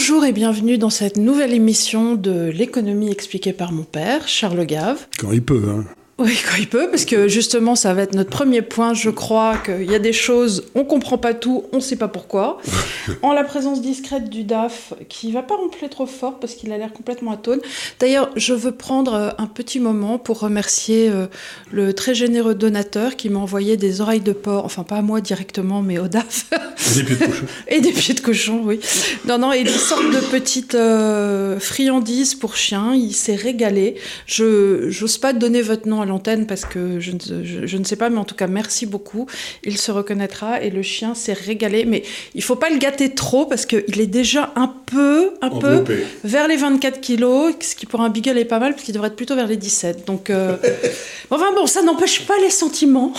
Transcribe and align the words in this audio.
Bonjour 0.00 0.24
et 0.24 0.32
bienvenue 0.32 0.78
dans 0.78 0.88
cette 0.88 1.18
nouvelle 1.18 1.52
émission 1.52 2.14
de 2.14 2.48
l'économie 2.48 3.10
expliquée 3.10 3.52
par 3.52 3.70
mon 3.70 3.82
père, 3.82 4.26
Charles 4.28 4.64
Gave. 4.64 5.06
Quand 5.18 5.30
il 5.30 5.42
peut, 5.42 5.62
hein. 5.68 5.84
Oui, 6.20 6.38
quand 6.46 6.56
il 6.58 6.68
peut, 6.68 6.90
parce 6.90 7.06
que 7.06 7.28
justement, 7.28 7.74
ça 7.74 7.94
va 7.94 8.02
être 8.02 8.14
notre 8.14 8.28
premier 8.28 8.60
point. 8.60 8.92
Je 8.92 9.08
crois 9.08 9.56
qu'il 9.56 9.90
y 9.90 9.94
a 9.94 9.98
des 9.98 10.12
choses, 10.12 10.66
on 10.74 10.84
comprend 10.84 11.16
pas 11.16 11.32
tout, 11.32 11.64
on 11.72 11.80
sait 11.80 11.96
pas 11.96 12.08
pourquoi. 12.08 12.58
en 13.22 13.32
la 13.32 13.42
présence 13.42 13.80
discrète 13.80 14.28
du 14.28 14.44
DAF, 14.44 14.92
qui 15.08 15.32
va 15.32 15.40
pas 15.42 15.56
ronfler 15.56 15.88
trop 15.88 16.04
fort 16.04 16.38
parce 16.38 16.54
qu'il 16.54 16.72
a 16.72 16.76
l'air 16.78 16.92
complètement 16.92 17.32
atone. 17.32 17.60
D'ailleurs, 18.00 18.30
je 18.36 18.52
veux 18.52 18.72
prendre 18.72 19.14
euh, 19.14 19.30
un 19.38 19.46
petit 19.46 19.80
moment 19.80 20.18
pour 20.18 20.40
remercier 20.40 21.08
euh, 21.08 21.26
le 21.72 21.94
très 21.94 22.14
généreux 22.14 22.54
donateur 22.54 23.16
qui 23.16 23.30
m'a 23.30 23.40
envoyé 23.40 23.78
des 23.78 24.02
oreilles 24.02 24.20
de 24.20 24.32
porc, 24.34 24.66
enfin 24.66 24.82
pas 24.82 24.96
à 24.96 25.02
moi 25.02 25.22
directement, 25.22 25.80
mais 25.80 25.98
au 25.98 26.08
DAF. 26.08 26.50
Et 26.96 27.00
des 27.00 27.14
pieds 27.14 27.24
de 27.24 27.30
cochon. 27.30 27.46
et 27.68 27.80
des 27.80 27.92
pieds 27.92 28.14
de 28.14 28.20
cochon, 28.20 28.60
oui. 28.64 28.80
Non, 29.26 29.38
non, 29.38 29.52
et 29.52 29.64
des 29.64 29.70
sortes 29.70 30.10
de 30.10 30.20
petites 30.30 30.74
euh, 30.74 31.58
friandises 31.58 32.34
pour 32.34 32.56
chiens. 32.56 32.92
Il 32.94 33.14
s'est 33.14 33.36
régalé. 33.36 33.94
Je 34.26 35.00
n'ose 35.00 35.16
pas 35.16 35.32
donner 35.32 35.62
votre 35.62 35.88
nom 35.88 36.02
à 36.02 36.09
l'antenne 36.10 36.46
parce 36.46 36.66
que 36.66 37.00
je 37.00 37.12
ne, 37.12 37.44
je, 37.44 37.66
je 37.66 37.76
ne, 37.76 37.84
sais 37.84 37.96
pas, 37.96 38.10
mais 38.10 38.18
en 38.18 38.24
tout 38.24 38.34
cas, 38.34 38.46
merci 38.46 38.84
beaucoup. 38.84 39.26
Il 39.64 39.78
se 39.78 39.90
reconnaîtra 39.90 40.60
et 40.60 40.68
le 40.70 40.82
chien 40.82 41.14
s'est 41.14 41.32
régalé. 41.32 41.84
Mais 41.86 42.02
il 42.34 42.42
faut 42.42 42.56
pas 42.56 42.68
le 42.68 42.76
gâter 42.76 43.14
trop 43.14 43.46
parce 43.46 43.64
qu'il 43.64 44.00
est 44.00 44.06
déjà 44.06 44.52
un 44.56 44.72
peu, 44.86 45.30
un 45.40 45.48
Enveloppé. 45.48 45.94
peu 45.94 46.02
vers 46.24 46.48
les 46.48 46.56
24 46.56 47.00
kilos, 47.00 47.54
ce 47.60 47.74
qui 47.74 47.86
pour 47.86 48.02
un 48.02 48.10
beagle 48.10 48.36
est 48.36 48.44
pas 48.44 48.58
mal 48.58 48.72
parce 48.72 48.84
qu'il 48.84 48.94
devrait 48.94 49.08
être 49.08 49.16
plutôt 49.16 49.36
vers 49.36 49.46
les 49.46 49.56
17. 49.56 50.06
Donc, 50.06 50.28
euh... 50.28 50.56
enfin 51.30 51.52
bon, 51.54 51.66
ça 51.66 51.82
n'empêche 51.82 52.26
pas 52.26 52.38
les 52.42 52.50
sentiments. 52.50 53.14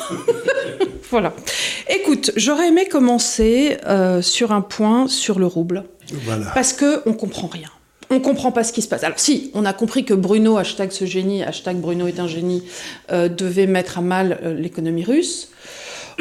voilà. 1.10 1.34
Écoute, 1.90 2.32
j'aurais 2.36 2.68
aimé 2.68 2.86
commencer 2.86 3.78
euh, 3.88 4.22
sur 4.22 4.52
un 4.52 4.62
point 4.62 5.08
sur 5.08 5.40
le 5.40 5.48
rouble. 5.48 5.86
Voilà. 6.26 6.48
Parce 6.54 6.74
que 6.74 7.02
on 7.06 7.14
comprend 7.14 7.48
rien 7.48 7.70
on 8.12 8.20
comprend 8.20 8.52
pas 8.52 8.64
ce 8.64 8.74
qui 8.74 8.82
se 8.82 8.88
passe. 8.88 9.04
Alors 9.04 9.20
si, 9.20 9.50
on 9.54 9.66
a 9.66 9.74
compris 9.74 10.06
que 10.06 10.14
Bruno, 10.14 10.58
hashtag 10.58 10.92
ce 10.92 11.06
génie, 11.06 11.42
hashtag 11.44 11.78
Bruno 11.78 12.08
est 12.08 12.20
un 12.20 12.28
génie, 12.28 12.64
euh, 13.12 13.30
devait 13.30 13.68
mettre 13.68 13.98
à 13.98 14.02
mal 14.02 14.40
euh, 14.44 14.54
l'économie 14.54 15.06
russe. 15.06 15.50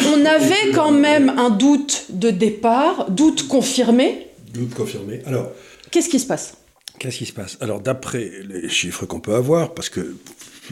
On 0.06 0.24
avait 0.24 0.70
quand 0.72 0.92
même 0.92 1.28
un 1.28 1.50
doute 1.50 2.06
de 2.10 2.30
départ, 2.30 3.10
doute 3.10 3.48
confirmé. 3.48 4.28
Doute 4.54 4.72
confirmé. 4.74 5.20
Alors, 5.26 5.50
qu'est-ce 5.90 6.08
qui 6.08 6.20
se 6.20 6.26
passe? 6.26 6.54
Qu'est-ce 6.98 7.18
qui 7.18 7.26
se 7.26 7.32
passe? 7.32 7.58
Alors, 7.60 7.80
d'après 7.80 8.30
les 8.48 8.68
chiffres 8.68 9.04
qu'on 9.04 9.20
peut 9.20 9.34
avoir, 9.34 9.74
parce 9.74 9.88
que 9.88 10.16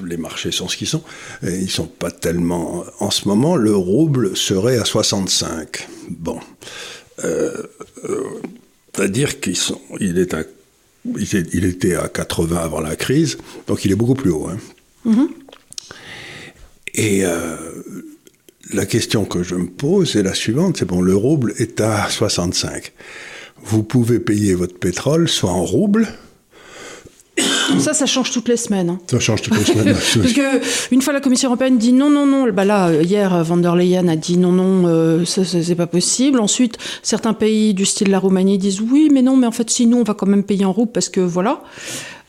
les 0.05 0.17
marchés 0.17 0.53
sont 0.53 0.69
ce 0.69 0.77
qu'ils 0.77 0.87
sont, 0.87 1.03
et 1.43 1.57
ils 1.57 1.71
sont 1.71 1.87
pas 1.87 2.13
tellement. 2.13 2.85
En 3.01 3.11
ce 3.11 3.27
moment, 3.27 3.57
le 3.57 3.75
rouble 3.75 4.37
serait 4.37 4.79
à 4.79 4.85
65. 4.85 5.89
Bon. 6.09 6.39
Euh, 7.25 7.65
C'est-à-dire 8.95 9.41
qu'il 9.41 10.19
est 10.19 10.35
à 10.35 10.45
il 11.05 11.65
était 11.65 11.95
à 11.95 12.09
80 12.09 12.57
avant 12.57 12.81
la 12.81 12.97
crise, 12.97 13.39
donc 13.67 13.85
il 13.85 13.93
est 13.93 13.97
beaucoup 13.97 14.15
plus 14.15 14.31
haut. 14.31 14.49
Hein. 14.49 14.59
Mm 15.05 15.15
-hmm. 15.15 15.29
Et 16.95 17.25
euh, 17.25 17.57
la 18.73 18.87
question 18.87 19.25
que 19.25 19.43
je 19.43 19.55
me 19.55 19.69
pose 19.69 20.17
est 20.17 20.23
la 20.23 20.35
suivante, 20.35 20.79
c'est 20.79 20.85
bon, 20.85 21.01
le 21.01 21.15
rouble 21.15 21.55
est 21.59 21.81
à 21.81 22.09
65. 22.09 22.93
Vous 23.63 23.83
pouvez 23.83 24.19
payer 24.19 24.55
votre 24.55 24.79
pétrole 24.79 25.29
soit 25.29 25.51
en 25.51 25.65
rouble, 25.65 26.09
ça, 27.79 27.95
ça 27.95 28.07
change 28.07 28.31
toutes 28.31 28.49
les 28.49 28.57
semaines. 28.57 28.91
Hein. 28.91 28.99
Ça 29.11 29.21
change 29.21 29.43
toutes 29.43 29.59
les 29.59 29.65
semaines. 29.65 29.95
Parce 30.15 30.33
que 30.33 30.95
une 30.95 31.03
fois 31.03 31.13
la 31.13 31.21
Commission 31.21 31.49
européenne 31.49 31.79
dit 31.79 31.93
non, 31.93 32.11
non, 32.11 32.27
non. 32.27 32.51
Bah 32.53 32.65
là, 32.65 32.93
hier, 33.03 33.43
van 33.45 33.57
der 33.57 33.77
Leyen 33.77 34.09
a 34.09 34.17
dit 34.17 34.37
non, 34.37 34.53
non, 34.53 34.87
euh, 34.87 35.25
ça, 35.25 35.45
c'est 35.45 35.75
pas 35.75 35.87
possible. 35.87 36.41
Ensuite, 36.41 36.79
certains 37.03 37.35
pays 37.35 37.75
du 37.75 37.85
style 37.85 38.11
la 38.11 38.19
Roumanie 38.19 38.59
disent 38.59 38.81
oui, 38.81 39.11
mais 39.12 39.23
non, 39.23 39.37
mais 39.37 39.47
en 39.47 39.53
fait, 39.53 39.69
si 39.71 39.87
nous, 39.87 39.99
on 39.99 40.05
va 40.05 40.15
quand 40.15 40.27
même 40.27 40.45
payer 40.45 40.65
en 40.65 40.73
rouble 40.73 40.93
parce 40.93 41.09
que 41.09 41.21
voilà. 41.21 41.62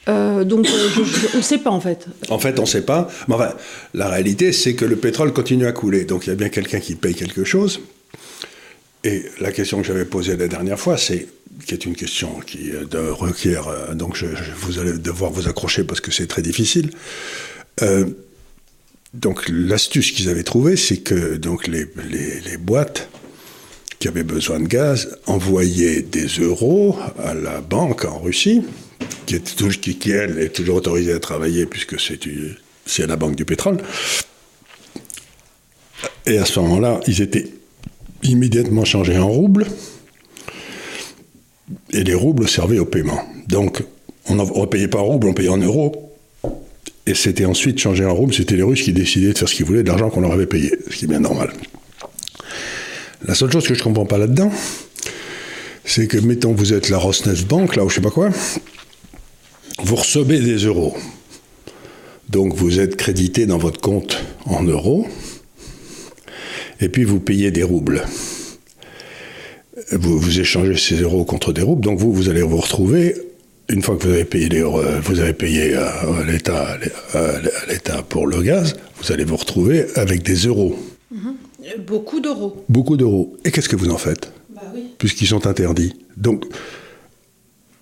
Euh, 0.07 0.43
donc, 0.43 0.65
euh, 0.65 0.89
je, 0.95 1.03
je, 1.03 1.27
on 1.35 1.37
ne 1.37 1.43
sait 1.43 1.57
pas 1.59 1.69
en 1.69 1.79
fait. 1.81 2.07
En 2.29 2.39
fait, 2.39 2.57
on 2.59 2.63
ne 2.63 2.67
sait 2.67 2.81
pas. 2.81 3.09
Mais 3.27 3.35
enfin, 3.35 3.53
la 3.93 4.07
réalité, 4.07 4.51
c'est 4.51 4.73
que 4.73 4.85
le 4.85 4.95
pétrole 4.95 5.33
continue 5.33 5.65
à 5.65 5.71
couler. 5.71 6.05
Donc, 6.05 6.25
il 6.25 6.29
y 6.29 6.33
a 6.33 6.35
bien 6.35 6.49
quelqu'un 6.49 6.79
qui 6.79 6.95
paye 6.95 7.13
quelque 7.13 7.43
chose. 7.43 7.81
Et 9.03 9.23
la 9.39 9.51
question 9.51 9.81
que 9.81 9.87
j'avais 9.87 10.05
posée 10.05 10.35
la 10.35 10.47
dernière 10.47 10.79
fois, 10.79 10.97
c'est 10.97 11.27
qui 11.65 11.73
est 11.73 11.85
une 11.85 11.95
question 11.95 12.39
qui 12.39 12.71
requiert, 12.73 13.67
euh, 13.67 13.93
donc 13.93 14.23
vous 14.57 14.79
allez 14.79 14.93
devoir 14.93 15.31
vous 15.31 15.47
accrocher 15.47 15.83
parce 15.83 16.01
que 16.01 16.11
c'est 16.11 16.27
très 16.27 16.41
difficile. 16.41 16.91
Euh, 17.81 18.05
donc 19.13 19.45
l'astuce 19.49 20.11
qu'ils 20.11 20.29
avaient 20.29 20.43
trouvée, 20.43 20.75
c'est 20.75 20.97
que 20.97 21.35
donc 21.37 21.67
les, 21.67 21.85
les, 22.45 22.57
boîtes 22.57 23.09
qui 23.97 24.07
avaient 24.07 24.23
besoin 24.23 24.59
de 24.59 24.67
gaz 24.67 25.17
envoyaient 25.25 26.01
des 26.01 26.27
euros 26.27 26.95
à 27.17 27.33
la 27.33 27.59
banque 27.61 28.05
en 28.05 28.19
Russie, 28.19 28.61
qui, 29.25 29.35
est 29.35 29.79
qui, 29.79 29.97
qui 29.97 30.11
elle 30.11 30.39
est 30.39 30.49
toujours 30.49 30.75
autorisée 30.75 31.13
à 31.13 31.19
travailler 31.19 31.65
puisque 31.65 31.95
c'est 32.85 33.07
la 33.07 33.15
banque 33.15 33.35
du 33.35 33.45
pétrole. 33.45 33.77
Et 36.27 36.37
à 36.37 36.45
ce 36.45 36.59
moment-là, 36.59 36.99
ils 37.07 37.21
étaient 37.21 37.47
immédiatement 38.21 38.85
changés 38.85 39.17
en 39.17 39.27
roubles 39.27 39.65
et 41.91 42.03
les 42.03 42.13
roubles 42.13 42.47
servaient 42.47 42.79
au 42.79 42.85
paiement. 42.85 43.21
Donc, 43.47 43.83
on 44.27 44.35
ne 44.35 44.65
payait 44.65 44.87
pas 44.87 44.99
en 44.99 45.05
roubles, 45.05 45.27
on 45.27 45.33
payait 45.33 45.49
en 45.49 45.57
euros. 45.57 46.13
Et 47.05 47.15
c'était 47.15 47.45
ensuite 47.45 47.79
changé 47.79 48.05
en 48.05 48.13
roubles, 48.13 48.33
c'était 48.33 48.55
les 48.55 48.63
Russes 48.63 48.83
qui 48.83 48.93
décidaient 48.93 49.33
de 49.33 49.37
faire 49.37 49.49
ce 49.49 49.55
qu'ils 49.55 49.65
voulaient 49.65 49.81
de 49.81 49.87
l'argent 49.87 50.09
qu'on 50.09 50.21
leur 50.21 50.31
avait 50.31 50.45
payé, 50.45 50.71
ce 50.89 50.95
qui 50.95 51.05
est 51.05 51.07
bien 51.07 51.19
normal. 51.19 51.51
La 53.25 53.33
seule 53.33 53.51
chose 53.51 53.67
que 53.67 53.73
je 53.73 53.79
ne 53.79 53.83
comprends 53.83 54.05
pas 54.05 54.17
là-dedans, 54.17 54.51
c'est 55.85 56.07
que, 56.07 56.17
mettons, 56.17 56.53
vous 56.53 56.73
êtes 56.73 56.89
la 56.89 56.97
Rosneft 56.97 57.47
Bank, 57.47 57.75
là, 57.75 57.83
ou 57.83 57.89
je 57.89 57.95
sais 57.95 58.01
pas 58.01 58.11
quoi, 58.11 58.29
vous 59.83 59.95
recevez 59.95 60.39
des 60.39 60.57
euros. 60.57 60.95
Donc, 62.29 62.53
vous 62.53 62.79
êtes 62.79 62.95
crédité 62.95 63.47
dans 63.47 63.57
votre 63.57 63.81
compte 63.81 64.23
en 64.45 64.61
euros, 64.63 65.07
et 66.79 66.89
puis 66.89 67.03
vous 67.03 67.19
payez 67.19 67.49
des 67.49 67.63
roubles 67.63 68.05
vous, 69.91 70.19
vous, 70.19 70.39
échangez 70.39 70.77
ces 70.77 71.01
euros 71.01 71.25
contre 71.25 71.53
des 71.53 71.61
roubles, 71.61 71.81
donc 71.81 71.99
vous, 71.99 72.13
vous 72.13 72.29
allez 72.29 72.41
vous 72.41 72.57
retrouver, 72.57 73.15
une 73.69 73.81
fois 73.81 73.95
que 73.95 74.07
vous 74.07 74.13
avez 74.13 74.25
payé, 74.25 74.49
les, 74.49 74.63
vous 74.63 75.19
avez 75.19 75.33
payé 75.33 75.75
euh, 75.75 75.83
l'État, 76.27 76.77
euh, 77.15 77.39
l'État 77.67 78.01
pour 78.03 78.27
le 78.27 78.41
gaz, 78.41 78.75
vous 79.01 79.11
allez 79.11 79.23
vous 79.23 79.37
retrouver 79.37 79.85
avec 79.95 80.23
des 80.23 80.35
euros. 80.47 80.77
Mmh. 81.11 81.29
Beaucoup 81.85 82.19
d'euros. 82.19 82.63
Beaucoup 82.69 82.97
d'euros. 82.97 83.37
Et 83.45 83.51
qu'est-ce 83.51 83.69
que 83.69 83.75
vous 83.75 83.89
en 83.89 83.97
faites? 83.97 84.31
Bah, 84.53 84.61
oui. 84.73 84.85
Puisqu'ils 84.97 85.27
sont 85.27 85.45
interdits. 85.45 85.93
Donc, 86.17 86.45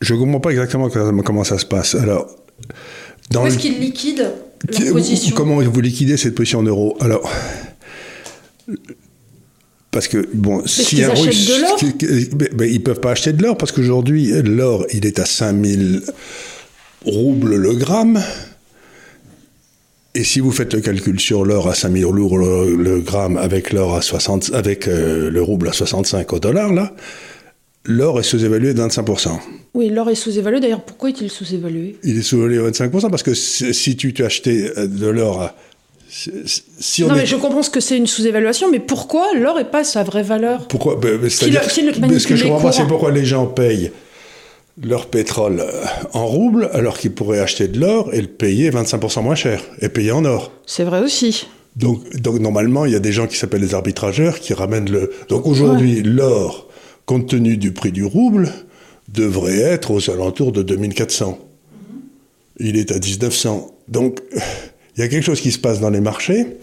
je 0.02 0.14
ne 0.14 0.20
comprends 0.20 0.40
pas 0.40 0.52
exactement 0.52 0.90
comment 0.90 1.44
ça 1.44 1.58
se 1.58 1.66
passe. 1.66 1.96
Alors, 1.96 2.28
dans 3.32 3.44
Où 3.44 3.48
est-ce 3.48 3.58
qu'ils 3.58 3.80
liquident 3.80 4.34
leur 4.68 4.92
position? 4.94 5.36
Comment 5.36 5.62
vous 5.62 5.82
liquidez 5.82 6.18
cette 6.18 6.36
position 6.36 6.60
en 6.60 6.64
euros? 6.64 6.98
Alors, 7.00 7.30
parce 9.98 10.08
que, 10.08 10.30
bon, 10.32 10.62
si 10.68 11.04
un 11.04 11.10
russe. 11.10 11.48
De 11.48 11.60
l'or 11.60 11.80
ben, 12.54 12.70
ils 12.70 12.76
ne 12.76 12.84
peuvent 12.84 13.00
pas 13.00 13.10
acheter 13.10 13.34
de 13.34 13.42
l'or 13.42 13.58
parce 13.58 13.72
qu'aujourd'hui, 13.72 14.32
l'or, 14.44 14.86
il 14.94 15.08
est 15.08 15.18
à 15.18 15.26
5000 15.26 16.04
roubles 17.04 17.56
le 17.56 17.74
gramme. 17.74 18.22
Et 20.14 20.24
si 20.24 20.40
vous 20.40 20.52
faites 20.52 20.76
le 20.76 20.82
calcul 20.82 21.20
sur 21.20 21.46
l'or 21.46 21.68
à 21.68 21.74
5000 21.74 22.06
roubles 22.06 22.20
le, 22.20 22.76
le, 22.76 23.00
gramme 23.00 23.38
avec 23.38 23.74
l'or 23.74 23.96
à 23.96 24.04
60, 24.04 24.52
avec 24.54 24.88
euh, 24.88 25.32
le 25.32 25.42
rouble 25.42 25.68
à 25.68 25.74
65 25.74 26.32
au 26.32 26.38
dollar, 26.38 26.72
là, 26.72 26.94
l'or 27.84 28.20
est 28.20 28.24
sous-évalué 28.24 28.76
de 28.76 28.82
25%. 28.84 29.32
Oui, 29.74 29.90
l'or 29.90 30.12
est 30.12 30.16
sous-évalué. 30.16 30.60
D'ailleurs, 30.60 30.84
pourquoi 30.84 31.10
est-il 31.10 31.32
sous-évalué? 31.32 31.98
Il 32.04 32.20
est 32.20 32.22
sous-évalué 32.22 32.58
de 32.58 32.70
25% 32.70 33.10
parce 33.10 33.24
que 33.24 33.34
si 33.34 33.98
tu 33.98 34.14
t'achetais 34.14 34.74
de 34.78 35.08
l'or 35.08 35.42
à 35.42 35.56
si 36.80 37.04
non, 37.04 37.14
est... 37.14 37.20
mais 37.20 37.26
je 37.26 37.36
comprends 37.36 37.62
ce 37.62 37.70
que 37.70 37.80
c'est 37.80 37.98
une 37.98 38.08
sous-évaluation, 38.08 38.72
mais 38.72 38.80
pourquoi 38.80 39.34
l'or 39.36 39.58
n'est 39.58 39.66
pas 39.66 39.84
sa 39.84 40.04
vraie 40.04 40.24
valeur 40.24 40.68
Pourquoi 40.68 40.96
ben, 40.96 41.30
C'est-à-dire, 41.30 41.64
ce 41.64 42.28
que 42.28 42.36
je 42.36 42.44
comprends 42.44 42.62
pas, 42.62 42.72
c'est 42.72 42.88
pourquoi 42.88 43.12
les 43.12 43.26
gens 43.26 43.46
payent 43.46 43.92
leur 44.82 45.08
pétrole 45.08 45.64
en 46.14 46.26
roubles 46.26 46.70
alors 46.74 46.98
qu'ils 47.00 47.12
pourraient 47.12 47.40
acheter 47.40 47.68
de 47.68 47.80
l'or 47.80 48.14
et 48.14 48.22
le 48.22 48.28
payer 48.28 48.70
25% 48.70 49.24
moins 49.24 49.36
cher 49.36 49.64
et 49.82 49.90
payer 49.90 50.12
en 50.12 50.24
or. 50.26 50.52
C'est 50.66 50.84
vrai 50.84 51.02
aussi. 51.02 51.48
Donc, 51.76 52.16
donc 52.18 52.40
normalement, 52.40 52.86
il 52.86 52.94
y 52.94 52.96
a 52.96 53.00
des 53.00 53.12
gens 53.12 53.28
qui 53.28 53.38
s'appellent 53.38 53.62
les 53.62 53.76
arbitrageurs 53.76 54.40
qui 54.40 54.54
ramènent 54.54 54.90
le. 54.90 55.12
Donc 55.30 55.46
aujourd'hui, 55.46 55.98
ouais. 55.98 56.04
l'or, 56.04 56.68
compte 57.06 57.28
tenu 57.28 57.58
du 57.58 57.72
prix 57.72 57.92
du 57.92 58.04
rouble, 58.04 58.52
devrait 59.10 59.60
être 59.60 59.92
aux 59.92 60.10
alentours 60.10 60.52
de 60.52 60.64
2400. 60.64 61.30
Mm 61.30 61.36
-hmm. 61.36 62.68
Il 62.68 62.78
est 62.78 62.92
à 62.92 63.00
1900. 63.00 63.72
Donc 63.88 64.20
il 64.98 65.02
y 65.02 65.04
a 65.04 65.08
quelque 65.08 65.24
chose 65.24 65.42
qui 65.42 65.52
se 65.52 65.60
passe 65.60 65.80
dans 65.80 65.90
les 65.90 66.02
marchés. 66.02 66.58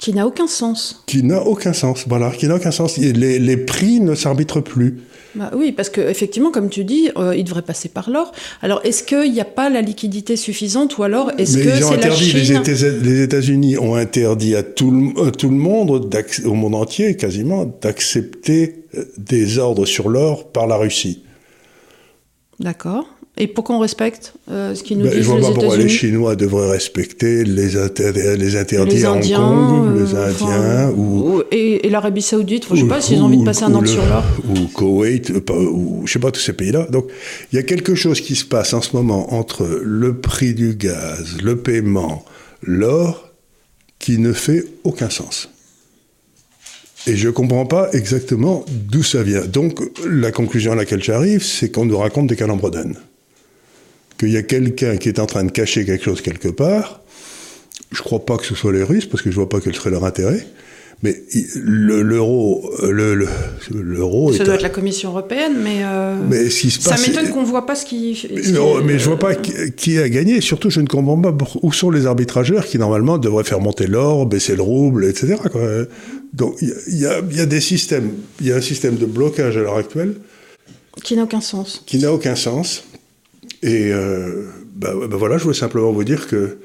Qui 0.00 0.12
n'a 0.12 0.26
aucun 0.26 0.46
sens. 0.46 1.02
Qui 1.06 1.22
n'a 1.22 1.42
aucun 1.42 1.72
sens, 1.72 2.04
voilà, 2.06 2.30
qui 2.30 2.46
n'a 2.46 2.56
aucun 2.56 2.70
sens. 2.70 2.98
Les, 2.98 3.38
les 3.38 3.56
prix 3.56 4.00
ne 4.00 4.14
s'arbitrent 4.14 4.60
plus. 4.60 4.98
Bah 5.34 5.50
oui, 5.54 5.72
parce 5.72 5.90
qu'effectivement, 5.90 6.50
comme 6.50 6.68
tu 6.68 6.84
dis, 6.84 7.10
euh, 7.16 7.34
il 7.36 7.44
devrait 7.44 7.62
passer 7.62 7.88
par 7.88 8.10
l'or. 8.10 8.32
Alors, 8.62 8.80
est-ce 8.84 9.02
qu'il 9.02 9.32
n'y 9.32 9.40
a 9.40 9.44
pas 9.44 9.70
la 9.70 9.82
liquidité 9.82 10.36
suffisante 10.36 10.98
ou 10.98 11.02
alors 11.02 11.32
est-ce 11.38 11.58
que 11.58 11.70
c'est 11.70 11.96
la 11.96 12.14
Chine 12.14 12.62
Les 13.02 13.22
États-Unis 13.22 13.78
ont 13.78 13.94
interdit 13.94 14.56
à 14.56 14.62
tout 14.62 14.90
le, 14.90 15.28
à 15.28 15.30
tout 15.30 15.48
le 15.48 15.56
monde, 15.56 16.10
au 16.44 16.54
monde 16.54 16.74
entier 16.74 17.16
quasiment, 17.16 17.66
d'accepter 17.80 18.84
des 19.16 19.58
ordres 19.58 19.86
sur 19.86 20.08
l'or 20.08 20.50
par 20.50 20.66
la 20.66 20.76
Russie. 20.76 21.22
D'accord. 22.58 23.06
Et 23.40 23.46
pourquoi 23.46 23.76
on 23.76 23.78
respecte 23.78 24.34
euh, 24.50 24.74
ce 24.74 24.82
qu'ils 24.82 24.98
nous 24.98 25.04
Ben, 25.04 25.12
disent 25.12 25.20
je 25.22 25.26
vois 25.28 25.36
les 25.36 25.42
pas 25.42 25.52
pourquoi 25.52 25.76
les 25.76 25.88
Chinois 25.88 26.34
devraient 26.34 26.70
respecter 26.70 27.44
les, 27.44 27.76
inter- 27.76 28.10
les 28.36 28.56
interdits 28.56 28.96
Les 28.96 29.04
à 29.04 29.12
Hong 29.12 29.22
Kong, 29.22 29.96
euh, 29.96 30.04
les 30.04 30.14
Indiens, 30.16 30.88
enfin, 30.88 30.90
ou, 30.96 31.42
et, 31.52 31.86
et 31.86 31.90
l'Arabie 31.90 32.20
Saoudite. 32.22 32.64
Enfin, 32.64 32.74
je 32.74 32.80
sais 32.80 32.86
ou- 32.86 32.88
pas 32.88 33.00
s'ils 33.00 33.20
ont 33.22 33.26
envie 33.26 33.38
de 33.38 33.44
passer 33.44 33.62
un 33.62 33.74
an 33.74 33.86
sur 33.86 34.04
l'or. 34.04 34.24
Ou 34.48 34.66
Koweït, 34.74 35.30
euh, 35.30 35.40
ou 35.70 36.02
je 36.04 36.12
sais 36.12 36.18
pas, 36.18 36.32
tous 36.32 36.40
ces 36.40 36.52
pays-là. 36.52 36.86
Donc, 36.90 37.06
il 37.52 37.56
y 37.56 37.58
a 37.60 37.62
quelque 37.62 37.94
chose 37.94 38.20
qui 38.20 38.34
se 38.34 38.44
passe 38.44 38.74
en 38.74 38.82
ce 38.82 38.96
moment 38.96 39.32
entre 39.32 39.64
le 39.84 40.16
prix 40.16 40.52
du 40.54 40.74
gaz, 40.74 41.36
le 41.40 41.56
paiement, 41.56 42.24
l'or, 42.62 43.30
qui 44.00 44.18
ne 44.18 44.32
fait 44.32 44.64
aucun 44.82 45.10
sens. 45.10 45.48
Et 47.06 47.14
je 47.16 47.28
ne 47.28 47.32
comprends 47.32 47.66
pas 47.66 47.88
exactement 47.92 48.64
d'où 48.68 49.04
ça 49.04 49.22
vient. 49.22 49.44
Donc, 49.46 49.78
la 50.10 50.32
conclusion 50.32 50.72
à 50.72 50.74
laquelle 50.74 51.02
j'arrive, 51.04 51.42
c'est 51.44 51.70
qu'on 51.70 51.84
nous 51.86 51.96
raconte 51.98 52.26
des 52.26 52.36
calembredaines. 52.36 52.96
Qu'il 54.18 54.30
y 54.30 54.36
a 54.36 54.42
quelqu'un 54.42 54.96
qui 54.96 55.08
est 55.08 55.18
en 55.20 55.26
train 55.26 55.44
de 55.44 55.50
cacher 55.52 55.84
quelque 55.84 56.04
chose 56.04 56.20
quelque 56.22 56.48
part. 56.48 57.02
Je 57.92 58.00
ne 58.00 58.04
crois 58.04 58.24
pas 58.26 58.36
que 58.36 58.44
ce 58.44 58.54
soit 58.54 58.72
les 58.72 58.82
Russes, 58.82 59.06
parce 59.06 59.22
que 59.22 59.30
je 59.30 59.36
ne 59.36 59.40
vois 59.40 59.48
pas 59.48 59.60
quel 59.60 59.74
serait 59.74 59.90
leur 59.90 60.04
intérêt. 60.04 60.44
Mais 61.04 61.22
i- 61.32 61.46
le- 61.54 62.02
l'euro, 62.02 62.68
le, 62.82 63.14
le- 63.14 63.28
l'euro 63.70 64.32
Ça 64.32 64.42
doit 64.42 64.54
un- 64.54 64.56
être 64.56 64.62
la 64.62 64.68
Commission 64.68 65.10
européenne, 65.10 65.52
mais, 65.62 65.84
euh, 65.84 66.16
Mais 66.28 66.48
qui 66.48 66.70
se 66.72 66.80
ça 66.82 66.90
passe, 66.90 67.06
m'étonne 67.06 67.26
c'est- 67.26 67.30
qu'on 67.30 67.44
voit 67.44 67.64
pas 67.66 67.76
ce 67.76 67.86
qui. 67.86 68.16
ce 68.16 68.26
qui 68.26 68.50
non, 68.52 68.80
est- 68.80 68.82
mais 68.82 68.98
je 68.98 69.04
vois 69.04 69.18
pas 69.18 69.36
qui, 69.36 69.52
qui 69.76 69.96
a 69.98 70.08
gagné. 70.08 70.40
Surtout, 70.40 70.70
je 70.70 70.80
ne 70.80 70.88
comprends 70.88 71.16
pas 71.20 71.32
où 71.62 71.72
sont 71.72 71.90
les 71.92 72.06
arbitrageurs 72.06 72.66
qui, 72.66 72.78
normalement, 72.78 73.16
devraient 73.16 73.44
faire 73.44 73.60
monter 73.60 73.86
l'or, 73.86 74.26
baisser 74.26 74.56
le 74.56 74.62
rouble, 74.62 75.04
etc. 75.04 75.36
quoi. 75.52 75.62
Donc, 76.32 76.60
y, 76.60 76.64
y 76.66 76.72
il 77.30 77.36
y 77.36 77.40
a 77.40 77.46
des 77.46 77.60
systèmes. 77.60 78.10
Il 78.40 78.48
y 78.48 78.52
a 78.52 78.56
un 78.56 78.60
système 78.60 78.96
de 78.96 79.06
blocage 79.06 79.56
à 79.56 79.60
l'heure 79.60 79.76
actuelle 79.76 80.14
qui 81.04 81.14
n'a 81.14 81.22
aucun 81.22 81.40
sens. 81.40 81.84
qui 81.86 81.98
n'a 81.98 82.12
aucun 82.12 82.34
sens. 82.34 82.82
Et 83.62 83.92
euh, 83.92 84.44
bah, 84.76 84.92
bah 85.08 85.16
voilà, 85.16 85.38
je 85.38 85.42
voulais 85.44 85.56
simplement 85.56 85.92
vous 85.92 86.04
dire 86.04 86.26
que 86.28 86.58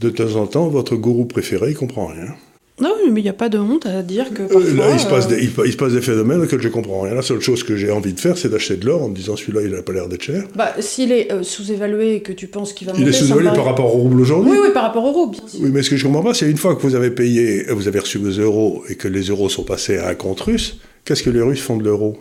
de 0.00 0.10
temps 0.10 0.36
en 0.36 0.46
temps, 0.46 0.68
votre 0.68 0.94
gourou 0.96 1.24
préféré, 1.24 1.70
il 1.70 1.76
comprend 1.76 2.06
rien. 2.06 2.34
Non, 2.78 2.90
mais 3.10 3.20
il 3.20 3.22
n'y 3.22 3.30
a 3.30 3.32
pas 3.32 3.48
de 3.48 3.56
honte 3.58 3.86
à 3.86 4.02
dire 4.02 4.34
que 4.34 4.42
Euh, 4.42 4.48
parfois. 4.48 4.70
là, 4.74 4.92
il 4.92 5.00
se, 5.00 5.06
passe 5.06 5.24
euh, 5.24 5.28
des, 5.36 5.42
il, 5.44 5.50
pa- 5.50 5.62
il 5.64 5.72
se 5.72 5.78
passe 5.78 5.94
des 5.94 6.02
phénomènes 6.02 6.42
auxquels 6.42 6.60
je 6.60 6.68
comprends 6.68 7.00
rien. 7.00 7.14
La 7.14 7.22
seule 7.22 7.40
chose 7.40 7.62
que 7.62 7.74
j'ai 7.74 7.90
envie 7.90 8.12
de 8.12 8.20
faire, 8.20 8.36
c'est 8.36 8.50
d'acheter 8.50 8.76
de 8.76 8.84
l'or 8.84 9.02
en 9.02 9.08
me 9.08 9.14
disant 9.14 9.34
celui-là, 9.34 9.62
il 9.62 9.70
n'a 9.70 9.80
pas 9.80 9.94
l'air 9.94 10.08
d'être 10.08 10.20
cher. 10.24 10.44
Bah, 10.54 10.74
s'il 10.80 11.10
est 11.10 11.32
euh, 11.32 11.42
sous-évalué 11.42 12.16
et 12.16 12.20
que 12.20 12.32
tu 12.34 12.48
penses 12.48 12.74
qu'il 12.74 12.86
va 12.86 12.92
Il 12.94 13.00
monter, 13.00 13.08
est 13.08 13.12
ça 13.14 13.22
me 13.24 13.28
sous-évalué 13.28 13.56
par 13.56 13.64
rapport 13.64 13.86
au 13.94 13.98
rouble 14.00 14.20
aujourd'hui. 14.20 14.50
Oui, 14.52 14.58
oui, 14.62 14.68
par 14.74 14.82
rapport 14.82 15.06
au 15.06 15.12
rouble. 15.12 15.36
bien 15.38 15.48
sûr. 15.48 15.60
Oui, 15.62 15.70
mais 15.72 15.82
ce 15.82 15.88
que 15.88 15.96
je 15.96 16.04
comprends 16.04 16.22
pas, 16.22 16.34
c'est 16.34 16.50
une 16.50 16.58
fois 16.58 16.76
que 16.76 16.82
vous 16.82 16.94
avez 16.94 17.10
payé, 17.10 17.64
vous 17.70 17.88
avez 17.88 17.98
reçu 18.00 18.18
vos 18.18 18.28
euros 18.28 18.82
et 18.90 18.96
que 18.96 19.08
les 19.08 19.22
euros 19.22 19.48
sont 19.48 19.64
passés 19.64 19.96
à 19.96 20.08
un 20.10 20.14
compte 20.14 20.40
russe, 20.42 20.76
qu'est-ce 21.06 21.22
que 21.22 21.30
les 21.30 21.40
Russes 21.40 21.62
font 21.62 21.78
de 21.78 21.84
l'euro? 21.84 22.18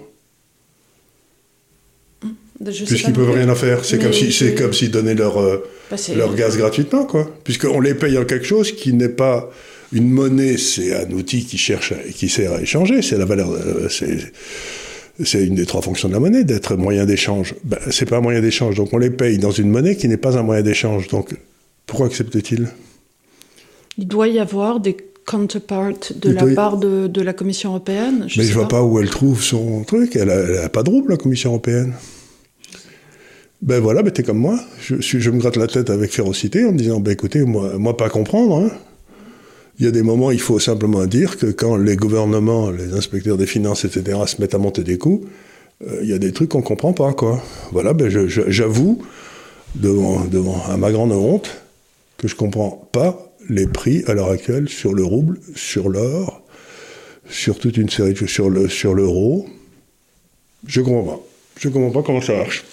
Puisqu'ils 2.63 3.13
peuvent 3.13 3.31
rien 3.31 3.49
en 3.49 3.55
faire. 3.55 3.83
C'est 3.83 3.99
comme 3.99 4.13
si, 4.13 4.31
c'est 4.31 4.55
comme 4.55 4.71
s'ils 4.73 4.91
donnaient 4.91 5.13
leur, 5.15 5.37
euh, 5.41 5.63
Bah, 5.91 5.97
leur 6.15 6.33
gaz 6.35 6.57
gratuitement, 6.57 7.05
quoi. 7.05 7.29
Puisqu'on 7.43 7.79
les 7.81 7.93
paye 7.95 8.17
en 8.17 8.23
quelque 8.25 8.45
chose 8.45 8.71
qui 8.71 8.93
n'est 8.93 9.09
pas 9.09 9.51
une 9.91 10.09
monnaie, 10.09 10.57
c'est 10.57 10.95
un 10.95 11.11
outil 11.11 11.45
qui 11.45 11.57
cherche, 11.57 11.91
à- 11.91 12.09
qui 12.13 12.29
sert 12.29 12.53
à 12.53 12.61
échanger. 12.61 13.01
C'est 13.01 13.17
la 13.17 13.25
valeur, 13.25 13.51
euh, 13.51 13.87
c'est, 13.89 15.45
une 15.45 15.55
des 15.55 15.65
trois 15.65 15.81
fonctions 15.81 16.07
de 16.07 16.13
la 16.13 16.19
monnaie, 16.19 16.43
d'être 16.45 16.75
moyen 16.77 17.05
d'échange. 17.05 17.55
Ben, 17.65 17.77
c'est 17.91 18.05
pas 18.09 18.17
un 18.17 18.21
moyen 18.21 18.41
d'échange, 18.41 18.75
donc 18.75 18.93
on 18.93 18.97
les 18.97 19.09
paye 19.11 19.37
dans 19.37 19.51
une 19.51 19.69
monnaie 19.69 19.95
qui 19.97 20.07
n'est 20.07 20.17
pas 20.17 20.37
un 20.37 20.43
moyen 20.43 20.61
d'échange. 20.61 21.07
Donc, 21.09 21.35
pourquoi 21.85 22.07
acceptent-ils 22.07 22.67
Il 23.97 24.07
doit 24.07 24.27
y 24.29 24.39
avoir 24.39 24.79
des 24.79 24.95
counterparts 25.25 25.91
de 26.15 26.29
Il 26.29 26.35
la 26.35 26.45
y- 26.51 26.55
part 26.55 26.77
de, 26.77 27.07
de 27.07 27.21
la 27.21 27.33
Commission 27.33 27.69
européenne. 27.71 28.25
Je 28.27 28.39
Mais 28.39 28.45
je 28.47 28.53
vois 28.53 28.67
pas 28.67 28.81
où 28.83 28.99
elle 28.99 29.09
trouve 29.09 29.41
son 29.43 29.83
truc. 29.83 30.15
Elle 30.15 30.29
a, 30.29 30.35
elle 30.35 30.57
a 30.59 30.69
pas 30.69 30.83
de 30.83 30.89
rouble, 30.89 31.11
la 31.11 31.17
Commission 31.17 31.49
européenne. 31.51 31.93
Ben 33.61 33.79
voilà, 33.79 34.03
ben 34.03 34.11
t'es 34.11 34.23
comme 34.23 34.37
moi. 34.37 34.59
Je, 34.79 35.29
me 35.29 35.39
gratte 35.39 35.55
la 35.55 35.67
tête 35.67 35.89
avec 35.89 36.11
férocité 36.11 36.65
en 36.65 36.71
me 36.71 36.77
disant, 36.77 36.99
ben 36.99 37.11
écoutez, 37.11 37.43
moi, 37.43 37.97
pas 37.97 38.09
comprendre. 38.09 38.57
hein. 38.57 38.69
Il 39.79 39.85
y 39.85 39.87
a 39.87 39.91
des 39.91 40.03
moments, 40.03 40.31
il 40.31 40.39
faut 40.39 40.59
simplement 40.59 41.05
dire 41.05 41.37
que 41.37 41.47
quand 41.47 41.75
les 41.75 41.97
gouvernements, 41.97 42.71
les 42.71 42.93
inspecteurs 42.93 43.37
des 43.37 43.45
finances, 43.45 43.83
etc., 43.83 44.19
se 44.25 44.39
mettent 44.39 44.55
à 44.55 44.57
monter 44.57 44.83
des 44.83 44.97
coûts, 44.97 45.25
euh, 45.85 45.99
il 46.01 46.09
y 46.09 46.13
a 46.13 46.17
des 46.17 46.31
trucs 46.31 46.49
qu'on 46.49 46.61
comprend 46.61 46.93
pas, 46.93 47.13
quoi. 47.13 47.43
Voilà, 47.71 47.93
ben 47.93 48.09
j'avoue, 48.09 49.01
devant, 49.75 50.23
devant, 50.25 50.63
à 50.69 50.77
ma 50.77 50.91
grande 50.91 51.11
honte, 51.11 51.49
que 52.17 52.29
je 52.29 52.35
comprends 52.35 52.87
pas 52.91 53.33
les 53.49 53.67
prix 53.67 54.03
à 54.07 54.13
l'heure 54.13 54.29
actuelle 54.29 54.69
sur 54.69 54.93
le 54.93 55.03
rouble, 55.03 55.39
sur 55.55 55.89
l'or, 55.89 56.41
sur 57.29 57.59
toute 57.59 57.75
une 57.75 57.89
série 57.89 58.13
de 58.13 58.17
choses, 58.17 58.29
sur 58.29 58.49
le 58.49 58.69
sur 58.69 58.93
l'euro. 58.93 59.45
Je 60.67 60.81
comprends 60.81 61.03
pas. 61.03 61.19
Je 61.59 61.69
comprends 61.69 61.91
pas 61.91 62.05
comment 62.05 62.21
ça 62.21 62.33
marche. 62.33 62.63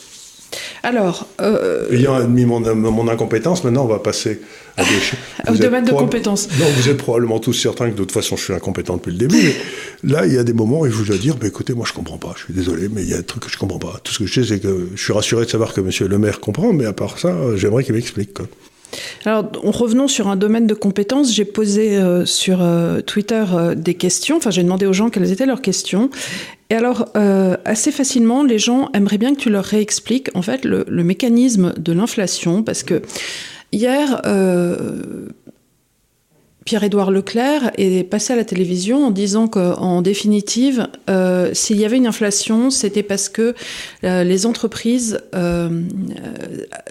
Alors, 0.84 1.28
euh, 1.40 1.90
Ayant 1.92 2.14
admis 2.14 2.44
mon, 2.44 2.60
mon 2.74 3.08
incompétence, 3.08 3.62
maintenant 3.62 3.84
on 3.84 3.88
va 3.88 4.00
passer 4.00 4.40
à 4.76 4.82
des 4.82 4.90
choses. 4.90 5.18
Au 5.48 5.54
domaine 5.54 5.84
de 5.84 5.92
compétences. 5.92 6.48
Non, 6.58 6.66
vous 6.76 6.88
êtes 6.88 6.96
probablement 6.96 7.38
tous 7.38 7.52
certains 7.52 7.86
que 7.86 7.94
de 7.94 7.98
toute 7.98 8.12
façon 8.12 8.36
je 8.36 8.42
suis 8.44 8.52
incompétent 8.52 8.96
depuis 8.96 9.12
le 9.12 9.18
début. 9.18 9.54
mais 10.02 10.12
là, 10.12 10.26
il 10.26 10.32
y 10.32 10.38
a 10.38 10.44
des 10.44 10.52
moments 10.52 10.80
où 10.80 10.86
je 10.86 10.92
vous 10.92 11.04
dois 11.04 11.18
dire, 11.18 11.36
bah, 11.36 11.46
écoutez, 11.46 11.72
moi 11.74 11.84
je 11.86 11.92
comprends 11.92 12.18
pas, 12.18 12.34
je 12.36 12.44
suis 12.44 12.54
désolé, 12.54 12.88
mais 12.92 13.02
il 13.02 13.10
y 13.10 13.14
a 13.14 13.18
des 13.18 13.22
trucs 13.22 13.44
que 13.44 13.50
je 13.50 13.58
comprends 13.58 13.78
pas. 13.78 14.00
Tout 14.02 14.12
ce 14.12 14.18
que 14.18 14.26
je 14.26 14.40
sais, 14.40 14.54
c'est 14.54 14.60
que 14.60 14.88
je 14.94 15.02
suis 15.02 15.12
rassuré 15.12 15.44
de 15.44 15.50
savoir 15.50 15.72
que 15.72 15.80
monsieur 15.80 16.08
le 16.08 16.18
maire 16.18 16.40
comprend, 16.40 16.72
mais 16.72 16.86
à 16.86 16.92
part 16.92 17.18
ça, 17.18 17.32
j'aimerais 17.56 17.84
qu'il 17.84 17.94
m'explique. 17.94 18.38
Alors, 19.24 19.50
en 19.64 19.70
revenons 19.70 20.08
sur 20.08 20.28
un 20.28 20.36
domaine 20.36 20.66
de 20.66 20.74
compétences. 20.74 21.32
J'ai 21.32 21.44
posé 21.44 21.96
euh, 21.96 22.26
sur 22.26 22.62
euh, 22.62 23.00
Twitter 23.00 23.44
euh, 23.52 23.74
des 23.74 23.94
questions. 23.94 24.36
Enfin, 24.36 24.50
j'ai 24.50 24.62
demandé 24.62 24.86
aux 24.86 24.92
gens 24.92 25.10
quelles 25.10 25.30
étaient 25.32 25.46
leurs 25.46 25.62
questions. 25.62 26.10
Et 26.70 26.74
alors, 26.74 27.10
assez 27.66 27.92
facilement, 27.92 28.44
les 28.44 28.58
gens 28.58 28.88
aimeraient 28.94 29.18
bien 29.18 29.34
que 29.34 29.40
tu 29.40 29.50
leur 29.50 29.64
réexpliques 29.64 30.30
en 30.32 30.40
fait 30.40 30.64
le, 30.64 30.86
le 30.88 31.04
mécanisme 31.04 31.74
de 31.76 31.92
l'inflation, 31.92 32.62
parce 32.62 32.82
que 32.82 33.02
hier. 33.72 34.22
Pierre-Édouard 36.64 37.10
Leclerc 37.10 37.72
est 37.76 38.04
passé 38.08 38.32
à 38.32 38.36
la 38.36 38.44
télévision 38.44 39.06
en 39.06 39.10
disant 39.10 39.48
qu'en 39.48 40.02
définitive, 40.02 40.88
euh, 41.10 41.50
s'il 41.54 41.78
y 41.78 41.84
avait 41.84 41.96
une 41.96 42.06
inflation, 42.06 42.70
c'était 42.70 43.02
parce 43.02 43.28
que 43.28 43.54
euh, 44.04 44.24
les 44.24 44.46
entreprises 44.46 45.20
euh, 45.34 45.82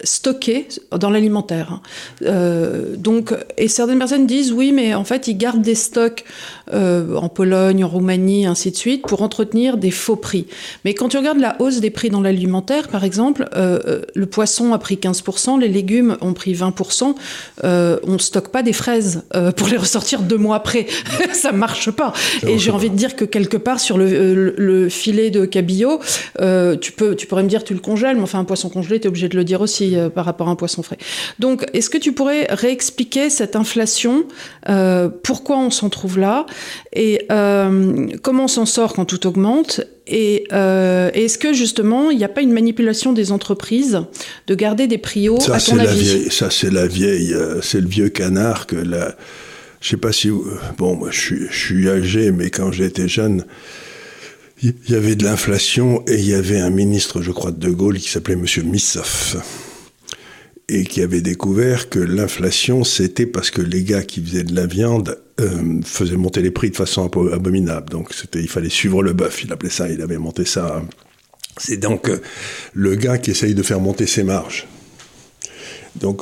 stockaient 0.04 0.68
dans 0.92 1.10
l'alimentaire. 1.10 1.82
donc, 2.22 3.34
et 3.58 3.68
certaines 3.68 4.00
personnes 4.00 4.28
disent 4.28 4.52
oui, 4.52 4.72
mais 4.72 4.94
en 4.94 5.04
fait, 5.04 5.28
ils 5.28 5.38
gardent 5.38 5.62
des 5.62 5.76
stocks 5.76 6.26
euh, 6.74 7.16
en 7.16 7.30
Pologne, 7.30 7.84
en 7.84 7.88
Roumanie, 7.88 8.46
ainsi 8.46 8.72
de 8.72 8.76
suite, 8.76 9.04
pour 9.04 9.22
entretenir 9.22 9.78
des 9.78 9.92
faux 9.92 10.16
prix. 10.16 10.46
Mais 10.86 10.94
quand 10.94 11.10
tu 11.10 11.18
regardes 11.18 11.40
la 11.40 11.56
hausse 11.60 11.80
des 11.80 11.90
prix 11.90 12.10
dans 12.10 12.22
l'alimentaire, 12.22 12.88
par 12.88 13.04
exemple, 13.04 13.48
euh, 13.56 13.80
euh, 13.88 14.02
le 14.16 14.26
poisson 14.26 14.74
a 14.74 14.80
pris 14.80 14.96
15%, 14.96 15.60
les 15.60 15.68
légumes 15.68 16.18
ont 16.22 16.34
pris 16.34 16.54
20%. 16.54 17.16
Euh, 17.64 18.00
on 18.04 18.18
stocke 18.20 18.50
pas 18.50 18.64
des 18.64 18.74
fraises 18.74 19.24
pour 19.56 19.68
les 19.68 19.78
ressortir 19.78 20.22
deux 20.22 20.38
mois 20.38 20.56
après. 20.56 20.88
Ça 21.34 21.52
marche 21.52 21.92
pas. 21.92 22.14
Et 22.48 22.58
j'ai 22.58 22.72
envie 22.72 22.90
de 22.90 22.96
dire 22.96 23.16
que 23.16 23.26
quelque 23.26 23.58
part 23.58 23.80
sur 23.80 23.98
le, 23.98 24.34
le, 24.34 24.56
le 24.58 24.90
filet 24.90 25.30
de 25.30 25.46
cabillaud, 25.46 26.00
tu 26.82 26.92
peux, 26.92 27.16
tu 27.16 27.28
pourrais 27.28 27.44
me 27.44 27.50
dire 27.50 27.64
tu 27.64 27.74
le 27.74 27.80
congèles, 27.80 28.18
mais 28.18 28.24
enfin 28.24 28.40
un 28.40 28.46
poisson 28.46 28.70
congelé, 28.70 29.00
tu 29.00 29.06
es 29.06 29.08
obligé 29.08 29.30
de 29.30 29.38
le 29.38 29.44
dire 29.44 29.62
aussi 29.62 29.96
par 30.14 30.26
rapport 30.26 30.48
à 30.48 30.52
un 30.52 30.56
poisson 30.56 30.84
frais. 30.84 30.98
Donc, 31.40 31.66
est-ce 31.74 31.90
que 31.90 31.98
tu 31.98 32.12
pourrais 32.12 32.48
réexpliquer 32.50 33.30
cette 33.30 33.56
inflation? 33.56 34.26
Pourquoi 35.24 35.58
on 35.58 35.70
s'en 35.70 35.90
trouve 35.90 36.20
là? 36.20 36.46
Et 36.94 37.26
euh, 37.32 38.08
comment 38.22 38.46
on 38.46 38.48
s'en 38.48 38.66
sort 38.66 38.94
quand 38.94 39.06
tout 39.06 39.26
augmente? 39.28 39.82
Et 40.08 40.46
euh, 40.52 41.10
est-ce 41.14 41.38
que 41.38 41.54
justement, 41.54 42.12
il 42.12 42.18
n'y 42.18 42.24
a 42.24 42.30
pas 42.30 42.42
une 42.42 42.52
manipulation 42.52 43.14
des 43.14 43.32
entreprises 43.32 44.02
de 44.48 44.56
garder 44.56 44.88
des 44.88 44.98
prix 44.98 45.30
hauts 45.30 45.40
Ça, 45.40 45.56
à 45.56 45.60
c'est 45.60 45.72
ton 45.72 45.78
la 45.78 45.90
avis? 45.90 46.02
vieille, 46.02 46.32
ça, 46.32 46.50
c'est 46.50 46.72
la 46.72 46.88
vieille, 46.88 47.34
euh, 47.34 47.62
c'est 47.62 47.82
le 47.82 47.88
vieux 47.88 48.10
canard 48.10 48.68
que 48.68 48.76
la. 48.76 49.16
Je 49.80 49.90
sais 49.90 49.98
pas 49.98 50.12
si. 50.12 50.30
Bon, 50.78 50.96
moi, 50.96 51.10
je 51.12 51.20
suis, 51.20 51.48
je 51.50 51.58
suis 51.66 51.90
âgé, 51.90 52.32
mais 52.32 52.50
quand 52.50 52.72
j'étais 52.72 53.08
jeune, 53.08 53.46
il 54.62 54.74
y 54.90 54.96
avait 54.96 55.16
de 55.16 55.24
l'inflation 55.24 56.04
et 56.08 56.16
il 56.20 56.28
y 56.28 56.34
avait 56.34 56.60
un 56.60 56.70
ministre, 56.70 57.22
je 57.22 57.32
crois, 57.32 57.52
de 57.52 57.58
De 57.58 57.72
Gaulle 57.72 57.98
qui 57.98 58.10
s'appelait 58.10 58.36
Monsieur 58.36 58.64
Missoff 58.64 59.38
et 60.70 60.84
qui 60.86 61.02
avait 61.02 61.22
découvert 61.22 61.90
que 61.90 62.00
l'inflation, 62.00 62.84
c'était 62.84 63.26
parce 63.26 63.52
que 63.52 63.62
les 63.62 63.84
gars 63.84 64.04
qui 64.04 64.22
faisaient 64.22 64.44
de 64.44 64.56
la 64.56 64.68
viande 64.68 65.18
euh, 65.40 65.82
faisaient 65.84 66.18
monter 66.18 66.42
les 66.42 66.52
prix 66.52 66.70
de 66.70 66.76
façon 66.76 67.06
abo- 67.08 67.32
abominable. 67.34 67.90
Donc, 67.90 68.14
c'était, 68.14 68.40
il 68.42 68.50
fallait 68.50 68.70
suivre 68.70 69.02
le 69.04 69.14
bœuf. 69.14 69.44
Il 69.44 69.52
appelait 69.54 69.70
ça, 69.70 69.90
il 69.90 70.02
avait 70.02 70.18
monté 70.18 70.46
ça. 70.46 70.84
C'est 71.58 71.78
donc 71.78 72.10
euh, 72.10 72.20
le 72.74 72.96
gars 72.96 73.18
qui 73.18 73.32
essaye 73.32 73.54
de 73.56 73.64
faire 73.64 73.80
monter 73.80 74.06
ses 74.08 74.24
marges. 74.24 74.68
Donc, 75.96 76.22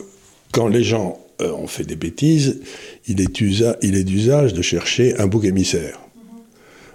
quand 0.51 0.68
les 0.68 0.84
gens 0.84 1.20
euh, 1.42 1.51
ont 1.51 1.68
fait 1.68 1.84
des 1.84 1.96
bêtises, 1.96 2.60
il 3.08 3.22
est, 3.22 3.39
usa- 3.42 3.78
il 3.82 3.96
est 3.96 4.04
d'usage 4.04 4.54
de 4.54 4.62
chercher 4.62 5.18
un 5.20 5.28
bouc 5.28 5.46
émissaire. 5.46 6.00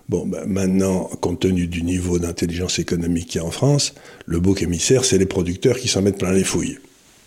Bon, 0.09 0.26
ben, 0.26 0.44
maintenant, 0.47 1.04
compte 1.21 1.40
tenu 1.40 1.66
du 1.66 1.83
niveau 1.83 2.18
d'intelligence 2.18 2.78
économique 2.78 3.28
qu'il 3.28 3.40
y 3.40 3.44
a 3.44 3.47
en 3.47 3.50
France, 3.50 3.94
le 4.26 4.38
bouc 4.38 4.62
émissaire, 4.62 5.04
c'est 5.04 5.16
les 5.16 5.25
producteurs 5.26 5.78
qui 5.78 5.88
s'en 5.88 6.02
mettent 6.02 6.18
plein 6.18 6.33
les 6.33 6.44
fouilles. 6.44 6.78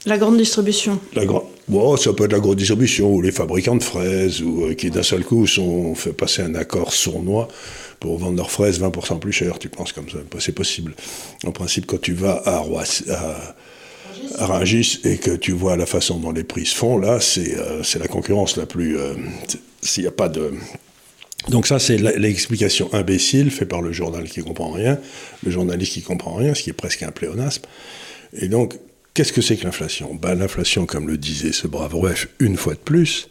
La 0.06 0.17
grande 0.20 0.38
distribution. 0.38 1.00
La, 1.15 1.25
Bon, 1.67 1.97
ça 1.97 2.13
peut 2.13 2.25
être 2.25 2.31
la 2.31 2.39
grosse 2.39 2.55
distribution 2.55 3.13
ou 3.13 3.21
les 3.21 3.31
fabricants 3.31 3.75
de 3.75 3.83
fraises 3.83 4.41
ou 4.41 4.63
euh, 4.63 4.74
qui 4.74 4.89
d'un 4.89 5.03
seul 5.03 5.25
coup 5.25 5.45
sont 5.47 5.95
fait 5.95 6.13
passer 6.13 6.41
un 6.41 6.55
accord 6.55 6.93
sournois 6.93 7.50
pour 8.00 8.17
vendre 8.17 8.38
leurs 8.38 8.51
fraises 8.51 8.79
20% 8.79 9.19
plus 9.19 9.33
cher. 9.33 9.59
Tu 9.59 9.67
penses 9.67 9.91
comme 9.91 10.09
ça? 10.09 10.19
C'est 10.39 10.53
possible. 10.53 10.95
En 11.45 11.51
principe, 11.51 11.86
quand 11.86 12.00
tu 12.00 12.13
vas 12.13 12.41
à 12.45 12.59
Roissy, 12.59 13.03
à, 13.12 13.55
et 15.03 15.17
que 15.17 15.36
tu 15.36 15.51
vois 15.51 15.75
la 15.75 15.86
façon 15.86 16.19
dont 16.19 16.31
les 16.31 16.43
prix 16.43 16.65
se 16.65 16.75
font, 16.75 16.97
là, 16.97 17.19
c'est 17.19 17.57
euh, 17.57 17.81
la 18.00 18.07
concurrence 18.07 18.55
la 18.55 18.65
plus. 18.65 18.97
Euh, 18.97 19.15
s'il 19.81 20.03
n'y 20.03 20.07
a 20.07 20.12
pas 20.12 20.29
de. 20.29 20.53
Donc 21.50 21.67
ça, 21.67 21.79
c'est 21.79 21.97
l'explication 21.97 22.93
imbécile 22.93 23.51
faite 23.51 23.69
par 23.69 23.81
le 23.81 23.91
journal 23.91 24.27
qui 24.29 24.41
comprend 24.41 24.71
rien, 24.71 25.00
le 25.43 25.51
journaliste 25.51 25.93
qui 25.93 26.01
comprend 26.01 26.36
rien, 26.36 26.53
ce 26.53 26.63
qui 26.63 26.69
est 26.69 26.74
presque 26.74 27.03
un 27.03 27.12
pléonasme. 27.12 27.63
Et 28.33 28.47
donc, 28.47 28.77
Qu'est-ce 29.17 29.33
que 29.33 29.41
c'est 29.41 29.57
que 29.57 29.63
l'inflation? 29.63 30.13
Ben, 30.13 30.36
L'inflation, 30.36 30.86
comme 30.86 31.07
le 31.07 31.17
disait 31.17 31.51
ce 31.51 31.65
brave 31.65 31.95
Rueff 31.95 32.27
une 32.39 32.55
fois 32.55 32.75
de 32.75 32.79
plus, 32.79 33.27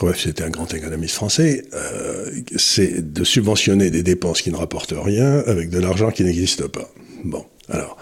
Rueff 0.00 0.20
c'était 0.20 0.44
un 0.44 0.50
grand 0.50 0.72
économiste 0.72 1.16
français, 1.16 1.64
euh, 1.74 2.30
c'est 2.54 3.12
de 3.12 3.24
subventionner 3.24 3.90
des 3.90 4.04
dépenses 4.04 4.40
qui 4.40 4.52
ne 4.52 4.56
rapportent 4.56 4.94
rien 4.96 5.40
avec 5.48 5.68
de 5.68 5.80
l'argent 5.80 6.12
qui 6.12 6.22
n'existe 6.22 6.68
pas. 6.68 6.88
Bon, 7.24 7.44
alors, 7.68 7.96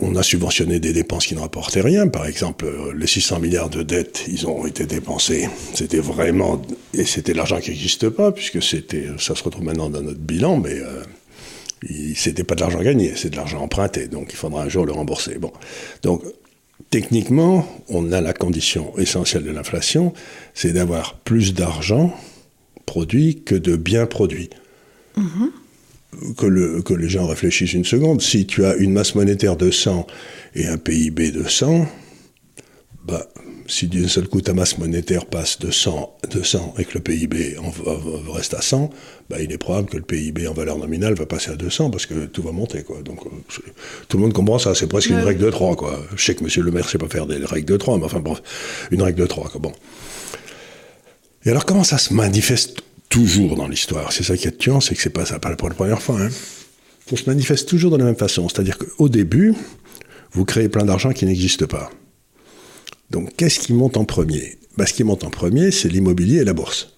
on 0.00 0.16
a 0.16 0.24
subventionné 0.24 0.80
des 0.80 0.92
dépenses 0.92 1.26
qui 1.26 1.36
ne 1.36 1.40
rapportaient 1.40 1.82
rien. 1.82 2.08
Par 2.08 2.26
exemple, 2.26 2.66
les 2.96 3.06
600 3.06 3.38
milliards 3.38 3.70
de 3.70 3.84
dettes, 3.84 4.24
ils 4.26 4.48
ont 4.48 4.66
été 4.66 4.86
dépensés. 4.86 5.48
C'était 5.72 6.00
vraiment, 6.00 6.60
et 6.94 7.04
c'était 7.04 7.32
l'argent 7.32 7.60
qui 7.60 7.70
n'existe 7.70 8.08
pas, 8.08 8.32
puisque 8.32 8.60
c'était, 8.60 9.06
ça 9.20 9.36
se 9.36 9.44
retrouve 9.44 9.62
maintenant 9.62 9.88
dans 9.88 10.02
notre 10.02 10.18
bilan, 10.18 10.56
mais 10.56 10.80
euh, 10.80 11.04
c'était 12.14 12.44
pas 12.44 12.54
de 12.54 12.60
l'argent 12.60 12.82
gagné, 12.82 13.12
c'est 13.16 13.30
de 13.30 13.36
l'argent 13.36 13.60
emprunté, 13.60 14.08
donc 14.08 14.28
il 14.30 14.36
faudra 14.36 14.62
un 14.62 14.68
jour 14.68 14.86
le 14.86 14.92
rembourser. 14.92 15.38
Bon. 15.38 15.52
Donc, 16.02 16.22
techniquement, 16.90 17.66
on 17.88 18.12
a 18.12 18.20
la 18.20 18.32
condition 18.32 18.96
essentielle 18.98 19.44
de 19.44 19.50
l'inflation, 19.50 20.12
c'est 20.54 20.72
d'avoir 20.72 21.14
plus 21.18 21.54
d'argent 21.54 22.14
produit 22.86 23.42
que 23.42 23.54
de 23.54 23.76
biens 23.76 24.06
produits. 24.06 24.50
Mm-hmm. 25.16 26.34
que, 26.36 26.46
le, 26.46 26.82
que 26.82 26.92
les 26.92 27.08
gens 27.08 27.26
réfléchissent 27.26 27.72
une 27.72 27.86
seconde. 27.86 28.20
Si 28.20 28.46
tu 28.46 28.66
as 28.66 28.76
une 28.76 28.92
masse 28.92 29.14
monétaire 29.14 29.56
de 29.56 29.70
100 29.70 30.06
et 30.54 30.66
un 30.66 30.76
PIB 30.76 31.30
de 31.30 31.48
100, 31.48 31.86
bah, 33.06 33.26
si 33.68 33.86
d'un 33.86 34.08
seul 34.08 34.28
coup 34.28 34.40
ta 34.40 34.54
masse 34.54 34.78
monétaire 34.78 35.26
passe 35.26 35.58
de 35.58 35.70
100, 35.70 36.18
et 36.78 36.84
que 36.84 36.94
le 36.94 37.00
PIB 37.00 37.56
en, 37.58 37.72
reste 38.32 38.54
à 38.54 38.62
100, 38.62 38.90
bah, 39.28 39.36
il 39.40 39.52
est 39.52 39.58
probable 39.58 39.88
que 39.88 39.96
le 39.96 40.02
PIB 40.02 40.46
en 40.46 40.54
valeur 40.54 40.78
nominale 40.78 41.14
va 41.14 41.26
passer 41.26 41.50
à 41.50 41.56
200 41.56 41.90
parce 41.90 42.06
que 42.06 42.26
tout 42.26 42.42
va 42.42 42.52
monter. 42.52 42.82
Quoi. 42.82 43.02
Donc 43.02 43.26
euh, 43.26 43.30
tout 44.08 44.16
le 44.16 44.22
monde 44.22 44.32
comprend 44.32 44.58
ça, 44.58 44.74
c'est 44.74 44.86
presque 44.86 45.10
une 45.10 45.20
règle 45.20 45.44
de 45.44 45.50
3. 45.50 45.76
Quoi. 45.76 46.04
Je 46.14 46.24
sais 46.24 46.34
que 46.34 46.44
monsieur 46.44 46.62
le 46.62 46.70
maire 46.70 46.84
ne 46.84 46.90
sait 46.90 46.98
pas 46.98 47.08
faire 47.08 47.26
des 47.26 47.44
règles 47.44 47.66
de 47.66 47.76
3, 47.76 47.98
mais 47.98 48.04
enfin 48.04 48.20
bon, 48.20 48.36
une 48.90 49.02
règle 49.02 49.20
de 49.20 49.26
3. 49.26 49.48
Quoi. 49.50 49.60
Bon. 49.60 49.72
Et 51.44 51.50
alors 51.50 51.64
comment 51.64 51.84
ça 51.84 51.98
se 51.98 52.12
manifeste 52.14 52.82
toujours 53.08 53.56
dans 53.56 53.68
l'histoire? 53.68 54.12
C'est 54.12 54.24
ça 54.24 54.36
qui 54.36 54.48
est 54.48 54.58
tuant, 54.58 54.80
c'est 54.80 54.94
que 54.94 55.02
c'est 55.02 55.10
pas 55.10 55.26
ça 55.26 55.38
pas 55.38 55.54
pour 55.56 55.68
la 55.68 55.74
première 55.74 56.02
fois. 56.02 56.20
Hein. 56.20 56.28
Ça 57.08 57.16
se 57.16 57.30
manifeste 57.30 57.68
toujours 57.68 57.92
de 57.92 57.96
la 57.96 58.04
même 58.04 58.16
façon. 58.16 58.48
C'est-à-dire 58.48 58.78
qu'au 58.78 59.08
début, 59.08 59.54
vous 60.32 60.44
créez 60.44 60.68
plein 60.68 60.84
d'argent 60.84 61.12
qui 61.12 61.24
n'existe 61.24 61.66
pas. 61.66 61.90
Donc, 63.10 63.34
qu'est-ce 63.36 63.60
qui 63.60 63.72
monte 63.72 63.96
en 63.96 64.04
premier? 64.04 64.56
Bah, 64.76 64.86
Ce 64.86 64.92
qui 64.92 65.04
monte 65.04 65.24
en 65.24 65.30
premier, 65.30 65.70
c'est 65.70 65.88
l'immobilier 65.88 66.38
et 66.38 66.44
la 66.44 66.52
bourse. 66.52 66.92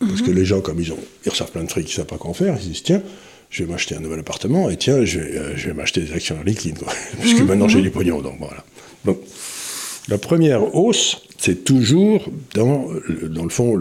Parce 0.00 0.22
que 0.22 0.30
mhm. 0.30 0.36
les 0.36 0.44
gens, 0.44 0.60
comme 0.60 0.80
ils, 0.80 0.92
ont, 0.92 0.98
ils 1.24 1.30
reçoivent 1.30 1.50
plein 1.50 1.64
de 1.64 1.70
fric, 1.70 1.88
ils 1.88 1.92
ne 1.92 1.96
savent 1.96 2.06
pas 2.06 2.18
quoi 2.18 2.30
en 2.30 2.34
faire, 2.34 2.56
ils 2.60 2.68
disent 2.68 2.84
tiens, 2.84 3.02
je 3.50 3.64
vais 3.64 3.70
m'acheter 3.70 3.96
un 3.96 4.00
nouvel 4.00 4.20
appartement 4.20 4.70
et 4.70 4.76
tiens, 4.76 5.04
je 5.04 5.18
vais, 5.18 5.36
euh, 5.36 5.74
m'acheter 5.74 6.02
des 6.02 6.12
actions 6.12 6.36
en 6.38 6.44
liquide. 6.44 6.78
Puisque 7.20 7.40
mhm. 7.40 7.46
maintenant 7.46 7.68
j'ai 7.68 7.82
du 7.82 7.90
pognon. 7.90 8.20
Donc, 8.20 8.36
voilà. 8.38 8.64
Donc, 9.04 9.18
la 10.08 10.18
première 10.18 10.74
hausse, 10.74 11.22
c'est 11.38 11.64
toujours 11.64 12.30
dans, 12.54 12.88
dans 13.28 13.44
le 13.44 13.50
fond 13.50 13.80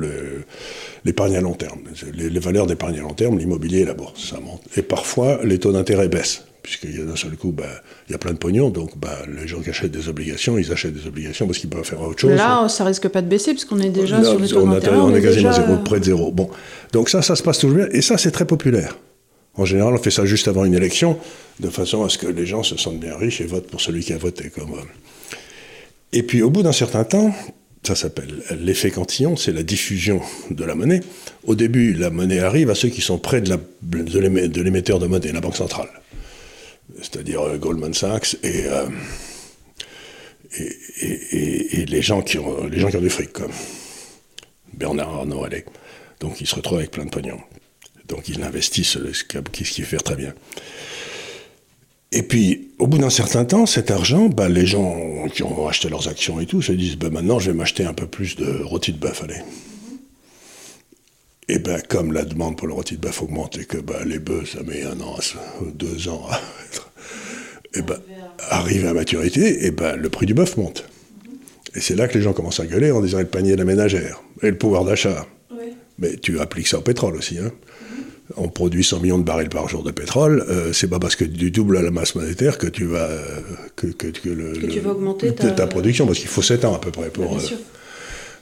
l'épargne 1.05 1.35
à 1.35 1.41
long 1.41 1.53
terme. 1.53 1.79
Les, 2.13 2.29
les 2.29 2.39
valeurs 2.39 2.67
d'épargne 2.67 2.97
à 2.97 3.01
long 3.01 3.13
terme, 3.13 3.37
l'immobilier 3.37 3.79
et 3.79 3.85
la 3.85 3.93
bourse, 3.93 4.31
ça 4.31 4.39
monte. 4.39 4.61
Et 4.75 4.81
parfois, 4.81 5.39
les 5.43 5.59
taux 5.59 5.71
d'intérêt 5.71 6.09
baissent 6.09 6.46
puisqu'il 6.67 6.97
y 6.97 7.01
a 7.01 7.05
d'un 7.05 7.15
seul 7.15 7.37
coup, 7.37 7.53
bah, 7.53 7.63
il 8.07 8.11
y 8.11 8.15
a 8.15 8.17
plein 8.17 8.33
de 8.33 8.37
pognon, 8.37 8.69
donc 8.69 8.97
bah, 8.97 9.19
les 9.39 9.47
gens 9.47 9.61
qui 9.61 9.69
achètent 9.69 9.91
des 9.91 10.09
obligations, 10.09 10.57
ils 10.57 10.69
achètent 10.69 10.93
des 10.93 11.07
obligations 11.07 11.47
parce 11.47 11.59
qu'ils 11.59 11.69
peuvent 11.69 11.85
faire 11.85 12.01
autre 12.01 12.19
chose. 12.19 12.31
Là, 12.31 12.67
ça 12.67 12.83
risque 12.83 13.07
pas 13.07 13.21
de 13.21 13.27
baisser, 13.27 13.51
puisqu'on 13.51 13.79
est 13.79 13.89
déjà 13.89 14.21
sur 14.21 14.37
les 14.37 14.49
taux 14.49 14.67
d'intérêt. 14.67 14.97
On, 14.97 15.15
est 15.15 15.21
quasiment 15.21 15.53
zéro, 15.53 15.77
près 15.77 16.01
de 16.01 16.05
zéro. 16.05 16.29
Bon, 16.29 16.49
donc 16.91 17.07
ça, 17.07 17.21
ça 17.21 17.37
se 17.37 17.43
passe 17.43 17.59
toujours 17.59 17.77
bien, 17.77 17.87
et 17.91 18.01
ça, 18.01 18.17
c'est 18.17 18.31
très 18.31 18.43
populaire. 18.43 18.97
En 19.55 19.63
général, 19.63 19.93
on 19.93 19.97
fait 19.97 20.11
ça 20.11 20.25
juste 20.25 20.49
avant 20.49 20.65
une 20.65 20.73
élection, 20.73 21.17
de 21.61 21.69
façon 21.69 22.03
à 22.03 22.09
ce 22.09 22.17
que 22.17 22.27
les 22.27 22.45
gens 22.45 22.63
se 22.63 22.75
sentent 22.75 22.99
bien 22.99 23.15
riches 23.15 23.39
et 23.39 23.45
votent 23.45 23.67
pour 23.67 23.79
celui 23.79 24.03
qui 24.03 24.11
a 24.11 24.17
voté. 24.17 24.49
Comme, 24.49 24.73
Et 26.11 26.21
puis, 26.21 26.41
au 26.41 26.49
bout 26.49 26.63
d'un 26.63 26.73
certain 26.73 27.05
temps, 27.05 27.33
ça 27.81 27.95
s'appelle 27.95 28.43
l'effet 28.59 28.91
cantillon, 28.91 29.37
c'est 29.37 29.53
la 29.53 29.63
diffusion 29.63 30.19
de 30.51 30.65
la 30.65 30.75
monnaie. 30.75 30.99
Au 31.45 31.55
début, 31.55 31.93
la 31.93 32.09
monnaie 32.09 32.39
arrive 32.39 32.69
à 32.69 32.75
ceux 32.75 32.89
qui 32.89 32.99
sont 32.99 33.17
près 33.17 33.39
de 33.39 34.59
l'émetteur 34.59 34.99
de 34.99 35.07
monnaie, 35.07 35.31
la 35.31 35.39
Banque 35.39 35.55
centrale 35.55 35.87
c'est-à-dire 37.01 37.41
euh, 37.41 37.57
Goldman 37.57 37.93
Sachs 37.93 38.35
euh, 38.43 38.89
et, 40.59 41.85
les, 41.85 42.01
gens 42.01 42.21
qui 42.21 42.37
ont, 42.39 42.65
les 42.67 42.79
gens 42.79 42.89
du 42.89 43.09
fric, 43.09 43.29
Bernard 44.73 45.13
Arnault, 45.13 45.43
allez. 45.43 45.65
Donc 46.19 46.41
ils 46.41 46.47
se 46.47 46.55
retrouvent 46.55 46.79
avec 46.79 46.91
plein 46.91 47.05
de 47.05 47.09
pognon. 47.09 47.39
Donc 48.07 48.27
ils 48.29 48.41
investissent, 48.43 48.97
ce 49.13 49.23
qui 49.23 49.81
fait 49.83 49.97
très 49.97 50.15
bien. 50.15 50.33
Et 52.13 52.23
puis, 52.23 52.69
au 52.79 52.87
bout 52.87 52.97
d'un 52.97 53.09
certain 53.09 53.43
temps, 53.43 53.65
cet 53.65 53.91
argent, 53.91 54.29
bah, 54.29 54.47
les 54.47 54.65
gens 54.65 55.27
qui 55.33 55.43
ont 55.43 55.67
acheté 55.67 55.89
leurs 55.89 56.07
actions 56.07 56.39
et 56.39 56.45
tout 56.45 56.61
se 56.61 56.71
disent 56.71 56.95
bah, 56.95 57.09
maintenant, 57.09 57.37
je 57.39 57.51
vais 57.51 57.57
m'acheter 57.57 57.83
un 57.83 57.93
peu 57.93 58.07
plus 58.07 58.37
de 58.37 58.61
rôti 58.63 58.93
de 58.93 58.97
bœuf, 58.97 59.23
allez. 59.23 59.41
Et 61.49 61.59
bien, 61.59 61.79
comme 61.79 62.11
la 62.11 62.25
demande 62.25 62.57
pour 62.57 62.67
le 62.67 62.73
rôti 62.73 62.95
de 62.95 63.01
bœuf 63.01 63.21
augmente 63.21 63.57
et 63.57 63.65
que 63.65 63.77
ben, 63.77 64.03
les 64.05 64.19
bœufs, 64.19 64.45
ça 64.45 64.63
met 64.63 64.83
un 64.83 64.99
an, 64.99 65.15
deux 65.73 66.09
ans 66.09 66.25
à 66.29 66.41
être, 66.69 66.91
et 67.73 67.81
ben, 67.81 67.99
arrive 68.49 68.85
à 68.85 68.93
maturité, 68.93 69.65
et 69.65 69.71
ben, 69.71 69.95
le 69.95 70.09
prix 70.09 70.25
du 70.25 70.33
bœuf 70.33 70.57
monte. 70.57 70.83
Et 71.73 71.79
c'est 71.79 71.95
là 71.95 72.07
que 72.07 72.17
les 72.17 72.23
gens 72.23 72.33
commencent 72.33 72.59
à 72.59 72.65
gueuler 72.65 72.91
en 72.91 73.01
disant 73.01 73.19
le 73.19 73.25
panier 73.25 73.53
de 73.53 73.57
la 73.57 73.65
ménagère 73.65 74.21
et 74.41 74.49
le 74.49 74.57
pouvoir 74.57 74.83
d'achat. 74.83 75.25
Mais 75.99 76.17
tu 76.17 76.39
appliques 76.39 76.67
ça 76.67 76.79
au 76.79 76.81
pétrole 76.81 77.15
aussi. 77.15 77.39
Hein. 77.39 77.51
On 78.35 78.49
produit 78.49 78.83
100 78.83 78.99
millions 78.99 79.17
de 79.17 79.23
barils 79.23 79.49
par 79.49 79.67
jour 79.69 79.83
de 79.83 79.91
pétrole. 79.91 80.45
Euh, 80.49 80.73
c'est 80.73 80.89
pas 80.89 80.99
parce 80.99 81.15
que 81.15 81.23
tu 81.23 81.49
doubles 81.49 81.79
la 81.79 81.91
masse 81.91 82.13
monétaire 82.13 82.57
que 82.57 82.67
tu 82.67 82.85
vas 82.85 83.09
que, 83.75 83.87
que, 83.87 84.29
le, 84.29 84.53
tu 84.67 84.79
vas 84.79 84.91
augmenter 84.91 85.33
ta... 85.33 85.65
production 85.65 86.05
parce 86.05 86.19
qu'il 86.19 86.27
faut 86.27 86.41
7 86.41 86.65
ans 86.65 86.75
à 86.75 86.79
peu 86.79 86.91
près 86.91 87.09
pour. 87.09 87.35
Bah, 87.35 87.41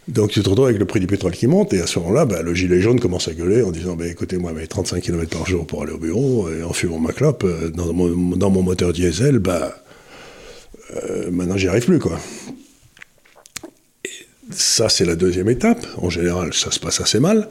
donc 0.08 0.32
tu 0.32 0.44
te 0.44 0.50
retrouves 0.50 0.68
avec 0.68 0.78
le 0.78 0.86
prix 0.86 1.00
du 1.00 1.08
pétrole 1.08 1.32
qui 1.32 1.48
monte, 1.48 1.74
et 1.74 1.82
à 1.82 1.88
ce 1.88 1.98
moment-là, 2.00 2.26
bah, 2.26 2.42
le 2.44 2.54
gilet 2.54 2.80
jaune 2.80 3.00
commence 3.00 3.28
à 3.28 3.34
gueuler 3.34 3.64
en 3.64 3.72
disant 3.72 3.96
bah, 3.96 4.08
écoutez, 4.08 4.38
moi, 4.38 4.52
mais 4.54 4.68
35 4.68 5.02
km 5.02 5.36
par 5.38 5.48
jour 5.48 5.66
pour 5.66 5.82
aller 5.82 5.94
au 5.94 5.98
bureau, 5.98 6.50
et 6.50 6.62
en 6.62 6.74
fumant 6.74 7.00
ma 7.00 7.12
clope, 7.12 7.44
euh, 7.44 7.70
dans 7.70 7.92
mon, 7.92 8.36
dans 8.36 8.52
mon 8.52 8.62
moteur 8.62 8.94
diesel, 8.94 9.40
bah, 9.40 9.84
euh, 10.96 11.32
maintenant 11.32 11.58
j'y 11.58 11.68
arrive 11.68 11.86
plus. 11.86 12.00
quoi. 12.00 12.20
ça, 14.52 14.90
c'est 14.90 15.06
la 15.06 15.16
deuxième 15.16 15.50
étape. 15.50 15.86
En 15.98 16.12
général, 16.12 16.54
ça 16.54 16.70
se 16.70 16.80
passe 16.80 17.02
assez 17.02 17.20
mal. 17.20 17.50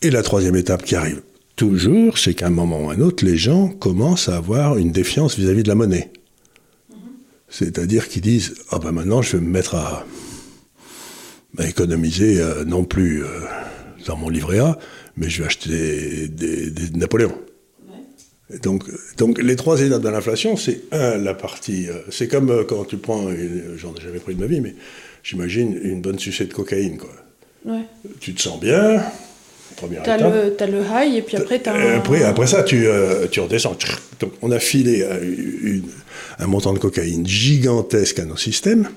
Et 0.00 0.10
la 0.10 0.22
troisième 0.22 0.56
étape 0.56 0.84
qui 0.84 0.94
arrive 0.94 1.20
toujours, 1.56 2.16
c'est 2.16 2.32
qu'à 2.32 2.46
un 2.46 2.50
moment 2.50 2.86
ou 2.86 2.90
à 2.90 2.94
un 2.94 3.00
autre, 3.00 3.24
les 3.24 3.36
gens 3.36 3.68
commencent 3.68 4.28
à 4.30 4.36
avoir 4.36 4.78
une 4.78 4.92
défiance 4.92 5.36
vis-à-vis 5.36 5.64
de 5.64 5.68
la 5.68 5.74
monnaie. 5.74 6.10
Mm-hmm. 6.90 6.96
C'est-à-dire 7.50 8.08
qu'ils 8.08 8.22
disent 8.22 8.54
ah 8.70 8.78
ben 8.78 8.92
maintenant 8.92 9.20
je 9.20 9.36
vais 9.36 9.42
me 9.42 9.50
mettre 9.50 9.74
à 9.74 10.06
économiser 11.66 12.40
euh, 12.40 12.64
non 12.64 12.84
plus 12.84 13.24
euh, 13.24 13.28
dans 14.06 14.16
mon 14.16 14.28
livret 14.28 14.58
A, 14.58 14.78
mais 15.16 15.28
je 15.28 15.42
vais 15.42 15.46
acheter 15.46 16.28
des, 16.28 16.70
Napoléons. 16.94 17.38
Donc, 18.62 18.84
donc 19.18 19.42
les 19.42 19.56
trois 19.56 19.80
étapes 19.82 20.00
de 20.00 20.08
l'inflation, 20.08 20.56
c'est 20.56 20.84
un, 20.90 21.18
la 21.18 21.34
partie. 21.34 21.88
Euh, 21.88 22.00
c'est 22.10 22.28
comme 22.28 22.64
quand 22.66 22.84
tu 22.84 22.96
prends, 22.96 23.28
j'en 23.76 23.94
ai 23.94 24.00
jamais 24.00 24.20
pris 24.20 24.34
de 24.34 24.40
ma 24.40 24.46
vie, 24.46 24.60
mais 24.60 24.74
j'imagine 25.22 25.78
une 25.82 26.00
bonne 26.00 26.18
sucette 26.18 26.48
de 26.48 26.54
cocaïne. 26.54 26.96
Quoi. 26.96 27.76
Tu 28.20 28.32
te 28.32 28.40
sens 28.40 28.58
bien, 28.58 29.02
première 29.76 30.08
as 30.08 30.16
étape. 30.16 30.32
Le, 30.32 30.62
as 30.62 30.66
le 30.66 30.80
high, 30.80 31.16
et 31.16 31.22
puis 31.22 31.36
après, 31.36 31.60
tu 31.60 31.68
as. 31.68 31.96
Après, 31.96 32.22
après 32.22 32.46
ça, 32.46 32.62
tu, 32.62 32.86
tu 33.30 33.40
redescends. 33.40 33.76
Donc, 34.20 34.32
on 34.40 34.50
a 34.50 34.58
filé 34.58 35.06
un 36.38 36.46
montant 36.46 36.72
de 36.72 36.78
cocaïne 36.78 37.26
gigantesque 37.26 38.18
à 38.18 38.24
nos 38.24 38.38
systèmes. 38.38 38.88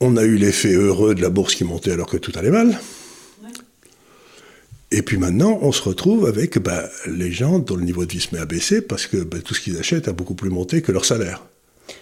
On 0.00 0.16
a 0.16 0.24
eu 0.24 0.36
l'effet 0.36 0.74
heureux 0.74 1.14
de 1.14 1.22
la 1.22 1.30
bourse 1.30 1.54
qui 1.54 1.64
montait 1.64 1.92
alors 1.92 2.06
que 2.06 2.18
tout 2.18 2.32
allait 2.36 2.50
mal. 2.50 2.78
Et 4.92 5.02
puis 5.02 5.16
maintenant, 5.16 5.58
on 5.62 5.72
se 5.72 5.82
retrouve 5.82 6.26
avec 6.26 6.58
bah, 6.58 6.84
les 7.06 7.32
gens 7.32 7.58
dont 7.58 7.76
le 7.76 7.82
niveau 7.82 8.04
de 8.04 8.12
vie 8.12 8.20
se 8.20 8.34
met 8.34 8.40
à 8.40 8.46
baisser 8.46 8.82
parce 8.82 9.06
que 9.06 9.16
bah, 9.16 9.38
tout 9.44 9.54
ce 9.54 9.60
qu'ils 9.60 9.78
achètent 9.78 10.06
a 10.08 10.12
beaucoup 10.12 10.34
plus 10.34 10.50
monté 10.50 10.82
que 10.82 10.92
leur 10.92 11.04
salaire. 11.04 11.44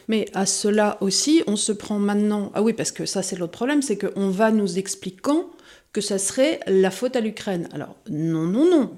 Mais 0.09 0.27
à 0.35 0.45
cela 0.45 0.99
aussi, 1.01 1.43
on 1.47 1.57
se 1.57 1.73
prend 1.73 1.99
maintenant. 1.99 2.51
Ah 2.55 2.63
oui, 2.63 2.73
parce 2.73 2.91
que 2.91 3.07
ça, 3.07 3.23
c'est 3.23 3.37
l'autre 3.37 3.53
problème, 3.53 3.81
c'est 3.81 3.97
qu'on 3.97 4.29
va 4.29 4.51
nous 4.51 4.79
expliquant 4.79 5.51
que 5.95 6.01
ça 6.01 6.19
serait 6.19 6.59
la 6.67 6.91
faute 6.91 7.15
à 7.15 7.21
l'Ukraine. 7.21 7.69
Alors, 7.73 7.95
non, 8.11 8.43
non, 8.43 8.69
non. 8.69 8.91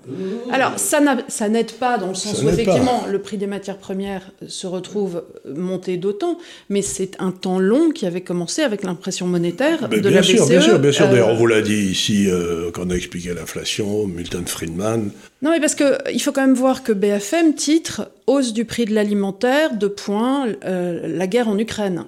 Alors, 0.51 0.79
ça, 0.79 0.99
ça 1.29 1.49
n'aide 1.51 1.73
pas 1.73 1.99
dans 1.99 2.09
le 2.09 2.15
sens 2.15 2.43
où, 2.43 2.49
effectivement, 2.49 3.05
le 3.07 3.19
prix 3.21 3.37
des 3.37 3.47
matières 3.47 3.77
premières 3.77 4.33
se 4.49 4.67
retrouve 4.67 5.23
monté 5.47 5.99
d'autant, 5.99 6.39
mais 6.71 6.81
c'est 6.81 7.11
un 7.19 7.33
temps 7.33 7.59
long 7.59 7.91
qui 7.91 8.07
avait 8.07 8.23
commencé 8.23 8.63
avec 8.63 8.83
l'impression 8.83 9.27
monétaire 9.27 9.91
de 9.91 9.99
bien 9.99 10.11
la 10.11 10.23
sûr, 10.23 10.43
BCE. 10.43 10.49
Bien 10.49 10.61
sûr, 10.63 10.79
bien 10.79 10.93
sûr. 10.93 11.09
D'ailleurs, 11.09 11.29
on 11.29 11.37
vous 11.37 11.47
l'a 11.47 11.61
dit 11.61 11.75
ici 11.75 12.31
euh, 12.31 12.71
quand 12.73 12.87
on 12.87 12.91
a 12.91 12.95
expliqué 12.95 13.35
l'inflation, 13.35 14.07
Milton 14.07 14.47
Friedman. 14.47 15.11
Non, 15.43 15.51
mais 15.51 15.61
parce 15.61 15.75
qu'il 15.75 16.23
faut 16.23 16.33
quand 16.33 16.47
même 16.47 16.55
voir 16.55 16.83
que 16.83 16.93
BFM 16.93 17.55
titre 17.55 18.11
hausse 18.27 18.55
du 18.55 18.65
prix 18.65 18.87
de 18.87 18.95
l'alimentaire, 18.95 19.77
de 19.77 19.87
point, 19.87 20.47
euh, 20.65 21.07
la 21.07 21.27
guerre 21.27 21.49
en 21.49 21.59
Ukraine. 21.59 22.07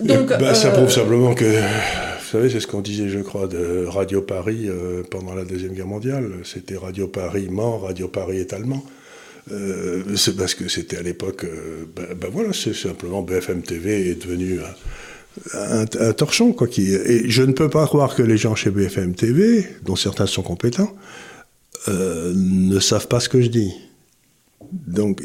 Donc, 0.00 0.28
bah, 0.28 0.54
ça 0.54 0.70
prouve 0.70 0.90
simplement 0.90 1.34
que 1.34 1.44
savez, 2.28 2.50
c'est 2.50 2.60
ce 2.60 2.66
qu'on 2.66 2.80
disait, 2.80 3.08
je 3.08 3.20
crois, 3.20 3.46
de 3.46 3.86
Radio 3.86 4.20
Paris 4.22 4.66
euh, 4.68 5.02
pendant 5.10 5.34
la 5.34 5.44
Deuxième 5.44 5.72
Guerre 5.72 5.86
mondiale. 5.86 6.30
C'était 6.44 6.76
Radio 6.76 7.08
Paris 7.08 7.48
ment, 7.50 7.78
Radio 7.78 8.08
Paris 8.08 8.38
est 8.38 8.52
allemand. 8.52 8.84
Euh, 9.50 10.02
c'est 10.16 10.36
parce 10.36 10.54
que 10.54 10.68
c'était 10.68 10.98
à 10.98 11.02
l'époque. 11.02 11.44
Euh, 11.44 11.84
ben, 11.96 12.14
ben, 12.14 12.28
voilà, 12.30 12.52
c'est 12.52 12.74
simplement 12.74 13.22
BFM 13.22 13.62
TV 13.62 14.10
est 14.10 14.22
devenu 14.22 14.60
un, 15.54 16.12
torchon, 16.12 16.52
quoi. 16.52 16.68
Et 16.76 17.30
je 17.30 17.42
ne 17.42 17.52
peux 17.52 17.70
pas 17.70 17.86
croire 17.86 18.14
que 18.14 18.22
les 18.22 18.36
gens 18.36 18.54
chez 18.54 18.70
BFM 18.70 19.14
TV, 19.14 19.66
dont 19.84 19.96
certains 19.96 20.26
sont 20.26 20.42
compétents, 20.42 20.94
ne 21.86 22.78
savent 22.80 23.08
pas 23.08 23.20
ce 23.20 23.28
que 23.28 23.40
je 23.40 23.48
dis. 23.48 23.72
Donc, 24.70 25.22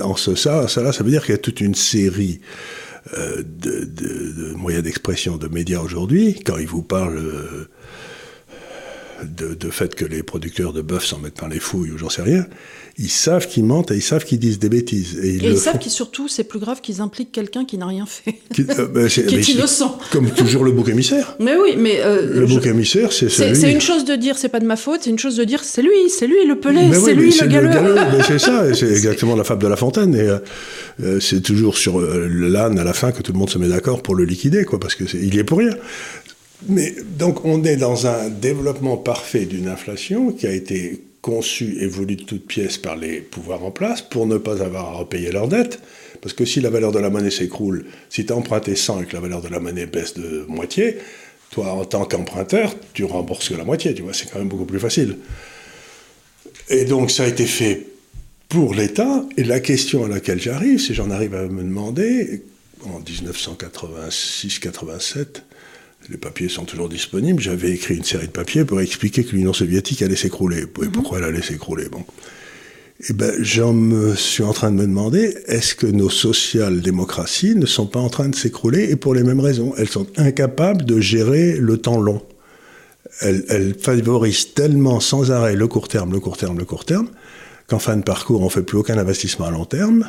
en 0.00 0.16
ce, 0.16 0.34
ça, 0.34 0.68
ça, 0.68 0.82
là, 0.82 0.92
ça 0.92 1.04
veut 1.04 1.10
dire 1.10 1.22
qu'il 1.22 1.32
y 1.32 1.34
a 1.34 1.38
toute 1.38 1.60
une 1.60 1.74
série 1.74 2.40
euh, 3.16 3.42
de, 3.42 3.84
de, 3.84 4.54
moyens 4.54 4.84
d'expression 4.84 5.36
de 5.36 5.48
médias 5.48 5.80
aujourd'hui, 5.80 6.40
quand 6.44 6.58
ils 6.58 6.66
vous 6.66 6.82
parlent 6.82 7.18
euh, 7.18 7.68
de, 9.24 9.54
de, 9.54 9.70
fait 9.70 9.94
que 9.94 10.04
les 10.04 10.22
producteurs 10.22 10.72
de 10.72 10.82
bœuf 10.82 11.04
s'en 11.04 11.18
mettent 11.18 11.38
par 11.38 11.48
les 11.48 11.58
fouilles 11.58 11.90
ou 11.90 11.98
j'en 11.98 12.10
sais 12.10 12.22
rien, 12.22 12.46
ils 12.98 13.10
savent 13.10 13.46
qu'ils 13.46 13.64
mentent 13.64 13.90
et 13.90 13.96
ils 13.96 14.02
savent 14.02 14.24
qu'ils 14.24 14.38
disent 14.38 14.58
des 14.58 14.68
bêtises. 14.68 15.18
Et 15.22 15.36
ils, 15.36 15.58
savent 15.58 15.78
qu'ils 15.78 15.90
surtout, 15.90 16.28
c'est 16.28 16.44
plus 16.44 16.58
grave 16.58 16.80
qu'ils 16.80 17.00
impliquent 17.00 17.32
quelqu'un 17.32 17.64
qui 17.64 17.78
n'a 17.78 17.86
rien 17.86 18.06
fait, 18.06 18.34
qui, 18.54 18.66
euh, 18.68 18.86
ben, 18.86 19.06
est, 19.06 19.48
innocent. 19.48 19.98
Comme 20.10 20.30
toujours 20.30 20.64
le 20.64 20.72
bouc 20.72 20.88
émissaire. 20.88 21.36
Mais 21.40 21.56
oui, 21.56 21.76
mais 21.78 22.00
euh, 22.00 22.40
le 22.40 22.46
bouc 22.46 22.66
émissaire, 22.66 23.12
c'est 23.12 23.28
celui. 23.28 23.56
C'est 23.56 23.72
une 23.72 23.80
chose 23.80 24.04
de 24.04 24.14
dire 24.16 24.36
c'est 24.36 24.48
pas 24.48 24.60
de 24.60 24.66
ma 24.66 24.76
faute, 24.76 25.00
c'est 25.04 25.10
une 25.10 25.18
chose 25.18 25.36
de 25.36 25.44
dire 25.44 25.64
c'est 25.64 25.82
lui, 25.82 26.10
c'est 26.10 26.26
lui 26.26 26.44
le 26.46 26.58
pelé, 26.58 26.92
c'est 26.92 27.14
lui 27.14 27.30
le 27.30 27.46
galeux. 27.46 27.96
c'est 28.26 28.38
ça, 28.38 28.72
c'est 28.74 28.90
exactement 28.90 29.36
la 29.36 29.44
fable 29.44 29.62
de 29.62 29.68
la 29.68 29.76
fontaine. 29.76 30.14
Et 30.14 30.28
euh, 31.02 31.20
c'est 31.20 31.40
toujours 31.40 31.78
sur 31.78 32.00
l'âne 32.00 32.78
à 32.78 32.84
la 32.84 32.92
fin 32.92 33.12
que 33.12 33.22
tout 33.22 33.32
le 33.32 33.38
monde 33.38 33.50
se 33.50 33.58
met 33.58 33.68
d'accord 33.68 34.02
pour 34.02 34.14
le 34.14 34.24
liquider, 34.24 34.64
quoi, 34.64 34.78
parce 34.78 34.94
que 34.94 35.04
il 35.14 35.34
y 35.34 35.38
est 35.38 35.44
pour 35.44 35.58
rien. 35.58 35.74
Mais 36.68 36.94
donc 37.18 37.44
on 37.44 37.64
est 37.64 37.76
dans 37.76 38.06
un 38.06 38.28
développement 38.28 38.96
parfait 38.96 39.46
d'une 39.46 39.68
inflation 39.68 40.32
qui 40.32 40.46
a 40.46 40.52
été 40.52 41.02
conçue 41.22 41.78
et 41.80 41.86
voulue 41.86 42.16
de 42.16 42.24
toutes 42.24 42.46
pièces 42.46 42.78
par 42.78 42.96
les 42.96 43.20
pouvoirs 43.20 43.64
en 43.64 43.70
place 43.70 44.02
pour 44.02 44.26
ne 44.26 44.38
pas 44.38 44.62
avoir 44.62 44.88
à 44.88 44.92
repayer 44.92 45.30
leurs 45.32 45.48
dettes. 45.48 45.80
Parce 46.20 46.34
que 46.34 46.44
si 46.44 46.60
la 46.60 46.70
valeur 46.70 46.92
de 46.92 46.98
la 46.98 47.10
monnaie 47.10 47.30
s'écroule, 47.30 47.86
si 48.08 48.26
tu 48.26 48.32
as 48.32 48.36
emprunté 48.36 48.76
100 48.76 49.02
et 49.02 49.06
que 49.06 49.14
la 49.14 49.20
valeur 49.20 49.40
de 49.40 49.48
la 49.48 49.60
monnaie 49.60 49.86
baisse 49.86 50.14
de 50.14 50.44
moitié, 50.48 50.98
toi, 51.50 51.72
en 51.72 51.84
tant 51.84 52.04
qu'emprunteur, 52.04 52.74
tu 52.92 53.04
rembourses 53.04 53.48
que 53.48 53.54
la 53.54 53.64
moitié, 53.64 53.94
tu 53.94 54.02
vois, 54.02 54.12
c'est 54.12 54.30
quand 54.30 54.38
même 54.38 54.48
beaucoup 54.48 54.66
plus 54.66 54.78
facile. 54.78 55.16
Et 56.68 56.84
donc, 56.84 57.10
ça 57.10 57.24
a 57.24 57.26
été 57.26 57.46
fait 57.46 57.86
pour 58.48 58.74
l'État. 58.74 59.24
Et 59.36 59.42
la 59.44 59.60
question 59.60 60.04
à 60.04 60.08
laquelle 60.08 60.40
j'arrive, 60.40 60.78
c'est 60.78 60.94
j'en 60.94 61.10
arrive 61.10 61.34
à 61.34 61.48
me 61.48 61.62
demander, 61.62 62.44
en 62.84 63.00
1986-87, 63.00 65.42
les 66.08 66.16
papiers 66.16 66.48
sont 66.48 66.64
toujours 66.64 66.88
disponibles. 66.88 67.40
J'avais 67.42 67.70
écrit 67.70 67.96
une 67.96 68.04
série 68.04 68.26
de 68.26 68.32
papiers 68.32 68.64
pour 68.64 68.80
expliquer 68.80 69.24
que 69.24 69.32
l'Union 69.32 69.52
soviétique 69.52 70.02
allait 70.02 70.16
s'écrouler. 70.16 70.60
Et 70.60 70.84
mhm. 70.84 70.92
pourquoi 70.92 71.18
elle 71.18 71.24
allait 71.24 71.42
s'écrouler 71.42 71.88
Bon. 71.88 72.04
Eh 73.08 73.14
ben, 73.14 73.32
j'en 73.40 73.72
me 73.72 74.14
suis 74.14 74.42
en 74.42 74.52
train 74.52 74.70
de 74.70 74.76
me 74.76 74.82
demander, 74.82 75.34
est-ce 75.46 75.74
que 75.74 75.86
nos 75.86 76.10
social-démocraties 76.10 77.54
ne 77.54 77.64
sont 77.64 77.86
pas 77.86 78.00
en 78.00 78.10
train 78.10 78.28
de 78.28 78.34
s'écrouler 78.34 78.90
et 78.90 78.96
pour 78.96 79.14
les 79.14 79.22
mêmes 79.22 79.40
raisons? 79.40 79.72
Elles 79.78 79.88
sont 79.88 80.06
incapables 80.18 80.84
de 80.84 81.00
gérer 81.00 81.56
le 81.56 81.78
temps 81.78 81.98
long. 81.98 82.22
Elles, 83.20 83.44
elles, 83.48 83.74
favorisent 83.78 84.52
tellement 84.52 85.00
sans 85.00 85.30
arrêt 85.30 85.56
le 85.56 85.66
court 85.66 85.88
terme, 85.88 86.12
le 86.12 86.20
court 86.20 86.36
terme, 86.36 86.58
le 86.58 86.66
court 86.66 86.84
terme, 86.84 87.08
qu'en 87.68 87.78
fin 87.78 87.96
de 87.96 88.02
parcours, 88.02 88.42
on 88.42 88.50
fait 88.50 88.62
plus 88.62 88.76
aucun 88.76 88.98
investissement 88.98 89.46
à 89.46 89.50
long 89.50 89.64
terme 89.64 90.06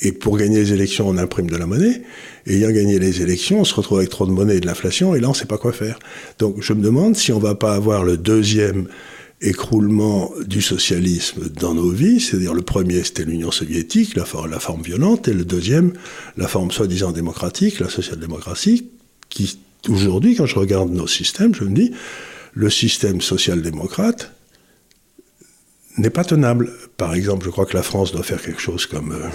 et 0.00 0.12
pour 0.12 0.38
gagner 0.38 0.58
les 0.58 0.72
élections, 0.72 1.08
on 1.08 1.16
imprime 1.16 1.50
de 1.50 1.56
la 1.56 1.66
monnaie. 1.66 2.02
Et 2.46 2.56
ayant 2.56 2.70
gagné 2.70 2.98
les 2.98 3.20
élections, 3.20 3.60
on 3.60 3.64
se 3.64 3.74
retrouve 3.74 3.98
avec 3.98 4.10
trop 4.10 4.26
de 4.26 4.30
monnaie 4.30 4.56
et 4.56 4.60
de 4.60 4.66
l'inflation, 4.66 5.14
et 5.14 5.20
là, 5.20 5.28
on 5.28 5.32
ne 5.32 5.36
sait 5.36 5.46
pas 5.46 5.58
quoi 5.58 5.72
faire. 5.72 5.98
Donc, 6.38 6.56
je 6.60 6.72
me 6.72 6.82
demande 6.82 7.16
si 7.16 7.32
on 7.32 7.38
ne 7.38 7.42
va 7.42 7.54
pas 7.54 7.74
avoir 7.74 8.04
le 8.04 8.16
deuxième 8.16 8.88
écroulement 9.40 10.32
du 10.46 10.62
socialisme 10.62 11.48
dans 11.48 11.74
nos 11.74 11.90
vies, 11.90 12.20
c'est-à-dire 12.20 12.54
le 12.54 12.62
premier 12.62 13.04
c'était 13.04 13.24
l'Union 13.24 13.52
soviétique, 13.52 14.16
la, 14.16 14.24
forme 14.24 14.82
violente, 14.82 15.28
et 15.28 15.32
le 15.32 15.44
deuxième, 15.44 15.92
la 16.36 16.48
forme 16.48 16.70
soi-disant 16.70 17.12
démocratique, 17.12 17.78
la 17.78 17.88
social-démocratie, 17.88 18.88
qui 19.28 19.58
aujourd'hui, 19.88 20.34
quand 20.34 20.46
je 20.46 20.58
regarde 20.58 20.90
nos 20.90 21.06
systèmes, 21.06 21.54
je 21.54 21.64
me 21.64 21.74
dis, 21.74 21.92
le 22.54 22.70
système 22.70 23.20
social-démocrate 23.20 24.32
n'est 25.98 26.10
pas 26.10 26.24
tenable. 26.24 26.72
Par 26.96 27.14
exemple, 27.14 27.44
je 27.44 27.50
crois 27.50 27.66
que 27.66 27.76
la 27.76 27.82
France 27.82 28.12
doit 28.12 28.22
faire 28.22 28.42
quelque 28.42 28.60
chose 28.60 28.86
comme... 28.86 29.12
Euh, 29.12 29.28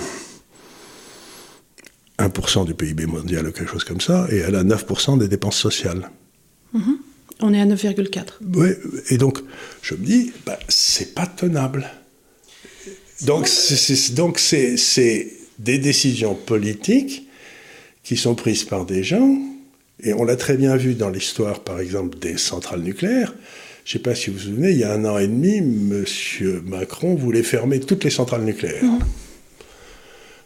1% 2.20 2.66
du 2.66 2.74
PIB 2.74 3.06
mondial 3.06 3.48
ou 3.48 3.52
quelque 3.52 3.72
chose 3.72 3.84
comme 3.84 4.02
ça, 4.02 4.28
et 4.32 4.38
elle 4.38 4.56
a 4.56 4.64
9% 4.64 5.18
des 5.18 5.28
dépenses 5.28 5.58
sociales. 5.58 6.10
Mhm. 6.74 6.98
On 7.42 7.54
est 7.54 7.60
à 7.60 7.66
9,4. 7.66 8.40
Oui, 8.56 8.70
et 9.10 9.18
donc 9.18 9.40
je 9.82 9.96
me 9.96 10.06
dis, 10.06 10.32
bah, 10.46 10.58
c'est 10.68 11.16
pas 11.16 11.26
tenable. 11.26 11.90
Donc 13.22 13.48
c'est 13.48 15.28
des 15.60 15.78
décisions 15.80 16.36
politiques 16.36 17.28
qui 18.04 18.18
sont 18.18 18.36
prises 18.36 18.64
par 18.64 18.86
des 18.86 19.04
gens, 19.04 19.38
et 20.02 20.14
on 20.14 20.24
l'a 20.24 20.36
très 20.36 20.58
bien 20.58 20.76
vu 20.76 20.94
dans 20.94 21.10
l'histoire, 21.10 21.62
par 21.62 21.80
exemple, 21.80 22.18
des 22.20 22.38
centrales 22.38 22.82
nucléaires. 22.82 23.34
Je 23.86 23.90
ne 23.90 23.94
sais 23.94 24.04
pas 24.04 24.16
si 24.16 24.30
vous 24.30 24.38
vous 24.38 24.44
souvenez, 24.44 24.72
il 24.72 24.78
y 24.78 24.84
a 24.84 24.94
un 24.94 25.04
an 25.06 25.18
et 25.18 25.28
demi, 25.28 25.58
M. 25.58 26.06
Macron 26.66 27.16
voulait 27.16 27.44
fermer 27.44 27.80
toutes 27.80 28.04
les 28.04 28.10
centrales 28.10 28.44
nucléaires. 28.44 28.84
Mhm 28.84 29.00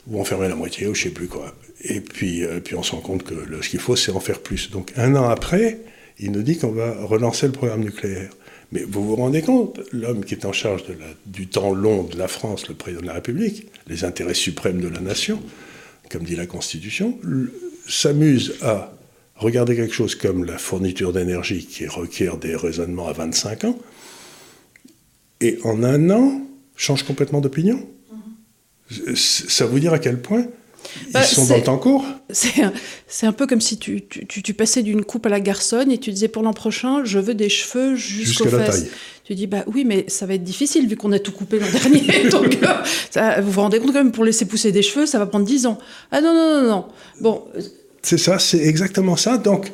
ou 0.10 0.20
en 0.20 0.24
fermer 0.24 0.48
la 0.48 0.56
moitié, 0.56 0.88
ou 0.88 0.96
je 0.96 1.04
sais 1.04 1.10
plus 1.10 1.28
quoi. 1.28 1.54
Et 1.82 2.02
puis, 2.02 2.44
euh, 2.44 2.60
on 2.76 2.84
se 2.84 2.92
rend 2.92 3.02
compte 3.02 3.24
que 3.24 3.36
ce 3.62 3.70
qu'il 3.70 3.80
faut, 3.80 3.96
c'est 3.96 4.12
en 4.12 4.20
faire 4.20 4.40
plus. 4.40 4.72
Donc 4.72 4.92
un 4.96 5.16
an 5.16 5.30
après, 5.30 5.80
il 6.20 6.32
nous 6.32 6.44
dit 6.44 6.58
qu'on 6.58 6.72
va 6.72 6.94
relancer 7.06 7.46
le 7.46 7.54
programme 7.54 7.82
nucléaire. 7.82 8.32
Mais 8.72 8.82
vous 8.82 9.06
vous 9.06 9.16
rendez 9.16 9.42
compte, 9.42 9.80
l'homme 9.94 10.26
qui 10.26 10.34
est 10.34 10.46
en 10.46 10.52
charge 10.52 10.84
du 11.26 11.48
temps 11.48 11.74
long 11.74 12.04
de 12.04 12.18
la 12.18 12.28
France, 12.28 12.68
le 12.68 12.76
président 12.76 13.02
de 13.02 13.08
la 13.08 13.14
République, 13.14 13.68
les 13.88 14.04
intérêts 14.04 14.34
suprêmes 14.34 14.82
de 14.82 14.90
la 14.90 15.00
nation, 15.00 15.42
comme 16.10 16.24
dit 16.24 16.36
la 16.36 16.48
Constitution, 16.48 17.18
s'amuse 17.88 18.56
à 18.62 18.94
regarder 19.36 19.76
quelque 19.76 19.94
chose 19.94 20.16
comme 20.16 20.44
la 20.44 20.58
fourniture 20.58 21.14
d'énergie 21.14 21.66
qui 21.66 21.88
requiert 21.88 22.38
des 22.38 22.56
raisonnements 22.56 23.08
à 23.08 23.14
25 23.14 23.64
ans, 23.66 23.80
et 25.40 25.60
en 25.64 25.84
un 25.84 26.10
an 26.10 26.42
change 26.76 27.04
complètement 27.04 27.40
d'opinion. 27.40 27.88
Ça 29.16 29.66
vous 29.66 29.80
dire 29.80 29.94
à 29.94 30.00
quel 30.00 30.22
point 30.22 30.46
ils 31.08 31.12
bah, 31.12 31.24
sont 31.24 31.46
dans 31.46 31.58
le 31.58 31.64
temps 31.64 31.78
court? 31.78 32.06
C'est 32.32 33.26
un, 33.26 33.32
peu 33.34 33.48
comme 33.48 33.62
si 33.62 33.78
tu, 33.78 34.06
tu, 34.08 34.54
passais 34.54 34.84
d'une 34.84 35.04
coupe 35.04 35.26
à 35.26 35.30
la 35.30 35.40
garçonne 35.40 35.92
et 35.92 35.98
tu 35.98 36.12
disais 36.12 36.28
pour 36.28 36.44
l'an 36.44 36.54
prochain, 36.54 37.04
je 37.04 37.20
veux 37.20 37.34
des 37.34 37.50
cheveux 37.50 37.96
jusqu'aux 37.96 38.48
fesses. 38.48 38.88
Tu 39.26 39.36
dis, 39.36 39.48
bah 39.48 39.66
oui, 39.68 39.84
mais 39.84 40.06
ça 40.08 40.26
va 40.26 40.36
être 40.36 40.44
difficile 40.44 40.88
vu 40.88 40.96
qu'on 40.96 41.12
a 41.12 41.20
tout 41.20 41.34
coupé 41.34 41.60
l'an 41.60 41.68
dernier. 41.70 42.30
Donc, 42.30 42.58
euh, 42.64 42.68
ça, 43.12 43.42
vous 43.42 43.52
vous 43.52 43.62
rendez 43.62 43.80
compte 43.80 43.92
quand 43.92 44.04
même, 44.04 44.14
pour 44.14 44.24
laisser 44.24 44.46
pousser 44.46 44.72
des 44.72 44.82
cheveux, 44.82 45.06
ça 45.06 45.20
va 45.20 45.26
prendre 45.26 45.46
10 45.46 45.66
ans. 45.66 45.78
Ah 46.12 46.22
non, 46.22 46.34
non, 46.34 46.62
non, 46.62 46.70
non. 46.70 46.86
Bon. 47.20 47.44
C'est 48.02 48.18
ça, 48.18 48.40
c'est 48.40 48.64
exactement 48.64 49.18
ça. 49.18 49.38
Donc, 49.38 49.70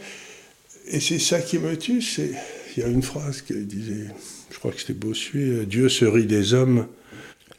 et 0.88 0.99
c'est 0.99 1.19
ça 1.19 1.39
qui 1.39 1.60
me 1.60 1.78
tue. 1.78 2.04
Il 2.76 2.82
y 2.82 2.84
a 2.84 2.88
une 2.89 3.04
phrase 3.04 3.41
qui 3.43 3.54
disait, 3.54 4.08
je 4.49 4.58
crois 4.58 4.71
que 4.71 4.80
c'était 4.80 4.93
Bossuet, 4.93 5.65
Dieu 5.67 5.88
se 5.88 6.06
rit 6.06 6.26
des 6.26 6.56
hommes 6.56 6.88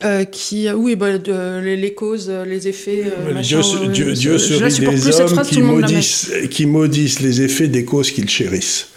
euh, 0.04 0.24
qui, 0.24 0.68
euh, 0.68 0.74
oui, 0.74 0.96
bah, 0.96 1.16
de, 1.16 1.60
les, 1.60 1.94
causes, 1.94 2.28
les 2.28 2.68
effets. 2.68 3.04
Euh, 3.06 3.40
Dieu, 3.40 3.60
Dieu, 3.90 4.12
Dieu 4.12 4.38
se 4.38 4.52
rit 4.54 4.78
des 4.78 5.20
hommes 5.20 5.42
qui 5.42 5.62
maudissent, 5.62 6.30
qui 6.50 6.66
maudissent 6.66 7.20
les 7.20 7.40
effets 7.40 7.68
des 7.68 7.84
causes 7.86 8.10
qu'ils 8.10 8.28
chérissent. 8.28 8.88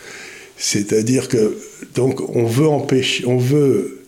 C'est-à-dire 0.57 1.29
que, 1.29 1.57
donc, 1.95 2.19
on 2.35 2.45
veut 2.45 2.67
empêcher, 2.67 3.25
on 3.25 3.37
veut 3.37 3.99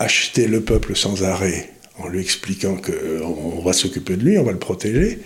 acheter 0.00 0.48
le 0.48 0.60
peuple 0.60 0.96
sans 0.96 1.22
arrêt 1.22 1.70
en 1.98 2.08
lui 2.08 2.20
expliquant 2.20 2.76
qu'on 2.76 3.62
va 3.62 3.72
s'occuper 3.72 4.16
de 4.16 4.24
lui, 4.24 4.36
on 4.36 4.42
va 4.42 4.50
le 4.50 4.58
protéger. 4.58 5.20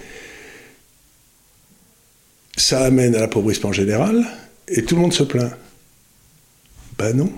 Ça 2.56 2.84
amène 2.84 3.14
à 3.14 3.20
l'appauvrissement 3.20 3.72
général 3.72 4.26
et 4.68 4.82
tout 4.82 4.96
le 4.96 5.00
monde 5.00 5.14
se 5.14 5.22
plaint. 5.22 5.52
Ben 6.98 7.16
non 7.16 7.32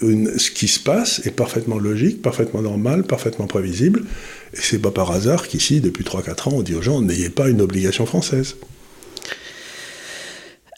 ce 0.00 0.50
qui 0.50 0.68
se 0.68 0.80
passe 0.80 1.24
est 1.26 1.30
parfaitement 1.30 1.78
logique, 1.78 2.22
parfaitement 2.22 2.62
normal, 2.62 3.04
parfaitement 3.04 3.46
prévisible. 3.46 4.04
Et 4.52 4.60
c'est 4.60 4.78
pas 4.78 4.90
par 4.90 5.10
hasard 5.10 5.48
qu'ici, 5.48 5.80
depuis 5.80 6.04
3-4 6.04 6.48
ans, 6.48 6.52
on 6.56 6.62
dit 6.62 6.74
aux 6.74 6.82
gens 6.82 7.00
n'ayez 7.00 7.30
pas 7.30 7.48
une 7.48 7.60
obligation 7.60 8.06
française. 8.06 8.56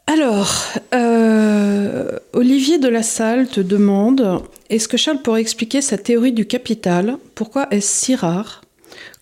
Alors, 0.06 0.64
euh, 0.94 2.12
Olivier 2.32 2.78
de 2.78 2.88
la 2.88 3.02
Salle 3.02 3.48
te 3.48 3.61
demande 3.61 4.40
est-ce 4.70 4.88
que 4.88 4.96
Charles 4.96 5.22
pourrait 5.22 5.40
expliquer 5.40 5.80
sa 5.80 5.98
théorie 5.98 6.32
du 6.32 6.46
capital? 6.46 7.18
Pourquoi 7.35 7.66
est-ce 7.70 8.04
si 8.04 8.14
rare? 8.14 8.62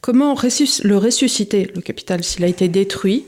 Comment 0.05 0.35
le 0.35 0.99
ressusciter, 0.99 1.71
le 1.75 1.81
capital, 1.81 2.23
s'il 2.23 2.45
a 2.45 2.47
été 2.47 2.69
détruit? 2.69 3.25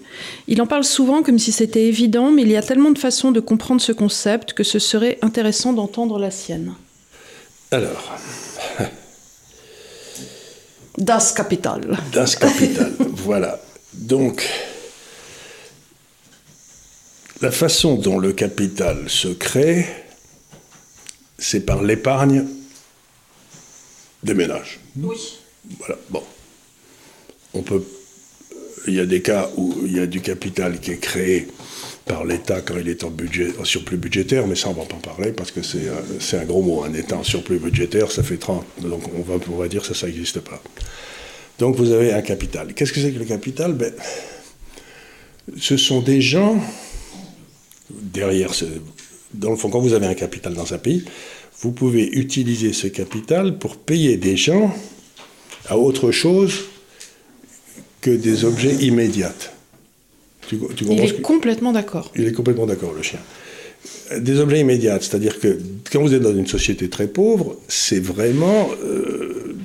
Il 0.47 0.61
en 0.61 0.67
parle 0.67 0.85
souvent 0.85 1.23
comme 1.23 1.39
si 1.39 1.51
c'était 1.51 1.87
évident, 1.87 2.31
mais 2.31 2.43
il 2.43 2.51
y 2.51 2.57
a 2.57 2.63
tellement 2.63 2.91
de 2.91 2.99
façons 2.99 3.33
de 3.33 3.41
comprendre 3.41 3.81
ce 3.81 3.93
concept 3.93 4.53
que 4.53 4.63
ce 4.63 4.79
serait 4.79 5.19
intéressant 5.23 5.73
d'entendre 5.73 6.19
la 6.19 6.31
sienne. 6.31 6.75
Alors. 7.71 8.13
Das 10.99 11.33
Kapital. 11.33 11.99
Das 12.13 12.37
Kapital, 12.37 12.93
voilà. 12.99 13.59
Donc, 13.93 14.47
la 17.41 17.51
façon 17.51 17.97
dont 17.97 18.19
le 18.19 18.33
capital 18.33 19.09
se 19.09 19.29
crée, 19.29 19.87
c'est 21.39 21.67
par 21.67 21.83
l'épargne 21.83 22.47
des 24.23 24.35
ménages. 24.35 24.81
Oui. 24.97 25.39
Voilà, 25.79 25.97
bon 26.11 26.23
on 27.57 27.63
peut, 27.63 27.83
il 28.87 28.95
y 28.95 29.01
a 29.01 29.07
des 29.07 29.23
cas 29.23 29.51
où 29.57 29.75
il 29.85 29.97
y 29.97 30.01
a 30.01 30.07
du 30.07 30.21
capital 30.21 30.79
qui 30.79 30.93
est 30.93 30.99
créé 30.99 31.49
par 32.05 32.25
l'État 32.25 32.61
quand 32.61 32.77
il 32.79 32.89
est 32.89 33.03
en, 33.03 33.11
budget, 33.11 33.49
en 33.61 33.65
surplus 33.65 33.97
budgétaire, 33.97 34.47
mais 34.47 34.55
ça 34.55 34.69
on 34.69 34.75
va 34.75 34.85
pas 34.85 34.95
en 34.95 35.01
parler 35.01 35.33
parce 35.33 35.51
que 35.51 35.63
c'est 35.63 35.89
euh, 35.89 36.41
un 36.41 36.45
gros 36.45 36.63
mot. 36.63 36.85
Un 36.85 36.95
État 36.95 37.17
en 37.17 37.25
surplus 37.25 37.59
budgétaire, 37.59 38.13
ça 38.13 38.23
fait 38.23 38.37
30, 38.37 38.65
donc 38.83 39.03
on 39.17 39.23
va, 39.23 39.39
on 39.51 39.57
va 39.57 39.69
dire 39.69 39.81
que 39.81 39.89
ça, 39.89 39.95
ça 39.95 40.07
n'existe 40.07 40.41
pas. 40.41 40.63
Donc 41.59 41.77
vous 41.77 41.91
avez 41.91 42.13
un 42.13 42.23
capital. 42.23 42.75
Qu'est-ce 42.75 42.93
que 42.93 43.01
c'est 43.01 43.13
que 43.13 43.19
le 43.19 43.25
capital? 43.25 43.73
Ben, 43.73 43.93
Ce 45.59 45.77
sont 45.77 46.01
des 46.01 46.21
gens, 46.21 46.61
derrière, 47.91 48.55
ce, 48.55 48.67
dans 49.35 49.51
le 49.51 49.57
fond, 49.57 49.71
quand 49.71 49.81
vous 49.81 49.95
avez 49.95 50.07
un 50.07 50.15
capital 50.15 50.55
dans 50.55 50.75
un 50.75 50.79
pays, 50.79 51.05
vous 51.61 51.73
pouvez 51.73 52.07
utiliser 52.07 52.73
ce 52.73 52.87
capital 52.87 53.59
pour 53.59 53.77
payer 53.77 54.17
des 54.17 54.37
gens 54.37 54.73
à 55.69 55.79
autre 55.79 56.13
chose 56.13 56.67
que 58.07 58.11
des 58.11 58.45
objets 58.45 58.75
immédiats. 58.75 59.35
il 60.53 61.01
est 61.01 61.21
complètement 61.23 61.73
d'accord. 61.73 62.13
Il 62.15 62.29
est 62.29 62.33
complètement 62.33 62.67
d'accord, 62.67 62.93
le 62.95 63.03
chien. 63.03 63.19
Des 64.17 64.39
objets 64.39 64.61
immédiats, 64.61 64.99
c'est-à-dire 65.01 65.41
que 65.41 65.59
quand 65.91 66.01
vous 66.03 66.15
êtes 66.15 66.23
dans 66.23 66.37
une 66.37 66.47
société 66.47 66.89
très 66.89 67.09
pauvre, 67.09 67.57
c'est 67.67 67.99
vraiment 67.99 68.71
euh, 68.85 69.57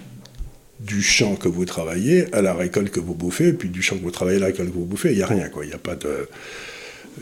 du 0.79 1.03
champ 1.03 1.35
que 1.35 1.47
vous 1.47 1.65
travaillez 1.65 2.33
à 2.33 2.41
la 2.41 2.55
récolte 2.55 2.89
que 2.89 2.99
vous 2.99 3.13
bouffez, 3.13 3.53
puis 3.53 3.69
du 3.69 3.83
champ 3.83 3.95
que 3.95 4.01
vous 4.01 4.09
travaillez 4.09 4.37
à 4.37 4.41
la 4.41 4.47
récolte 4.47 4.69
que 4.69 4.75
vous 4.75 4.85
bouffez, 4.85 5.11
il 5.11 5.17
n'y 5.17 5.23
a 5.23 5.27
rien, 5.27 5.47
quoi. 5.49 5.63
Il 5.63 5.67
n'y 5.67 5.75
a, 5.75 5.83
pas 5.89 5.95
de, 5.95 6.27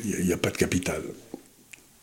il 0.06 0.32
a 0.32 0.38
pas 0.38 0.52
de 0.52 0.58
capital. 0.58 1.02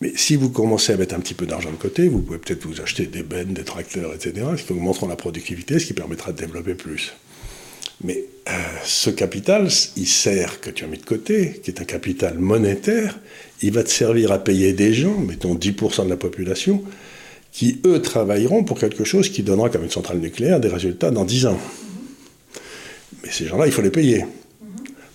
Mais 0.03 0.13
si 0.15 0.37
vous 0.37 0.51
commencez 0.51 0.93
à 0.93 0.99
mettre 0.99 1.15
un 1.15 1.21
petit 1.21 1.33
peu 1.33 1.47
d'argent 1.47 1.71
de 1.71 1.77
côté, 1.77 2.07
vous 2.07 2.21
pouvez 2.21 2.39
peut-être 2.39 2.67
vous 2.67 2.83
acheter 2.83 3.07
des 3.07 3.23
bennes, 3.23 3.55
des 3.55 3.65
tracteurs, 3.65 4.13
etc., 4.13 4.47
ce 4.59 4.63
qui 4.63 4.73
augmenteront 4.73 5.09
la 5.09 5.17
productivité, 5.17 5.79
ce 5.79 5.87
qui 5.87 5.95
permettra 5.95 6.33
de 6.33 6.37
développer 6.37 6.75
plus. 6.75 7.15
Mais 8.05 8.25
euh, 8.49 8.53
ce 8.85 9.11
capital, 9.11 9.69
il 9.97 10.07
sert, 10.07 10.61
que 10.61 10.71
tu 10.71 10.85
as 10.85 10.87
mis 10.87 10.99
de 10.99 11.05
côté, 11.05 11.61
qui 11.63 11.71
est 11.71 11.81
un 11.81 11.85
capital 11.85 12.39
monétaire, 12.39 13.19
il 13.63 13.73
va 13.73 13.83
te 13.83 13.91
servir 13.91 14.33
à 14.33 14.39
payer 14.39 14.73
des 14.73 14.93
gens, 14.93 15.19
mettons 15.19 15.55
10% 15.55 16.05
de 16.05 16.11
la 16.11 16.17
population, 16.17 16.83
qui, 17.53 17.81
eux, 17.87 18.03
travailleront 18.03 18.65
pour 18.65 18.79
quelque 18.79 19.05
chose 19.05 19.31
qui 19.31 19.43
donnera, 19.43 19.71
comme 19.71 19.85
une 19.85 19.91
centrale 19.91 20.19
nucléaire, 20.19 20.61
des 20.61 20.69
résultats 20.69 21.11
dans 21.11 21.25
10 21.25 21.47
ans. 21.47 21.59
Mais 23.23 23.31
ces 23.31 23.47
gens-là, 23.47 23.67
il 23.67 23.73
faut 23.73 23.83
les 23.83 23.91
payer. 23.91 24.27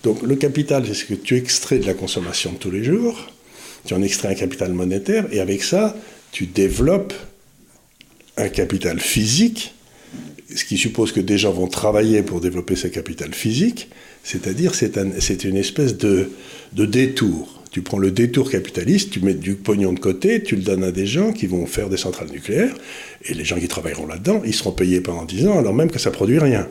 Donc 0.02 0.22
le 0.22 0.34
capital, 0.34 0.84
c'est 0.86 0.94
ce 0.94 1.04
que 1.04 1.14
tu 1.14 1.36
extrais 1.36 1.78
de 1.78 1.86
la 1.86 1.94
consommation 1.94 2.52
de 2.52 2.58
tous 2.58 2.70
les 2.70 2.82
jours, 2.82 3.28
tu 3.86 3.94
en 3.94 4.02
extrais 4.02 4.28
un 4.28 4.34
capital 4.34 4.72
monétaire, 4.72 5.26
et 5.30 5.40
avec 5.40 5.62
ça, 5.62 5.96
tu 6.32 6.46
développes 6.46 7.14
un 8.36 8.48
capital 8.48 8.98
physique 8.98 9.74
ce 10.54 10.64
qui 10.64 10.76
suppose 10.76 11.12
que 11.12 11.20
des 11.20 11.38
gens 11.38 11.52
vont 11.52 11.66
travailler 11.66 12.22
pour 12.22 12.40
développer 12.40 12.76
ce 12.76 12.88
capital 12.88 13.34
physique, 13.34 13.88
c'est-à-dire 14.24 14.74
c'est 14.74 15.44
une 15.44 15.56
espèce 15.56 15.96
de, 15.96 16.30
de, 16.72 16.86
détour. 16.86 17.62
Tu 17.70 17.82
prends 17.82 17.98
le 17.98 18.10
détour 18.10 18.50
capitaliste, 18.50 19.10
tu 19.10 19.20
mets 19.20 19.34
du 19.34 19.54
pognon 19.54 19.92
de 19.92 19.98
côté, 19.98 20.42
tu 20.42 20.56
le 20.56 20.62
donnes 20.62 20.84
à 20.84 20.92
des 20.92 21.06
gens 21.06 21.32
qui 21.32 21.46
vont 21.46 21.66
faire 21.66 21.88
des 21.88 21.96
centrales 21.96 22.30
nucléaires, 22.30 22.74
et 23.24 23.34
les 23.34 23.44
gens 23.44 23.58
qui 23.58 23.68
travailleront 23.68 24.06
là-dedans, 24.06 24.42
ils 24.44 24.54
seront 24.54 24.72
payés 24.72 25.00
pendant 25.00 25.24
10 25.24 25.46
ans 25.46 25.58
alors 25.58 25.74
même 25.74 25.90
que 25.90 25.98
ça 25.98 26.10
produit 26.10 26.38
rien. 26.38 26.68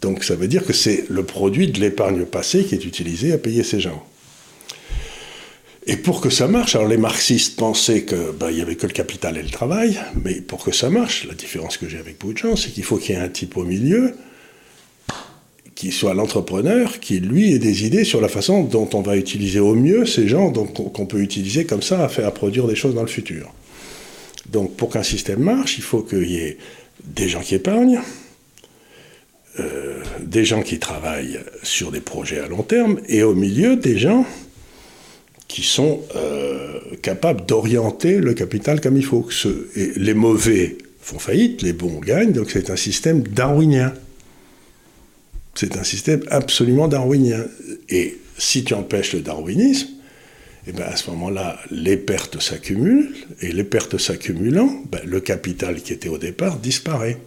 Donc 0.00 0.24
ça 0.24 0.34
veut 0.34 0.48
dire 0.48 0.64
que 0.64 0.72
c'est 0.72 1.04
le 1.08 1.22
produit 1.22 1.68
de 1.68 1.80
l'épargne 1.80 2.24
passée 2.24 2.64
qui 2.64 2.74
est 2.74 2.84
utilisé 2.84 3.32
à 3.32 3.38
payer 3.38 3.62
ces 3.62 3.78
gens. 3.80 4.04
Et 5.86 5.96
pour 5.96 6.20
que 6.20 6.30
ça 6.30 6.46
marche, 6.46 6.76
alors 6.76 6.86
les 6.86 6.96
marxistes 6.96 7.58
pensaient 7.58 8.04
qu'il 8.04 8.18
ben, 8.38 8.52
n'y 8.52 8.60
avait 8.60 8.76
que 8.76 8.86
le 8.86 8.92
capital 8.92 9.36
et 9.36 9.42
le 9.42 9.50
travail, 9.50 9.98
mais 10.22 10.34
pour 10.34 10.64
que 10.64 10.70
ça 10.72 10.90
marche, 10.90 11.26
la 11.26 11.34
différence 11.34 11.76
que 11.76 11.88
j'ai 11.88 11.98
avec 11.98 12.18
gens, 12.36 12.54
c'est 12.54 12.70
qu'il 12.70 12.84
faut 12.84 12.98
qu'il 12.98 13.16
y 13.16 13.18
ait 13.18 13.20
un 13.20 13.28
type 13.28 13.56
au 13.56 13.64
milieu 13.64 14.14
qui 15.74 15.90
soit 15.90 16.14
l'entrepreneur, 16.14 17.00
qui 17.00 17.18
lui 17.18 17.52
ait 17.52 17.58
des 17.58 17.84
idées 17.84 18.04
sur 18.04 18.20
la 18.20 18.28
façon 18.28 18.62
dont 18.62 18.88
on 18.92 19.00
va 19.00 19.16
utiliser 19.16 19.58
au 19.58 19.74
mieux 19.74 20.06
ces 20.06 20.28
gens 20.28 20.52
qu'on 20.52 21.06
peut 21.06 21.20
utiliser 21.20 21.64
comme 21.64 21.82
ça 21.82 22.04
à, 22.04 22.08
faire, 22.08 22.28
à 22.28 22.30
produire 22.30 22.68
des 22.68 22.76
choses 22.76 22.94
dans 22.94 23.02
le 23.02 23.08
futur. 23.08 23.52
Donc 24.48 24.76
pour 24.76 24.90
qu'un 24.90 25.02
système 25.02 25.40
marche, 25.40 25.78
il 25.78 25.82
faut 25.82 26.02
qu'il 26.02 26.30
y 26.30 26.36
ait 26.36 26.58
des 27.02 27.28
gens 27.28 27.40
qui 27.40 27.56
épargnent, 27.56 28.00
euh, 29.58 30.00
des 30.20 30.44
gens 30.44 30.62
qui 30.62 30.78
travaillent 30.78 31.40
sur 31.64 31.90
des 31.90 32.00
projets 32.00 32.38
à 32.38 32.46
long 32.46 32.62
terme, 32.62 33.00
et 33.08 33.24
au 33.24 33.34
milieu 33.34 33.74
des 33.74 33.98
gens 33.98 34.24
qui 35.52 35.62
sont 35.62 36.00
euh, 36.16 36.78
capables 37.02 37.44
d'orienter 37.44 38.16
le 38.20 38.32
capital 38.32 38.80
comme 38.80 38.96
il 38.96 39.04
faut. 39.04 39.28
et 39.76 39.92
les 39.96 40.14
mauvais 40.14 40.78
font 41.02 41.18
faillite, 41.18 41.60
les 41.60 41.74
bons 41.74 42.00
gagnent, 42.00 42.32
donc 42.32 42.50
c'est 42.50 42.70
un 42.70 42.76
système 42.76 43.22
darwinien. 43.22 43.92
C'est 45.54 45.76
un 45.76 45.84
système 45.84 46.22
absolument 46.30 46.88
darwinien. 46.88 47.44
Et 47.90 48.16
si 48.38 48.64
tu 48.64 48.72
empêches 48.72 49.12
le 49.12 49.20
darwinisme, 49.20 49.88
eh 50.66 50.72
ben 50.72 50.84
à 50.84 50.96
ce 50.96 51.10
moment-là, 51.10 51.58
les 51.70 51.98
pertes 51.98 52.40
s'accumulent, 52.40 53.14
et 53.42 53.52
les 53.52 53.64
pertes 53.64 53.98
s'accumulant, 53.98 54.82
ben, 54.90 55.02
le 55.04 55.20
capital 55.20 55.82
qui 55.82 55.92
était 55.92 56.08
au 56.08 56.16
départ 56.16 56.56
disparaît. 56.56 57.18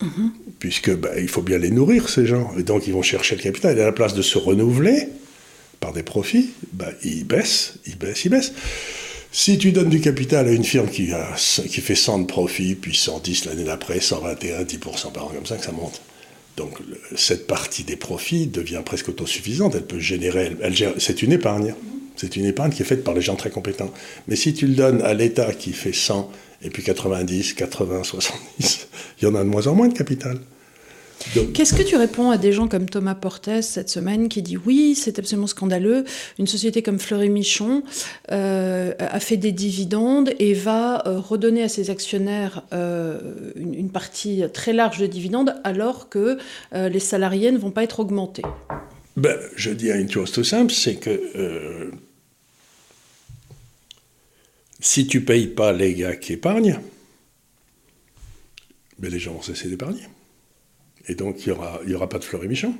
Mm-hmm. 0.00 0.30
Puisque 0.60 0.94
ben, 0.94 1.10
il 1.18 1.28
faut 1.28 1.42
bien 1.42 1.58
les 1.58 1.70
nourrir, 1.70 2.08
ces 2.08 2.26
gens. 2.26 2.52
Et 2.56 2.62
donc 2.62 2.86
ils 2.86 2.92
vont 2.92 3.02
chercher 3.02 3.34
le 3.34 3.42
capital. 3.42 3.76
Et 3.76 3.82
à 3.82 3.86
la 3.86 3.92
place 3.92 4.14
de 4.14 4.22
se 4.22 4.38
renouveler, 4.38 5.08
par 5.80 5.92
des 5.92 6.02
profits, 6.02 6.50
bah, 6.72 6.90
il 7.04 7.24
baisse, 7.24 7.74
il 7.86 7.96
baisse, 7.96 8.24
il 8.24 8.30
baisse. 8.30 8.52
Si 9.30 9.58
tu 9.58 9.72
donnes 9.72 9.90
du 9.90 10.00
capital 10.00 10.48
à 10.48 10.52
une 10.52 10.64
firme 10.64 10.88
qui, 10.88 11.12
a, 11.12 11.34
qui 11.36 11.80
fait 11.80 11.94
100 11.94 12.20
de 12.20 12.26
profits, 12.26 12.74
puis 12.74 12.94
110 12.94 13.44
l'année 13.44 13.64
d'après, 13.64 14.00
121, 14.00 14.62
10% 14.62 15.12
par 15.12 15.26
an, 15.26 15.28
comme 15.34 15.46
ça 15.46 15.56
que 15.56 15.64
ça 15.64 15.72
monte. 15.72 16.00
Donc 16.56 16.78
cette 17.14 17.46
partie 17.46 17.84
des 17.84 17.96
profits 17.96 18.46
devient 18.46 18.82
presque 18.84 19.10
autosuffisante, 19.10 19.74
elle 19.74 19.86
peut 19.86 20.00
générer, 20.00 20.56
c'est 20.98 21.22
une 21.22 21.32
épargne. 21.32 21.74
C'est 22.16 22.34
une 22.34 22.46
épargne 22.46 22.72
qui 22.72 22.82
est 22.82 22.84
faite 22.84 23.04
par 23.04 23.14
les 23.14 23.20
gens 23.20 23.36
très 23.36 23.50
compétents. 23.50 23.94
Mais 24.26 24.34
si 24.34 24.52
tu 24.52 24.66
le 24.66 24.74
donnes 24.74 25.02
à 25.02 25.14
l'État 25.14 25.52
qui 25.52 25.72
fait 25.72 25.92
100, 25.92 26.32
et 26.62 26.70
puis 26.70 26.82
90, 26.82 27.52
80, 27.52 28.02
70, 28.02 28.88
il 29.22 29.24
y 29.24 29.28
en 29.28 29.36
a 29.36 29.44
de 29.44 29.48
moins 29.48 29.68
en 29.68 29.74
moins 29.74 29.86
de 29.86 29.96
capital. 29.96 30.40
Qu'est-ce 31.54 31.74
que 31.74 31.82
tu 31.82 31.96
réponds 31.96 32.30
à 32.30 32.38
des 32.38 32.52
gens 32.52 32.68
comme 32.68 32.88
Thomas 32.88 33.14
Portes 33.14 33.60
cette 33.60 33.90
semaine 33.90 34.28
qui 34.28 34.42
dit 34.42 34.56
oui, 34.56 34.94
c'est 34.94 35.18
absolument 35.18 35.46
scandaleux, 35.46 36.04
une 36.38 36.46
société 36.46 36.82
comme 36.82 36.98
Fleury 36.98 37.28
Michon 37.28 37.82
euh, 38.30 38.94
a 38.98 39.20
fait 39.20 39.36
des 39.36 39.52
dividendes 39.52 40.30
et 40.38 40.54
va 40.54 41.06
euh, 41.06 41.18
redonner 41.18 41.62
à 41.62 41.68
ses 41.68 41.90
actionnaires 41.90 42.62
euh, 42.72 43.18
une, 43.56 43.90
partie 43.90 44.42
très 44.52 44.72
large 44.72 44.98
de 44.98 45.06
dividendes 45.06 45.54
alors 45.64 46.08
que 46.08 46.38
les 46.72 47.00
salariés 47.00 47.50
ne 47.50 47.58
vont 47.58 47.70
pas 47.70 47.82
être 47.82 48.00
augmentés 48.00 48.42
ben, 49.16 49.38
Je 49.56 49.70
dis 49.70 49.90
une 49.90 50.10
chose 50.10 50.30
tout 50.30 50.44
simple, 50.44 50.72
c'est 50.72 50.96
que 50.96 51.90
si 54.80 55.06
tu 55.06 55.22
payes 55.22 55.48
pas 55.48 55.72
les 55.72 55.94
gars 55.94 56.16
qui 56.16 56.34
épargnent, 56.34 56.78
ben, 58.98 59.10
les 59.10 59.18
gens 59.18 59.32
vont 59.32 59.42
cesser 59.42 59.68
d'épargner. 59.68 60.02
Et 61.08 61.14
donc, 61.14 61.44
il 61.44 61.52
n'y 61.52 61.58
aura, 61.58 61.80
y 61.86 61.94
aura 61.94 62.08
pas 62.08 62.18
de 62.18 62.24
Fleury 62.24 62.48
Michon. 62.48 62.74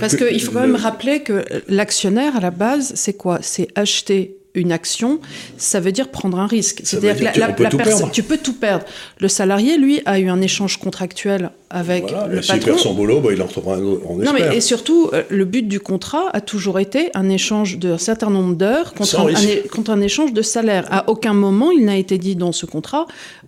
Parce 0.00 0.16
qu'il 0.16 0.40
faut 0.40 0.52
quand 0.52 0.60
même 0.60 0.76
rappeler 0.76 1.22
que 1.22 1.44
l'actionnaire, 1.68 2.36
à 2.36 2.40
la 2.40 2.50
base, 2.50 2.92
c'est 2.94 3.14
quoi? 3.14 3.40
C'est 3.42 3.68
acheter 3.74 4.36
une 4.56 4.72
action, 4.72 5.20
ça 5.56 5.80
veut 5.80 5.92
dire 5.92 6.08
prendre 6.08 6.38
un 6.38 6.46
risque. 6.46 6.80
C'est-à-dire 6.84 7.32
que 7.32 7.38
la, 7.38 7.52
personne, 7.52 8.10
tu 8.10 8.22
peux 8.22 8.38
tout 8.38 8.54
perdre. 8.54 8.84
Le 9.20 9.28
salarié, 9.28 9.76
lui, 9.76 10.00
a 10.06 10.18
eu 10.18 10.28
un 10.28 10.40
échange 10.40 10.78
contractuel 10.78 11.50
avec 11.68 12.04
le 12.04 12.08
patron. 12.08 12.42
S'il 12.42 12.60
perd 12.60 12.78
son 12.78 12.94
boulot, 12.94 13.20
bah, 13.20 13.30
il 13.32 13.42
en 13.42 13.46
retrouvera 13.46 13.76
un 13.76 13.82
autre. 13.82 14.02
Non, 14.18 14.32
mais 14.32 14.56
et 14.56 14.60
surtout, 14.60 15.10
euh, 15.12 15.22
le 15.28 15.44
but 15.44 15.66
du 15.66 15.80
contrat 15.80 16.30
a 16.32 16.40
toujours 16.40 16.78
été 16.78 17.10
un 17.14 17.28
échange 17.28 17.78
d'un 17.78 17.98
certain 17.98 18.30
nombre 18.30 18.54
d'heures 18.54 18.94
contre, 18.94 19.68
contre, 19.70 19.90
un 19.90 20.00
échange 20.00 20.32
de 20.32 20.42
salaire. 20.42 20.86
À 20.90 21.08
aucun 21.08 21.34
moment, 21.34 21.70
il 21.70 21.84
n'a 21.84 21.96
été 21.96 22.18
dit 22.18 22.36
dans 22.36 22.52
ce 22.52 22.66
contrat. 22.66 23.06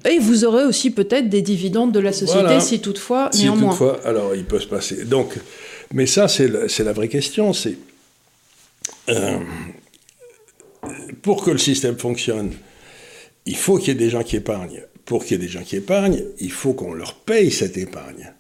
Et 0.09 0.19
vous 0.19 0.45
aurez 0.45 0.65
aussi 0.65 0.91
peut-être 0.91 1.29
des 1.29 1.43
dividendes 1.43 1.93
de 1.93 2.01
la 2.01 2.13
société 2.13 2.61
si 2.61 2.81
toutefois, 2.81 3.31
si 3.33 3.45
néanmoins. 3.45 3.71
toutefois, 3.71 4.01
alors 4.05 4.35
il 4.35 4.45
peut 4.45 4.61
se 4.61 4.67
passer. 4.67 5.05
Donc, 5.05 5.35
mais 5.93 6.07
ça, 6.07 6.29
c'est 6.29 6.49
la, 6.49 6.85
la 6.85 6.93
vraie 6.93 7.09
question. 7.09 7.53
C'est 7.53 7.77
euh, 9.09 9.39
pour 11.29 11.45
que 11.45 11.51
le 11.51 11.59
système 11.59 11.99
fonctionne, 11.99 12.53
il 13.45 13.55
faut 13.55 13.77
qu'il 13.77 13.89
y 13.89 13.91
ait 13.91 13.95
des 13.97 14.09
gens 14.09 14.23
qui 14.23 14.37
épargnent. 14.37 14.81
Pour 15.05 15.27
qu'il 15.27 15.33
y 15.33 15.35
ait 15.35 15.45
des 15.45 15.53
gens 15.53 15.61
qui 15.63 15.77
épargnent, 15.77 16.23
il 16.41 16.51
faut 16.51 16.73
qu'on 16.73 16.95
leur 16.95 17.17
paye 17.17 17.51
cette 17.51 17.77
épargne. 17.77 18.33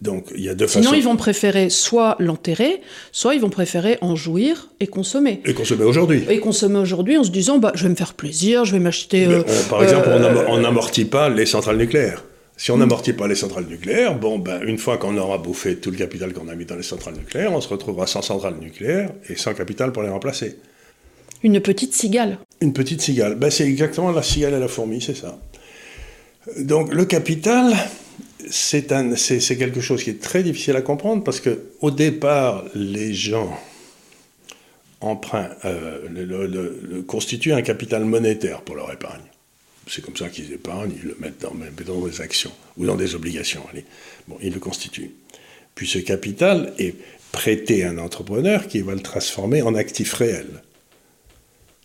Donc 0.00 0.28
il 0.36 0.44
y 0.44 0.48
a 0.48 0.54
deux 0.54 0.68
Sinon, 0.68 0.94
ils 0.94 1.02
vont 1.02 1.16
préférer 1.16 1.68
soit 1.68 2.14
l'enterrer, 2.20 2.80
soit 3.10 3.34
ils 3.34 3.40
vont 3.40 3.50
préférer 3.50 3.98
en 4.02 4.14
jouir 4.14 4.68
et 4.78 4.86
consommer. 4.86 5.42
Et 5.44 5.52
consommer 5.52 5.82
aujourd'hui. 5.82 6.22
Et 6.28 6.38
consommer 6.38 6.78
aujourd'hui 6.78 7.16
en 7.18 7.24
se 7.24 7.32
disant, 7.32 7.58
bah, 7.58 7.72
je 7.74 7.82
vais 7.82 7.88
me 7.88 7.96
faire 7.96 8.14
plaisir, 8.14 8.64
je 8.64 8.70
vais 8.70 8.78
m'acheter. 8.78 9.26
Euh, 9.26 9.42
par 9.68 9.82
exemple, 9.82 10.10
on 10.46 10.58
n'amortit 10.58 11.06
pas 11.06 11.28
les 11.28 11.44
centrales 11.44 11.76
nucléaires. 11.76 12.22
Si 12.56 12.70
on 12.70 12.76
hmm. 12.76 12.80
n'amortit 12.80 13.14
pas 13.14 13.26
les 13.26 13.34
centrales 13.34 13.66
nucléaires, 13.66 14.14
bon, 14.16 14.38
ben, 14.38 14.62
une 14.62 14.78
fois 14.78 14.96
qu'on 14.96 15.16
aura 15.16 15.38
bouffé 15.38 15.74
tout 15.74 15.90
le 15.90 15.96
capital 15.96 16.32
qu'on 16.34 16.46
a 16.46 16.54
mis 16.54 16.66
dans 16.66 16.76
les 16.76 16.84
centrales 16.84 17.14
nucléaires, 17.14 17.52
on 17.52 17.60
se 17.60 17.68
retrouvera 17.68 18.06
sans 18.06 18.22
centrales 18.22 18.58
nucléaires 18.60 19.10
et 19.28 19.34
sans 19.34 19.54
capital 19.54 19.90
pour 19.90 20.04
les 20.04 20.08
remplacer. 20.08 20.56
Une 21.42 21.60
petite 21.60 21.94
cigale. 21.94 22.38
Une 22.60 22.72
petite 22.72 23.00
cigale. 23.00 23.34
Ben, 23.34 23.50
c'est 23.50 23.66
exactement 23.66 24.12
la 24.12 24.22
cigale 24.22 24.54
et 24.54 24.60
la 24.60 24.68
fourmi, 24.68 25.00
c'est 25.00 25.16
ça. 25.16 25.38
Donc 26.58 26.92
le 26.92 27.04
capital, 27.04 27.74
c'est 28.50 28.86
quelque 28.86 29.80
chose 29.80 30.02
qui 30.02 30.10
est 30.10 30.20
très 30.20 30.42
difficile 30.42 30.76
à 30.76 30.82
comprendre 30.82 31.22
parce 31.22 31.40
que 31.40 31.60
au 31.80 31.90
départ, 31.90 32.64
les 32.74 33.14
gens 33.14 33.58
empruntent, 35.00 35.52
euh, 35.64 37.02
constituent 37.06 37.52
un 37.52 37.62
capital 37.62 38.04
monétaire 38.04 38.62
pour 38.62 38.76
leur 38.76 38.92
épargne. 38.92 39.22
C'est 39.86 40.04
comme 40.04 40.16
ça 40.16 40.28
qu'ils 40.28 40.52
épargnent, 40.52 40.92
ils 41.02 41.08
le 41.08 41.16
mettent 41.18 41.40
dans, 41.40 42.06
des 42.06 42.20
actions 42.20 42.52
ou 42.76 42.86
dans 42.86 42.96
des 42.96 43.14
obligations. 43.14 43.62
Bon, 44.28 44.36
ils 44.40 44.52
le 44.52 44.60
constituent. 44.60 45.10
Puis 45.74 45.88
ce 45.88 45.98
capital 45.98 46.72
est 46.78 46.94
prêté 47.32 47.84
à 47.84 47.90
un 47.90 47.98
entrepreneur 47.98 48.68
qui 48.68 48.80
va 48.80 48.94
le 48.94 49.00
transformer 49.00 49.62
en 49.62 49.74
actif 49.74 50.12
réel. 50.14 50.46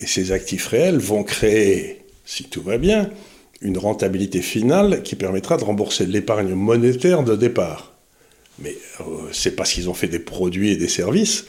Et 0.05 0.07
ces 0.07 0.31
actifs 0.31 0.67
réels 0.67 0.99
vont 0.99 1.23
créer, 1.23 2.05
si 2.25 2.43
tout 2.43 2.61
va 2.61 2.77
bien, 2.77 3.09
une 3.61 3.79
rentabilité 3.79 4.43
finale 4.43 5.01
qui 5.01 5.15
permettra 5.15 5.57
de 5.57 5.63
rembourser 5.63 6.05
l'épargne 6.05 6.53
monétaire 6.53 7.23
de 7.23 7.35
départ. 7.35 7.91
Mais 8.59 8.77
euh, 8.99 9.03
c'est 9.31 9.55
parce 9.55 9.73
qu'ils 9.73 9.89
ont 9.89 9.95
fait 9.95 10.07
des 10.07 10.19
produits 10.19 10.69
et 10.69 10.75
des 10.75 10.89
services 10.89 11.45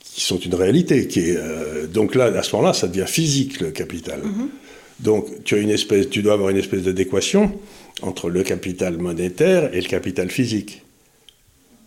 qui 0.00 0.22
sont 0.22 0.38
une 0.38 0.54
réalité. 0.54 1.06
Qui 1.06 1.20
est, 1.20 1.36
euh, 1.36 1.86
donc 1.86 2.14
là, 2.14 2.24
à 2.24 2.42
ce 2.42 2.56
moment-là, 2.56 2.72
ça 2.72 2.88
devient 2.88 3.04
physique 3.06 3.60
le 3.60 3.72
capital. 3.72 4.22
Mm-hmm. 4.22 4.48
Donc 5.00 5.44
tu, 5.44 5.54
as 5.56 5.58
une 5.58 5.68
espèce, 5.68 6.08
tu 6.08 6.22
dois 6.22 6.32
avoir 6.32 6.48
une 6.48 6.56
espèce 6.56 6.84
d'adéquation 6.84 7.52
entre 8.00 8.30
le 8.30 8.42
capital 8.42 8.96
monétaire 8.96 9.74
et 9.74 9.82
le 9.82 9.86
capital 9.86 10.30
physique. 10.30 10.80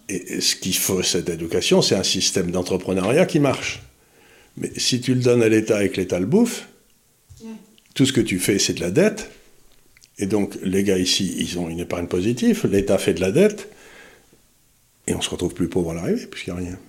Et 0.08 0.40
ce 0.40 0.56
qu'il 0.56 0.76
faut, 0.76 1.02
cette 1.02 1.30
éducation, 1.30 1.82
c'est 1.82 1.96
un 1.96 2.04
système 2.04 2.52
d'entrepreneuriat 2.52 3.26
qui 3.26 3.40
marche. 3.40 3.82
Mais 4.60 4.72
si 4.78 5.02
tu 5.02 5.16
le 5.16 5.22
donnes 5.22 5.42
à 5.42 5.50
l'État 5.50 5.84
et 5.84 5.90
que 5.90 5.98
l'État 5.98 6.20
le 6.20 6.26
bouffe, 6.26 6.68
tout 7.94 8.06
ce 8.06 8.14
que 8.14 8.22
tu 8.22 8.40
fais, 8.40 8.60
c'est 8.60 8.74
de 8.74 8.82
la 8.82 8.92
dette. 8.92 9.30
Et 10.20 10.26
donc, 10.26 10.58
les 10.62 10.84
gars 10.84 10.98
ici, 10.98 11.36
ils 11.38 11.58
ont 11.60 11.70
une 11.70 11.80
épargne 11.80 12.08
positive, 12.08 12.68
l'État 12.70 12.98
fait 12.98 13.14
de 13.14 13.22
la 13.22 13.32
dette, 13.32 13.70
et 15.08 15.16
on 15.16 15.22
se 15.22 15.30
retrouve 15.30 15.54
plus 15.54 15.70
pauvre 15.70 15.92
à 15.92 15.94
l'arrivée, 15.94 16.28
puisqu'il 16.28 16.54
n'y 16.54 16.60
a 16.60 16.62
rien. 16.62 16.80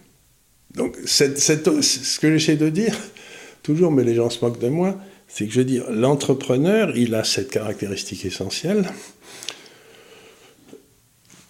Donc, 0.75 0.97
ce 1.05 2.19
que 2.19 2.37
j'essaie 2.37 2.57
de 2.57 2.69
dire, 2.69 2.97
toujours, 3.63 3.93
mais 3.93 4.05
les 4.05 4.15
gens 4.15 4.31
se 4.31 4.45
moquent 4.45 4.61
de 4.61 4.69
moi, 4.69 5.01
c'est 5.29 5.47
que 5.47 5.53
je 5.53 5.59
veux 5.59 5.65
dire, 5.65 5.89
l'entrepreneur, 5.91 6.97
il 6.97 7.15
a 7.15 7.23
cette 7.23 7.51
caractéristique 7.51 8.25
essentielle 8.25 8.85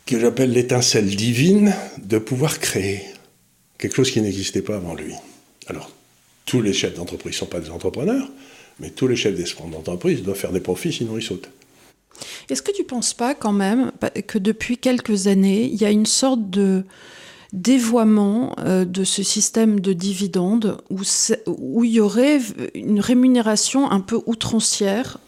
que 0.04 0.18
j'appelle 0.18 0.52
l'étincelle 0.52 1.14
divine 1.14 1.72
de 2.02 2.18
pouvoir 2.18 2.58
créer 2.58 3.02
quelque 3.78 3.96
chose 3.96 4.10
qui 4.10 4.20
n'existait 4.20 4.60
pas 4.60 4.76
avant 4.76 4.94
lui. 4.94 5.14
Alors, 5.66 5.90
tous 6.50 6.60
les 6.60 6.72
chefs 6.72 6.94
d'entreprise 6.94 7.34
ne 7.34 7.38
sont 7.38 7.46
pas 7.46 7.60
des 7.60 7.70
entrepreneurs, 7.70 8.28
mais 8.80 8.90
tous 8.90 9.06
les 9.06 9.14
chefs 9.14 9.36
d'entreprise 9.70 10.22
doivent 10.24 10.36
faire 10.36 10.50
des 10.50 10.58
profits, 10.58 10.92
sinon 10.92 11.16
ils 11.16 11.22
sautent. 11.22 11.48
Est-ce 12.48 12.60
que 12.60 12.72
tu 12.72 12.82
ne 12.82 12.88
penses 12.88 13.14
pas 13.14 13.36
quand 13.36 13.52
même 13.52 13.92
que 14.26 14.36
depuis 14.36 14.76
quelques 14.76 15.28
années, 15.28 15.70
il 15.72 15.80
y 15.80 15.84
a 15.84 15.90
une 15.90 16.06
sorte 16.06 16.50
de 16.50 16.82
dévoiement 17.52 18.56
euh, 18.58 18.84
de 18.84 19.04
ce 19.04 19.22
système 19.22 19.78
de 19.78 19.92
dividendes 19.92 20.78
où, 20.90 21.02
où 21.46 21.84
il 21.84 21.92
y 21.92 22.00
aurait 22.00 22.40
une 22.74 22.98
rémunération 22.98 23.88
un 23.88 24.00
peu 24.00 24.20
outrancière? 24.26 25.18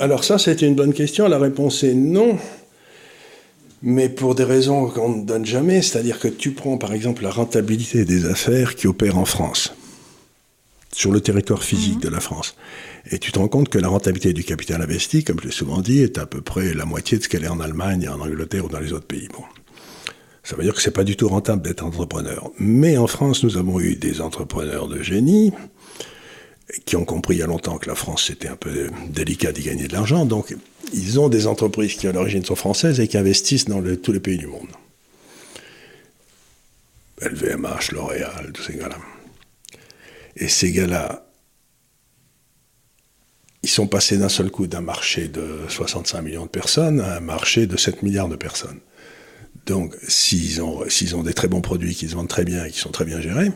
Alors 0.00 0.24
ça, 0.24 0.38
c'était 0.38 0.66
une 0.66 0.74
bonne 0.74 0.92
question. 0.92 1.28
La 1.28 1.38
réponse 1.38 1.84
est 1.84 1.94
non. 1.94 2.36
Mais 3.80 4.08
pour 4.08 4.34
des 4.34 4.44
raisons 4.44 4.88
qu'on 4.88 5.18
ne 5.18 5.24
donne 5.24 5.46
jamais, 5.46 5.82
c'est-à-dire 5.82 6.18
que 6.18 6.26
tu 6.26 6.50
prends 6.50 6.78
par 6.78 6.92
exemple 6.92 7.22
la 7.22 7.30
rentabilité 7.30 8.04
des 8.04 8.26
affaires 8.26 8.74
qui 8.74 8.88
opèrent 8.88 9.18
en 9.18 9.24
France, 9.24 9.72
sur 10.92 11.12
le 11.12 11.20
territoire 11.20 11.62
physique 11.62 11.96
mhm. 11.96 12.00
de 12.02 12.08
la 12.08 12.20
France. 12.20 12.56
Et 13.10 13.18
tu 13.18 13.32
te 13.32 13.38
rends 13.38 13.48
compte 13.48 13.68
que 13.68 13.78
la 13.78 13.88
rentabilité 13.88 14.32
du 14.32 14.44
capital 14.44 14.82
investi, 14.82 15.24
comme 15.24 15.38
je 15.40 15.46
l'ai 15.46 15.52
souvent 15.52 15.80
dit, 15.80 16.02
est 16.02 16.18
à 16.18 16.26
peu 16.26 16.40
près 16.40 16.74
la 16.74 16.84
moitié 16.84 17.18
de 17.18 17.22
ce 17.22 17.28
qu'elle 17.28 17.44
est 17.44 17.48
en 17.48 17.60
Allemagne, 17.60 18.08
en 18.08 18.20
Angleterre 18.20 18.64
ou 18.64 18.68
dans 18.68 18.80
les 18.80 18.92
autres 18.92 19.06
pays. 19.06 19.28
Bon. 19.28 19.44
Ça 20.42 20.56
veut 20.56 20.62
dire 20.62 20.74
que 20.74 20.80
c'est 20.80 20.90
pas 20.90 21.04
du 21.04 21.16
tout 21.16 21.28
rentable 21.28 21.62
d'être 21.62 21.84
entrepreneur. 21.84 22.50
Mais 22.58 22.96
en 22.96 23.06
France, 23.06 23.44
nous 23.44 23.58
avons 23.58 23.80
eu 23.80 23.96
des 23.96 24.20
entrepreneurs 24.20 24.88
de 24.88 25.02
génie 25.02 25.52
qui 26.84 26.96
ont 26.96 27.04
compris 27.04 27.36
il 27.36 27.38
y 27.40 27.42
a 27.42 27.46
longtemps 27.46 27.78
que 27.78 27.88
la 27.88 27.94
France 27.94 28.24
c'était 28.26 28.48
un 28.48 28.56
peu 28.56 28.88
délicat 29.08 29.52
d'y 29.52 29.62
gagner 29.62 29.88
de 29.88 29.92
l'argent. 29.92 30.24
Donc, 30.24 30.54
ils 30.92 31.20
ont 31.20 31.28
des 31.28 31.46
entreprises 31.46 31.94
qui 31.94 32.06
à 32.06 32.12
l'origine 32.12 32.44
sont 32.44 32.56
françaises 32.56 33.00
et 33.00 33.08
qui 33.08 33.18
investissent 33.18 33.66
dans 33.66 33.82
tous 33.96 34.12
les 34.12 34.20
pays 34.20 34.38
du 34.38 34.46
monde. 34.46 34.68
LVMH, 37.20 37.92
L'Oréal, 37.92 38.50
tous 38.54 38.62
ces 38.62 38.74
gars-là. 38.74 38.96
Et 40.38 40.48
ces 40.48 40.72
gars-là, 40.72 41.26
ils 43.62 43.68
sont 43.68 43.88
passés 43.88 44.16
d'un 44.18 44.28
seul 44.28 44.50
coup 44.50 44.66
d'un 44.66 44.80
marché 44.80 45.28
de 45.28 45.60
65 45.68 46.22
millions 46.22 46.44
de 46.44 46.50
personnes 46.50 47.00
à 47.00 47.16
un 47.16 47.20
marché 47.20 47.66
de 47.66 47.76
7 47.76 48.02
milliards 48.02 48.28
de 48.28 48.36
personnes. 48.36 48.80
Donc, 49.66 49.94
s'ils 50.06 50.62
ont, 50.62 50.84
ont 51.14 51.22
des 51.22 51.34
très 51.34 51.48
bons 51.48 51.60
produits, 51.60 51.94
qu'ils 51.94 52.14
vendent 52.14 52.28
très 52.28 52.44
bien 52.44 52.64
et 52.64 52.70
qui 52.70 52.78
sont 52.78 52.90
très 52.90 53.04
bien 53.04 53.20
gérés, 53.20 53.50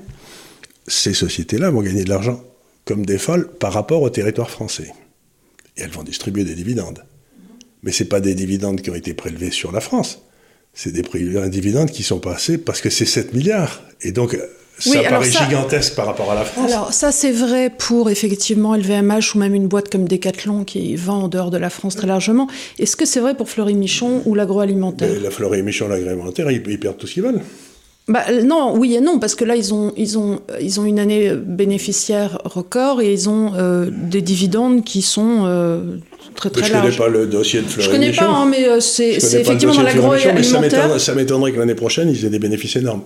ces 0.87 1.15
sociétés-là 1.15 1.71
vont 1.71 1.83
gagner 1.83 2.05
de 2.05 2.09
l'argent 2.09 2.43
comme 2.85 3.07
des 3.07 3.19
folles 3.19 3.49
par 3.49 3.73
rapport 3.73 4.03
au 4.03 4.11
territoire 4.11 4.51
français. 4.51 4.93
Et 5.77 5.83
elles 5.83 5.91
vont 5.91 6.03
distribuer 6.03 6.45
des 6.45 6.57
dividendes. 6.57 7.05
Mais 7.83 7.93
ce 7.93 8.05
pas 8.05 8.21
des 8.21 8.35
dividendes 8.35 8.83
qui 8.83 8.91
ont 8.91 8.95
été 8.95 9.15
prélevés 9.15 9.51
sur 9.53 9.73
la 9.73 9.81
France. 9.81 10.23
C'est 10.75 10.93
des 10.93 11.03
dividendes 11.49 11.91
qui 11.91 12.03
sont 12.03 12.19
passés 12.19 12.59
parce 12.59 12.81
que 12.81 12.91
c'est 12.91 13.07
7 13.07 13.35
milliards. 13.35 13.83
Et 14.01 14.13
donc, 14.13 14.37
ça 14.79 15.03
paraît 15.09 15.31
gigantesque 15.31 15.95
par 15.95 16.07
rapport 16.07 16.31
à 16.33 16.35
la 16.35 16.45
France. 16.45 16.71
Alors 16.71 16.93
ça 16.93 17.13
c'est 17.13 17.31
vrai 17.31 17.71
pour 17.71 18.11
effectivement 18.11 18.75
LVMH 18.75 19.35
ou 19.35 19.39
même 19.39 19.55
une 19.55 19.69
boîte 19.69 19.91
comme 19.91 20.09
Decathlon 20.09 20.65
qui 20.65 20.97
vend 20.97 21.25
en 21.25 21.29
dehors 21.29 21.51
de 21.51 21.59
la 21.59 21.71
France 21.71 21.97
très 21.97 22.07
largement. 22.07 22.49
Est-ce 22.79 22.97
que 22.97 23.05
c'est 23.05 23.21
vrai 23.21 23.35
pour 23.35 23.49
Fleury 23.49 23.75
Michon 23.75 24.23
ou 24.25 24.35
l'agroalimentaire? 24.35 25.11
La 25.23 25.31
Fleury 25.31 25.63
Michon, 25.63 25.89
l'agroalimentaire, 25.89 26.51
ils, 26.51 26.63
perdent 26.81 26.97
tout 26.97 27.07
ce 27.07 27.15
qu'ils 27.15 27.23
veulent. 27.23 27.41
Bah, 28.09 28.25
non, 28.43 28.77
oui 28.77 28.95
et 28.95 29.01
non, 29.01 29.21
parce 29.21 29.37
que 29.37 29.45
là, 29.45 29.55
ils 29.55 29.73
ont, 29.73 29.93
ils 29.97 30.19
ont, 30.19 30.41
ils 30.61 30.81
ont 30.81 30.85
une 30.85 30.99
année 30.99 31.35
bénéficiaire 31.35 32.39
record 32.45 33.01
et 33.01 33.13
ils 33.13 33.29
ont 33.29 33.53
euh, 33.55 33.91
des 33.93 34.23
dividendes 34.23 34.83
qui 34.83 35.03
sont 35.03 35.45
euh, 35.45 35.99
très 36.35 36.51
très 36.51 36.69
larges. 36.69 36.73
Je 36.73 36.79
ne 36.79 36.83
connais 36.83 37.13
pas 37.13 37.19
le 37.21 37.27
dossier 37.27 37.61
de 37.61 37.67
Fleury 37.69 37.85
Je 37.85 37.91
ne 37.91 37.95
connais 37.95 38.13
pas, 38.13 38.27
hein, 38.27 38.47
mais 38.51 38.67
euh, 38.67 38.81
c'est 38.81 39.13
effectivement 39.13 39.75
dans 39.77 39.83
l'agroalimentaire. 39.83 41.01
Ça 41.01 41.15
m'étonnerait 41.15 41.53
que 41.53 41.61
l'année 41.61 41.77
prochaine, 41.77 42.11
ils 42.11 42.25
aient 42.25 42.31
des 42.31 42.41
bénéfices 42.41 42.75
énormes 42.75 43.03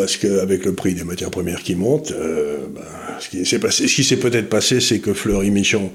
parce 0.00 0.16
qu'avec 0.16 0.64
le 0.64 0.72
prix 0.72 0.94
des 0.94 1.04
matières 1.04 1.30
premières 1.30 1.62
qui 1.62 1.74
monte, 1.74 2.10
euh, 2.12 2.56
ben, 2.74 2.80
ce 3.18 3.28
qui 3.28 3.44
s'est 3.44 3.58
passé, 3.58 3.86
ce 3.86 3.94
qui 3.94 4.02
s'est 4.02 4.16
peut-être 4.16 4.48
passé, 4.48 4.80
c'est 4.80 4.98
que 4.98 5.12
Fleury 5.12 5.50
Michon 5.50 5.90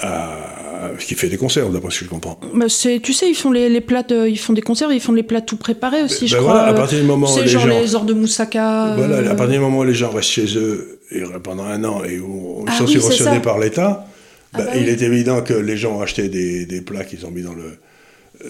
a, 0.00 0.90
qui 0.98 1.14
fait 1.14 1.28
des 1.28 1.36
conserves, 1.36 1.72
d'après 1.72 1.92
ce 1.92 2.00
que 2.00 2.04
je 2.06 2.10
comprends. 2.10 2.40
Bah 2.52 2.66
tu 2.66 3.12
sais, 3.12 3.28
ils 3.28 3.36
font 3.36 3.52
les, 3.52 3.80
plats, 3.80 4.04
ils 4.10 4.38
font 4.38 4.52
des 4.52 4.60
conserves, 4.60 4.92
ils 4.92 5.00
font 5.00 5.12
les 5.12 5.22
plats 5.22 5.40
tout 5.40 5.56
préparés 5.56 6.02
aussi, 6.02 6.22
ben, 6.22 6.26
je 6.26 6.36
ben 6.36 6.42
crois. 6.42 6.62
à 6.62 6.74
partir 6.74 6.98
du 6.98 7.04
moment 7.04 7.32
où 7.32 7.40
les 7.40 7.46
genre 7.46 7.68
gens, 7.68 7.80
les 7.80 7.94
ors 7.94 8.04
de 8.04 8.12
moussaka. 8.12 8.94
Voilà, 8.96 9.30
à 9.30 9.34
partir 9.36 9.54
du 9.54 9.60
moment 9.60 9.78
où 9.78 9.84
les 9.84 9.94
gens 9.94 10.10
restent 10.10 10.30
chez 10.30 10.58
eux 10.58 10.98
et 11.12 11.22
pendant 11.44 11.64
un 11.64 11.84
an 11.84 12.02
et 12.02 12.18
où 12.18 12.64
ils 12.66 12.72
ah 12.72 12.78
sont 12.78 12.88
subventionnés 12.88 13.40
par 13.40 13.60
l'État, 13.60 14.04
ah 14.54 14.58
bah 14.58 14.64
il 14.74 14.88
est 14.88 15.02
évident 15.02 15.42
que 15.42 15.54
les 15.54 15.76
gens 15.76 15.98
ont 15.98 16.02
acheté 16.02 16.28
des, 16.28 16.66
des 16.66 16.80
plats 16.80 17.04
qu'ils 17.04 17.24
ont 17.24 17.30
mis 17.30 17.42
dans 17.42 17.54
le 17.54 17.78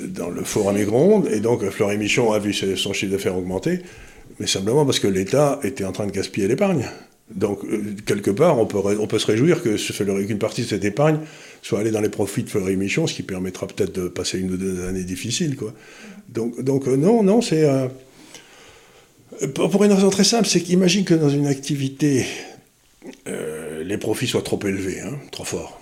dans 0.07 0.31
le 0.31 0.43
four 0.43 0.71
à 0.71 0.73
micro-ondes, 0.73 1.29
et 1.31 1.41
donc 1.41 1.69
Fleury 1.69 1.99
Michon 1.99 2.33
a 2.33 2.39
vu 2.39 2.55
son 2.55 2.95
chiffre 2.95 3.13
d'affaires 3.13 3.37
augmenter 3.37 3.83
mais 4.43 4.49
simplement 4.49 4.85
parce 4.85 4.99
que 4.99 5.07
l'État 5.07 5.61
était 5.63 5.85
en 5.85 5.93
train 5.93 6.05
de 6.05 6.11
gaspiller 6.11 6.49
l'épargne. 6.49 6.89
Donc, 7.33 7.61
euh, 7.65 7.95
quelque 8.05 8.33
part, 8.33 8.59
on 8.59 8.67
peut, 8.67 8.79
on 8.99 9.07
peut 9.07 9.21
se 9.21 9.27
réjouir 9.29 9.63
qu'une 9.63 10.39
partie 10.41 10.63
de 10.63 10.67
cette 10.67 10.85
épargne 10.85 11.21
soit 11.63 11.79
allée 11.79 11.93
dans 11.93 12.01
les 12.01 12.09
profits 12.09 12.43
de 12.43 12.51
Fleury 12.51 12.77
Michon, 12.77 13.07
ce 13.07 13.15
qui 13.15 13.23
permettra 13.23 13.69
peut-être 13.69 13.95
de 13.95 14.09
passer 14.09 14.41
une 14.41 14.51
ou 14.51 14.57
deux 14.57 14.85
années 14.85 15.05
difficiles. 15.05 15.55
Quoi. 15.55 15.73
Donc, 16.29 16.61
donc 16.61 16.89
euh, 16.89 16.97
non, 16.97 17.23
non, 17.23 17.41
c'est. 17.41 17.63
Euh, 17.63 17.87
pour 19.55 19.85
une 19.85 19.93
raison 19.93 20.11
très 20.11 20.25
simple, 20.25 20.49
c'est 20.49 20.61
qu'imagine 20.61 21.05
que 21.05 21.15
dans 21.15 21.31
une 21.31 21.47
activité, 21.47 22.27
les 23.27 23.97
profits 23.97 24.27
soient 24.27 24.43
trop 24.43 24.59
élevés, 24.67 25.01
hein, 25.01 25.19
trop 25.31 25.45
forts. 25.45 25.81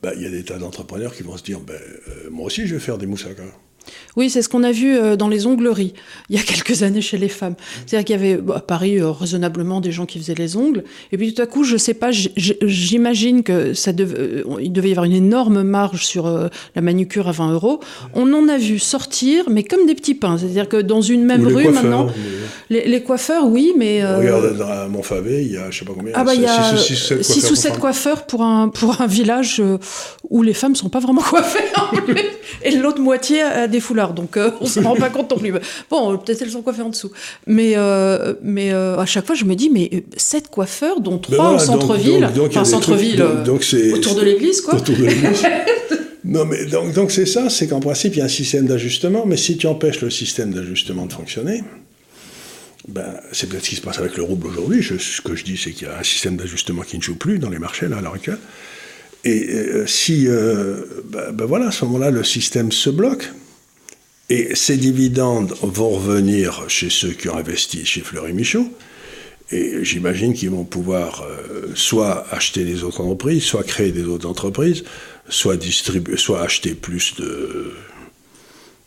Bah, 0.00 0.12
il 0.14 0.22
y 0.22 0.26
a 0.26 0.30
des 0.30 0.44
tas 0.44 0.58
d'entrepreneurs 0.58 1.14
qui 1.14 1.24
vont 1.24 1.36
se 1.36 1.42
dire 1.42 1.58
ben, 1.58 1.80
moi 2.30 2.46
aussi, 2.46 2.68
je 2.68 2.74
vais 2.74 2.80
faire 2.80 2.98
des 2.98 3.06
moussaka. 3.06 3.42
Oui, 4.16 4.30
c'est 4.30 4.42
ce 4.42 4.48
qu'on 4.48 4.62
a 4.62 4.72
vu 4.72 4.96
euh, 4.96 5.16
dans 5.16 5.28
les 5.28 5.46
ongleries 5.46 5.94
il 6.28 6.36
y 6.36 6.38
a 6.38 6.42
quelques 6.42 6.82
années 6.82 7.00
chez 7.00 7.18
les 7.18 7.28
femmes. 7.28 7.54
C'est-à-dire 7.86 8.04
qu'il 8.04 8.16
y 8.16 8.18
avait 8.18 8.36
bah, 8.36 8.56
à 8.56 8.60
Paris 8.60 8.98
euh, 8.98 9.10
raisonnablement 9.10 9.80
des 9.80 9.92
gens 9.92 10.06
qui 10.06 10.18
faisaient 10.18 10.34
les 10.34 10.56
ongles, 10.56 10.84
et 11.12 11.16
puis 11.16 11.34
tout 11.34 11.42
à 11.42 11.46
coup, 11.46 11.64
je 11.64 11.76
sais 11.76 11.94
pas, 11.94 12.10
j'imagine 12.10 13.42
que 13.42 13.74
ça 13.74 13.92
devait, 13.92 14.18
euh, 14.18 14.44
il 14.60 14.72
devait 14.72 14.88
y 14.88 14.92
avoir 14.92 15.04
une 15.04 15.14
énorme 15.14 15.62
marge 15.62 16.04
sur 16.04 16.50
la 16.74 16.82
manucure 16.82 17.28
à 17.28 17.32
20 17.32 17.52
euros. 17.52 17.80
On 18.14 18.32
en 18.32 18.48
a 18.48 18.58
vu 18.58 18.78
sortir, 18.78 19.44
mais 19.50 19.62
comme 19.62 19.86
des 19.86 19.94
petits 19.94 20.14
pains. 20.14 20.38
C'est-à-dire 20.38 20.68
que 20.68 20.76
dans 20.76 21.00
une 21.00 21.24
même 21.24 21.46
rue 21.46 21.68
maintenant, 21.68 22.08
les, 22.68 23.02
coiffeurs, 23.02 23.46
oui, 23.46 23.72
mais 23.76 24.04
regarde 24.04 24.60
à 24.62 24.88
Montfavet, 24.88 25.44
il 25.44 25.52
y 25.52 25.56
a 25.56 25.70
je 25.70 25.78
sais 25.78 25.84
pas 25.84 25.92
combien. 25.94 26.12
Ah 26.14 26.24
bah 26.24 26.34
il 26.34 26.42
y 26.42 26.46
a 26.46 26.76
6 26.76 27.50
ou 27.50 27.54
7 27.54 27.78
coiffeurs 27.78 28.26
pour 28.26 28.42
un 28.42 28.68
pour 28.68 29.00
un 29.00 29.06
village 29.06 29.62
où 30.28 30.42
les 30.42 30.54
femmes 30.54 30.76
sont 30.76 30.88
pas 30.88 31.00
vraiment 31.00 31.22
coiffées, 31.22 31.64
et 32.62 32.72
l'autre 32.72 33.00
moitié 33.00 33.42
a 33.42 33.68
des 33.70 33.80
foulards. 33.80 34.14
Donc 34.14 34.36
euh, 34.36 34.50
on 34.60 34.66
se 34.66 34.80
rend 34.80 34.96
pas 34.96 35.10
compte 35.10 35.30
non 35.30 35.38
plus. 35.38 35.52
Bon, 35.90 36.16
peut-être 36.18 36.42
elles 36.42 36.50
sont 36.50 36.62
coiffées 36.62 36.82
en 36.82 36.90
dessous. 36.90 37.10
Mais, 37.46 37.72
euh, 37.76 38.34
mais 38.42 38.72
euh, 38.72 38.98
à 38.98 39.06
chaque 39.06 39.26
fois, 39.26 39.34
je 39.34 39.44
me 39.44 39.54
dis, 39.54 39.70
mais 39.70 40.04
sept 40.16 40.48
coiffeurs, 40.48 41.00
dont 41.00 41.18
trois 41.18 41.54
au 41.54 41.58
centre-ville. 41.58 42.28
Enfin, 42.38 42.64
centre-ville, 42.64 43.22
autour 43.22 44.14
de 44.14 44.22
l'église, 44.22 44.60
quoi. 44.60 44.74
Autour 44.74 44.96
de 44.96 45.04
l'église. 45.04 45.42
non, 46.24 46.44
mais 46.44 46.66
donc, 46.66 46.92
donc 46.94 47.10
c'est 47.10 47.26
ça, 47.26 47.48
c'est 47.48 47.68
qu'en 47.68 47.80
principe, 47.80 48.14
il 48.16 48.18
y 48.18 48.22
a 48.22 48.26
un 48.26 48.28
système 48.28 48.66
d'ajustement, 48.66 49.24
mais 49.26 49.36
si 49.36 49.56
tu 49.56 49.66
empêches 49.66 50.00
le 50.00 50.10
système 50.10 50.52
d'ajustement 50.52 51.06
de 51.06 51.12
fonctionner, 51.12 51.62
ben, 52.88 53.14
c'est 53.32 53.48
peut-être 53.48 53.64
ce 53.64 53.70
qui 53.70 53.76
se 53.76 53.82
passe 53.82 53.98
avec 53.98 54.16
le 54.16 54.22
rouble 54.22 54.48
aujourd'hui. 54.48 54.82
ce 54.82 55.20
que 55.20 55.34
je 55.34 55.44
dis, 55.44 55.56
c'est 55.56 55.72
qu'il 55.72 55.86
y 55.86 55.90
a 55.90 55.98
un 55.98 56.02
système 56.02 56.36
d'ajustement 56.36 56.82
qui 56.82 56.96
ne 56.96 57.02
joue 57.02 57.16
plus 57.16 57.38
dans 57.38 57.50
les 57.50 57.58
marchés, 57.58 57.88
là, 57.88 57.98
à 57.98 58.00
l'heure 58.00 58.14
actuelle. 58.14 58.38
Et 59.22 59.46
si, 59.86 60.26
ben, 60.26 61.30
ben, 61.32 61.44
voilà, 61.44 61.68
à 61.68 61.70
ce 61.70 61.84
moment-là, 61.84 62.10
le 62.10 62.24
système 62.24 62.72
se 62.72 62.88
bloque. 62.88 63.30
Et 64.30 64.54
ces 64.54 64.76
dividendes 64.76 65.54
vont 65.60 65.90
revenir 65.90 66.64
chez 66.68 66.88
ceux 66.88 67.10
qui 67.10 67.28
ont 67.28 67.36
investi 67.36 67.84
chez 67.84 68.00
Fleury 68.00 68.32
Michaud. 68.32 68.68
Et 69.50 69.84
j'imagine 69.84 70.32
qu'ils 70.32 70.50
vont 70.50 70.64
pouvoir 70.64 71.26
euh, 71.28 71.72
soit 71.74 72.24
acheter 72.32 72.62
les 72.62 72.84
autres 72.84 73.00
entreprises, 73.00 73.42
soit 73.42 73.64
créer 73.64 73.90
des 73.90 74.04
autres 74.04 74.28
entreprises, 74.28 74.84
soit, 75.28 75.56
distribuer, 75.56 76.16
soit 76.16 76.42
acheter 76.42 76.74
plus 76.74 77.16
de, 77.16 77.72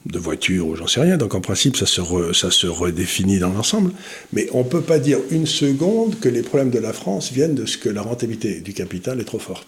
de 0.06 0.19
voitures 0.19 0.67
ou 0.67 0.75
j'en 0.77 0.88
sais 0.88 1.01
rien. 1.01 1.17
Donc 1.17 1.36
en 1.36 1.41
principe, 1.41 1.75
ça 1.75 1.86
se, 1.86 2.01
ça 2.32 2.49
se 2.49 2.65
redéfinit 2.65 3.39
dans 3.39 3.51
l'ensemble. 3.51 3.91
Mais 4.32 4.47
on 4.53 4.63
ne 4.63 4.69
peut 4.69 4.82
pas 4.82 4.99
dire 4.99 5.19
une 5.29 5.45
seconde 5.45 6.17
que 6.21 6.29
les 6.29 6.41
problèmes 6.41 6.71
de 6.71 6.79
la 6.79 6.93
France 6.93 7.34
viennent 7.34 7.56
de 7.56 7.65
ce 7.65 7.77
que 7.77 7.89
la 7.89 8.01
rentabilité 8.01 8.62
du 8.62 8.73
capital 8.73 9.19
est 9.19 9.25
trop 9.25 9.39
forte. 9.39 9.67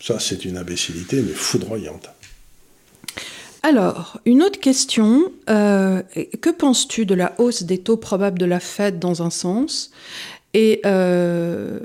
Ça, 0.00 0.20
c'est 0.20 0.44
une 0.44 0.56
imbécilité, 0.56 1.16
mais 1.16 1.32
foudroyante. 1.34 2.08
Alors, 3.62 4.18
une 4.26 4.42
autre 4.42 4.58
question. 4.58 5.32
Euh, 5.48 6.02
que 6.40 6.50
penses-tu 6.50 7.06
de 7.06 7.14
la 7.14 7.32
hausse 7.38 7.62
des 7.62 7.78
taux 7.78 7.96
probables 7.96 8.38
de 8.38 8.44
la 8.44 8.58
Fed 8.58 8.98
dans 8.98 9.22
un 9.22 9.30
sens 9.30 9.92
Et, 10.52 10.80
euh, 10.84 11.78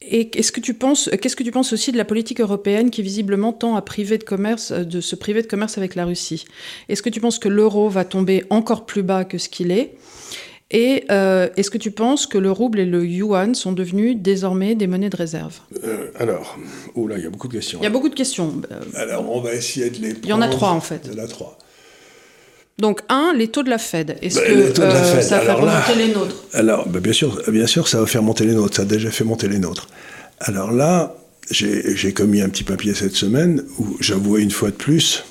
ce 0.00 0.52
que 0.52 0.60
tu 0.60 0.74
penses, 0.74 1.10
qu'est-ce 1.20 1.34
que 1.34 1.42
tu 1.42 1.50
penses 1.50 1.72
aussi 1.72 1.90
de 1.90 1.96
la 1.96 2.04
politique 2.04 2.40
européenne 2.40 2.90
qui 2.90 3.02
visiblement 3.02 3.52
tend 3.52 3.74
à 3.74 3.80
se 3.80 5.14
priver 5.16 5.42
de 5.42 5.46
commerce 5.46 5.78
avec 5.78 5.94
la 5.96 6.04
Russie? 6.04 6.44
Est-ce 6.88 7.02
que 7.02 7.10
tu 7.10 7.20
penses 7.20 7.40
que 7.40 7.48
l'euro 7.48 7.88
va 7.88 8.04
tomber 8.04 8.44
encore 8.50 8.86
plus 8.86 9.02
bas 9.02 9.24
que 9.24 9.38
ce 9.38 9.48
qu'il 9.48 9.72
est? 9.72 9.96
Et 10.72 11.04
euh, 11.10 11.48
est-ce 11.56 11.70
que 11.70 11.76
tu 11.76 11.90
penses 11.90 12.26
que 12.26 12.38
le 12.38 12.50
rouble 12.50 12.80
et 12.80 12.86
le 12.86 13.04
yuan 13.04 13.54
sont 13.54 13.72
devenus 13.72 14.16
désormais 14.18 14.74
des 14.74 14.86
monnaies 14.86 15.10
de 15.10 15.16
réserve? 15.16 15.58
Euh, 15.84 16.08
Alors, 16.18 16.58
oh 16.94 17.06
là, 17.06 17.18
il 17.18 17.24
y 17.24 17.26
a 17.26 17.30
beaucoup 17.30 17.48
de 17.48 17.52
questions. 17.52 17.78
Il 17.80 17.84
y 17.84 17.86
a 17.86 17.90
beaucoup 17.90 18.08
de 18.08 18.14
questions. 18.14 18.54
Euh, 18.70 18.80
alors, 18.94 19.30
on 19.30 19.40
va 19.40 19.52
essayer 19.52 19.90
de 19.90 19.98
les 19.98 20.14
Il 20.22 20.28
y 20.28 20.32
en 20.32 20.40
a 20.40 20.48
trois, 20.48 20.70
en 20.70 20.80
fait. 20.80 21.02
Il 21.04 21.18
y 21.18 21.20
en 21.20 21.24
a 21.24 21.28
trois. 21.28 21.58
Donc, 22.78 23.02
un, 23.10 23.34
les 23.36 23.48
taux 23.48 23.62
de 23.62 23.68
la 23.68 23.76
Fed. 23.76 24.16
Est-ce 24.22 24.40
ben, 24.40 24.72
que 24.72 25.22
ça 25.22 25.38
va 25.38 25.44
faire 25.44 25.60
monter 25.60 25.94
les 25.94 26.08
nôtres? 26.08 26.36
Alors, 26.54 26.88
ben, 26.88 27.00
bien, 27.00 27.12
sûr, 27.12 27.42
bien 27.48 27.66
sûr, 27.66 27.86
ça 27.86 28.00
va 28.00 28.06
faire 28.06 28.22
monter 28.22 28.46
les 28.46 28.54
nôtres. 28.54 28.76
Ça 28.76 28.82
a 28.82 28.86
déjà 28.86 29.10
fait 29.10 29.24
monter 29.24 29.48
les 29.48 29.58
nôtres. 29.58 29.88
Alors 30.40 30.72
là, 30.72 31.14
j'ai 31.50 32.14
commis 32.14 32.40
un 32.40 32.48
petit 32.48 32.64
papier 32.64 32.94
cette 32.94 33.14
semaine 33.14 33.62
où 33.78 33.98
j'avouais 34.00 34.42
une 34.42 34.50
fois 34.50 34.70
de 34.70 34.76
plus 34.76 35.24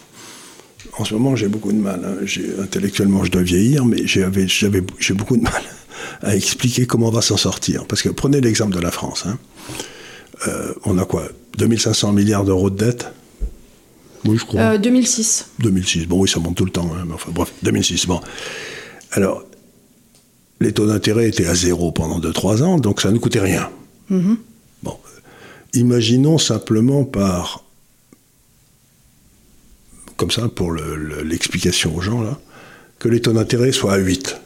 en 0.98 1.06
ce 1.06 1.14
moment, 1.14 1.36
j'ai 1.36 1.48
beaucoup 1.48 1.72
de 1.72 1.78
mal. 1.78 2.02
Hein. 2.06 2.26
Intellectuellement, 2.62 3.24
je 3.24 3.32
dois 3.32 3.44
vieillir, 3.44 3.86
mais 3.86 4.06
j'ai 4.06 5.14
beaucoup 5.14 5.38
de 5.38 5.44
mal 5.44 5.64
à 6.22 6.36
expliquer 6.36 6.86
comment 6.86 7.08
on 7.08 7.12
va 7.12 7.22
s'en 7.22 7.38
sortir. 7.38 7.86
Parce 7.86 8.02
que 8.02 8.10
prenez 8.10 8.42
l'exemple 8.42 8.76
de 8.76 8.82
la 8.82 8.92
France. 8.92 9.24
Hein. 9.26 9.38
Euh, 10.48 10.74
on 10.86 10.98
a 10.98 11.06
quoi? 11.06 11.30
2500 11.58 12.14
milliards 12.14 12.44
d'euros 12.44 12.70
de 12.70 12.78
dette 12.78 13.12
Oui, 14.26 14.38
je 14.38 14.46
crois. 14.46 14.78
2006. 14.78 15.46
Euh, 15.60 15.64
2006. 15.64 16.08
Bon, 16.08 16.20
oui, 16.20 16.30
ça 16.30 16.40
monte 16.40 16.56
tout 16.56 16.66
le 16.66 16.72
temps. 16.72 16.90
Hein, 16.96 17.08
enfin, 17.14 17.32
bref, 17.34 17.52
2006. 17.64 18.08
Bon. 18.08 18.20
Alors, 19.12 19.44
les 20.60 20.74
taux 20.74 20.88
d'intérêt 20.88 21.28
étaient 21.28 21.48
à 21.48 21.56
zéro 21.56 21.92
pendant 21.92 22.20
2-3 22.20 22.64
ans, 22.64 22.78
donc 22.78 23.02
ça 23.02 23.12
ne 23.12 23.18
coûtait 23.18 23.40
rien. 23.40 23.70
Mm-hmm. 24.12 24.36
Bon. 24.84 24.98
Imaginons 25.74 26.38
simplement 26.38 27.04
par 27.04 27.64
comme 30.22 30.30
ça, 30.30 30.48
pour 30.54 30.72
l'explication 31.24 31.96
aux 31.96 32.02
gens, 32.02 32.22
là, 32.22 32.38
que 33.00 33.10
les 33.10 33.22
taux 33.22 33.34
d'intérêt 33.34 33.72
soient 33.72 33.94
à 33.94 33.98
8. 33.98 34.38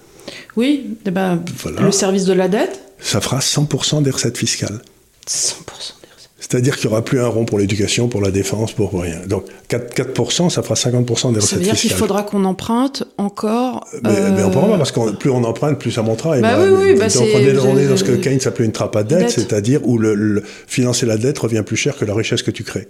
Oui, 0.55 0.95
eh 1.05 1.11
ben, 1.11 1.43
le 1.81 1.91
service 1.91 2.23
de 2.23 2.31
la 2.31 2.47
dette 2.47 2.79
Ça 3.01 3.19
fera 3.19 3.39
100% 3.39 4.01
des 4.01 4.09
recettes 4.09 4.37
fiscales. 4.37 4.79
100% 5.27 5.95
c'est-à-dire 6.37 6.77
qu'il 6.77 6.87
n'y 6.87 6.93
aura 6.93 7.03
plus 7.03 7.19
un 7.19 7.27
rond 7.27 7.43
pour 7.43 7.57
l'éducation, 7.57 8.07
pour 8.07 8.21
la 8.21 8.29
défense, 8.29 8.71
pour 8.71 8.93
rien. 8.93 9.21
Donc 9.25 9.45
4%, 9.69 10.13
4% 10.13 10.49
ça 10.51 10.61
fera 10.61 10.75
50% 10.75 10.83
des 10.85 10.91
recettes 10.91 11.07
fiscales. 11.09 11.43
Ça 11.43 11.55
veut 11.55 11.63
dire 11.63 11.75
qu'il 11.75 11.91
faudra 11.91 12.21
qu'on 12.21 12.45
emprunte 12.45 13.03
encore. 13.17 13.87
Mais, 14.03 14.43
on 14.43 14.51
pourra 14.51 14.67
pas, 14.67 14.77
parce 14.77 14.91
que 14.91 15.15
plus 15.15 15.31
on 15.31 15.43
emprunte, 15.43 15.79
plus 15.79 15.91
ça 15.91 16.03
montera. 16.03 16.37
bah 16.37 16.57
oui, 16.59 16.67
oui, 16.71 16.99
bah 16.99 17.07
donc 17.07 17.23
on 17.33 17.39
est, 17.39 17.57
on 17.57 17.77
est, 17.79 17.87
dans 17.87 17.97
ce 17.97 18.03
que 18.03 18.11
Keynes 18.11 18.41
appelait 18.45 18.65
une 18.65 18.71
trappe 18.71 18.95
à 18.95 19.03
dette, 19.03 19.31
c'est-à-dire 19.31 19.79
où 19.87 19.97
le, 19.97 20.43
financer 20.67 21.07
la 21.07 21.17
dette 21.17 21.39
revient 21.39 21.63
plus 21.65 21.77
cher 21.77 21.97
que 21.97 22.05
la 22.05 22.13
richesse 22.13 22.43
que 22.43 22.51
tu 22.51 22.63
crées. 22.63 22.87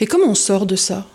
Et 0.00 0.06
comment 0.06 0.28
on 0.28 0.34
sort 0.34 0.66
de 0.66 0.74
ça? 0.74 1.06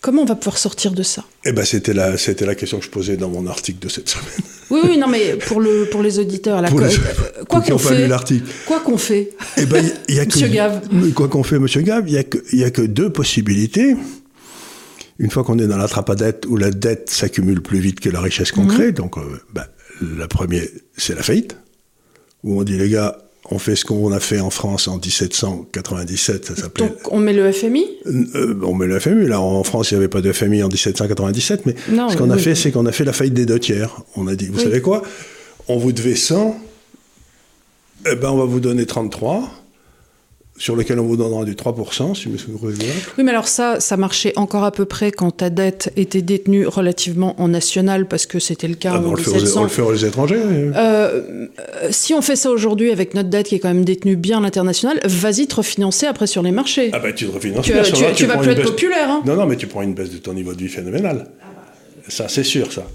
Comment 0.00 0.22
on 0.22 0.26
va 0.26 0.36
pouvoir 0.36 0.58
sortir 0.58 0.92
de 0.92 1.02
ça? 1.02 1.24
Eh 1.44 1.52
ben, 1.52 1.64
c'était 1.64 1.94
la, 1.94 2.16
c'était 2.16 2.46
la 2.46 2.54
question 2.54 2.78
que 2.78 2.84
je 2.84 2.90
posais 2.90 3.16
dans 3.16 3.28
mon 3.28 3.46
article 3.46 3.78
de 3.80 3.88
cette 3.88 4.08
semaine. 4.08 4.26
Oui, 4.68 4.80
oui, 4.82 4.98
non, 4.98 5.06
mais 5.06 5.36
pour, 5.36 5.60
le, 5.60 5.88
pour 5.92 6.02
les 6.02 6.18
auditeurs, 6.18 6.60
la 6.60 6.68
quoi 6.68 6.80
qu'on 6.80 6.88
fait, 6.88 8.08
quoi 8.66 8.80
qu'on 8.80 8.98
fait, 8.98 9.30
eh 9.58 9.64
ben, 9.64 9.88
y 10.08 10.18
a 10.18 10.24
Monsieur 10.24 10.48
Gave. 10.48 10.80
Quoi 11.14 11.28
qu'on 11.28 11.44
fait, 11.44 11.60
Monsieur 11.60 11.82
Gave, 11.82 12.08
il 12.08 12.14
n'y 12.14 12.18
a, 12.18 12.24
que, 12.24 12.38
y 12.52 12.64
a 12.64 12.70
que 12.72 12.82
deux 12.82 13.10
possibilités. 13.10 13.94
Une 15.20 15.30
fois 15.30 15.44
qu'on 15.44 15.60
est 15.60 15.68
dans 15.68 15.76
la 15.76 15.86
trappe 15.86 16.10
à 16.10 16.16
dette, 16.16 16.46
où 16.46 16.56
la 16.56 16.72
dette 16.72 17.10
s'accumule 17.10 17.62
plus 17.62 17.78
vite 17.78 18.00
que 18.00 18.10
la 18.10 18.20
richesse 18.20 18.50
qu'on 18.50 18.64
mhm. 18.64 18.74
crée, 18.74 18.90
donc 18.90 19.18
euh, 19.18 19.40
ben, 19.54 19.66
la 20.18 20.26
première, 20.26 20.64
c'est 20.96 21.14
la 21.14 21.22
faillite, 21.22 21.56
où 22.42 22.58
on 22.58 22.64
dit, 22.64 22.76
les 22.76 22.90
gars, 22.90 23.16
on 23.50 23.58
fait 23.58 23.76
ce 23.76 23.84
qu'on 23.84 24.12
a 24.12 24.20
fait 24.20 24.40
en 24.40 24.50
France 24.50 24.88
en 24.88 24.96
1797, 24.96 26.46
ça 26.46 26.56
s'appelait... 26.56 26.88
Donc 26.88 27.12
on 27.12 27.18
met 27.18 27.32
le 27.32 27.52
FMI 27.52 27.86
euh, 28.06 28.58
On 28.62 28.74
met 28.74 28.86
le 28.86 28.98
FMI. 28.98 29.26
Là, 29.26 29.40
en 29.40 29.62
France, 29.62 29.90
il 29.90 29.94
n'y 29.94 29.98
avait 29.98 30.08
pas 30.08 30.20
de 30.20 30.32
FMI 30.32 30.62
en 30.62 30.68
1797, 30.68 31.66
mais 31.66 31.74
ce 31.88 32.16
qu'on 32.16 32.30
a 32.30 32.38
fait, 32.38 32.54
c'est 32.54 32.72
qu'on 32.72 32.86
a 32.86 32.92
fait 32.92 33.04
la 33.04 33.12
faillite 33.12 33.34
des 33.34 33.46
deux 33.46 33.60
tiers. 33.60 33.96
On 34.16 34.26
a 34.26 34.34
dit, 34.34 34.48
vous 34.48 34.58
savez 34.58 34.80
quoi? 34.80 35.02
On 35.68 35.78
vous 35.78 35.92
devait 35.92 36.14
100, 36.14 36.58
eh 38.10 38.14
ben 38.14 38.30
on 38.30 38.36
va 38.36 38.44
vous 38.44 38.60
donner 38.60 38.86
33 38.86 39.50
sur 40.58 40.74
lequel 40.74 40.98
on 40.98 41.06
vous 41.06 41.16
donnera 41.16 41.44
du 41.44 41.54
3%, 41.54 42.14
si 42.14 42.28
vous 42.28 42.58
Oui, 42.62 42.74
mais 43.18 43.30
alors 43.30 43.48
ça, 43.48 43.78
ça 43.78 43.96
marchait 43.96 44.32
encore 44.36 44.64
à 44.64 44.72
peu 44.72 44.86
près 44.86 45.12
quand 45.12 45.30
ta 45.30 45.50
dette 45.50 45.92
était 45.96 46.22
détenue 46.22 46.66
relativement 46.66 47.40
en 47.40 47.48
national, 47.48 48.08
parce 48.08 48.26
que 48.26 48.38
c'était 48.38 48.68
le 48.68 48.74
cas 48.74 48.92
ah, 48.94 49.00
en 49.00 49.04
on, 49.04 49.14
le 49.14 49.22
aux, 49.22 49.58
on 49.58 49.62
le 49.64 49.68
fait 49.68 49.82
aux 49.82 49.94
étrangers. 49.94 50.40
Euh, 50.40 51.48
si 51.90 52.14
on 52.14 52.22
fait 52.22 52.36
ça 52.36 52.50
aujourd'hui 52.50 52.90
avec 52.90 53.14
notre 53.14 53.28
dette 53.28 53.48
qui 53.48 53.56
est 53.56 53.58
quand 53.58 53.68
même 53.68 53.84
détenue 53.84 54.16
bien 54.16 54.38
à 54.38 54.40
l'international, 54.40 54.98
vas-y 55.04 55.46
te 55.46 55.56
refinancer 55.56 56.06
après 56.06 56.26
sur 56.26 56.42
les 56.42 56.52
marchés. 56.52 56.90
Ah 56.92 57.00
bah 57.00 57.12
tu 57.12 57.26
te 57.26 57.32
refinances. 57.32 57.64
Tu, 57.64 57.72
tu, 58.14 58.26
vas 58.26 58.38
plus 58.38 58.50
être 58.52 58.62
populaire. 58.62 59.10
Hein. 59.10 59.22
Non, 59.26 59.36
non, 59.36 59.46
mais 59.46 59.56
tu 59.56 59.66
prends 59.66 59.82
une 59.82 59.94
baisse 59.94 60.10
de 60.10 60.18
ton 60.18 60.32
niveau 60.32 60.54
de 60.54 60.58
vie 60.58 60.68
phénoménal. 60.68 61.26
Ça, 62.08 62.28
c'est 62.28 62.44
sûr, 62.44 62.72
ça. 62.72 62.86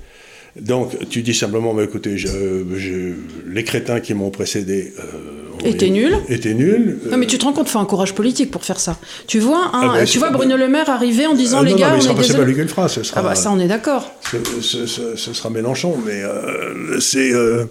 Donc, 0.60 1.10
tu 1.10 1.22
dis 1.22 1.34
simplement, 1.34 1.74
mais 1.74 1.84
écoutez, 1.84 2.18
je, 2.18 3.14
les 3.48 3.64
crétins 3.64 4.00
qui 4.00 4.14
m'ont 4.14 4.32
précédé... 4.32 4.94
Euh, 5.00 5.41
était 5.66 5.90
nul. 5.90 6.18
Était 6.30 6.54
nul. 6.54 7.00
Non, 7.10 7.18
mais 7.18 7.28
tu 7.28 7.38
te 7.38 7.46
rends 7.46 7.54
compte, 7.54 7.68
il 7.68 7.72
faut 7.72 7.80
un 7.80 7.86
courage 7.86 8.14
politique 8.14 8.52
pour 8.52 8.64
faire 8.64 8.80
ça. 8.80 8.98
Tu 9.28 9.40
vois, 9.40 9.70
hein, 9.74 9.82
ah, 9.84 9.88
bah, 9.94 10.06
tu 10.06 10.20
vois 10.20 10.30
Bruno 10.30 10.58
Le 10.58 10.68
Maire 10.68 10.90
arriver 10.90 11.26
en 11.28 11.34
disant 11.34 11.60
ah, 11.62 11.64
les 11.64 11.76
gars, 11.76 11.92
non, 11.92 11.98
mais 11.98 12.08
on 12.08 12.12
est 12.12 12.38
pas 12.38 12.44
lui 12.44 12.56
le 12.56 12.68
fera, 12.68 12.88
ce 12.88 13.04
sera. 13.04 13.20
Ah 13.20 13.24
bah 13.24 13.36
ça, 13.36 13.52
on 13.52 13.60
est 13.60 13.68
d'accord. 13.68 14.12
Ce, 14.62 14.86
sera 15.16 15.50
Mélenchon, 15.50 15.98
mais 16.06 16.24
euh, 16.24 17.00
c'est 17.00 17.34
euh, 17.34 17.66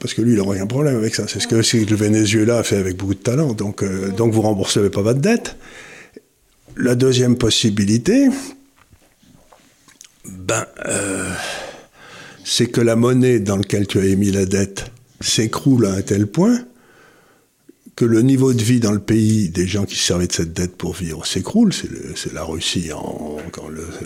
parce 0.00 0.14
que 0.14 0.22
lui, 0.22 0.32
il 0.32 0.38
n'aura 0.38 0.54
aucun 0.54 0.66
problème 0.66 0.96
avec 0.96 1.14
ça. 1.14 1.24
C'est 1.28 1.40
ce 1.40 1.46
que 1.46 1.56
le 1.56 1.96
Venezuela 1.96 2.58
a 2.58 2.62
fait 2.62 2.76
avec 2.76 2.96
beaucoup 2.96 3.14
de 3.14 3.20
talent. 3.20 3.52
Donc, 3.52 3.82
euh, 3.82 4.10
donc 4.10 4.32
vous 4.32 4.42
remboursez 4.42 4.90
pas 4.90 5.02
votre 5.02 5.20
dette. 5.20 5.56
La 6.76 6.94
deuxième 6.94 7.36
possibilité, 7.36 8.28
ben, 10.26 10.66
c'est 12.44 12.66
que 12.66 12.80
la 12.80 12.96
monnaie 12.96 13.40
dans 13.40 13.56
laquelle 13.56 13.86
tu 13.86 13.98
as 13.98 14.04
émis 14.04 14.30
la 14.30 14.44
dette 14.44 14.90
s'écroule 15.20 15.86
à 15.86 15.92
un 15.92 16.02
tel 16.02 16.26
point 16.26 16.60
que 17.96 18.04
le 18.04 18.20
niveau 18.20 18.52
de 18.52 18.62
vie 18.62 18.78
dans 18.78 18.92
le 18.92 19.00
pays 19.00 19.48
des 19.48 19.66
gens 19.66 19.86
qui 19.86 19.96
servaient 19.96 20.26
de 20.26 20.32
cette 20.32 20.52
dette 20.52 20.76
pour 20.76 20.92
vivre 20.92 21.26
s'écroule, 21.26 21.72
c'est 21.72 22.32
la 22.34 22.44
Russie 22.44 22.90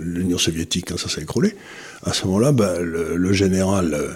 l'Union 0.00 0.38
soviétique 0.38 0.86
quand 0.88 0.96
ça 0.96 1.08
s'est 1.08 1.22
écroulé, 1.22 1.56
à 2.04 2.12
ce 2.12 2.24
moment-là, 2.26 2.52
bah, 2.52 2.80
le, 2.80 3.32
général 3.32 3.94
euh, 3.94 4.12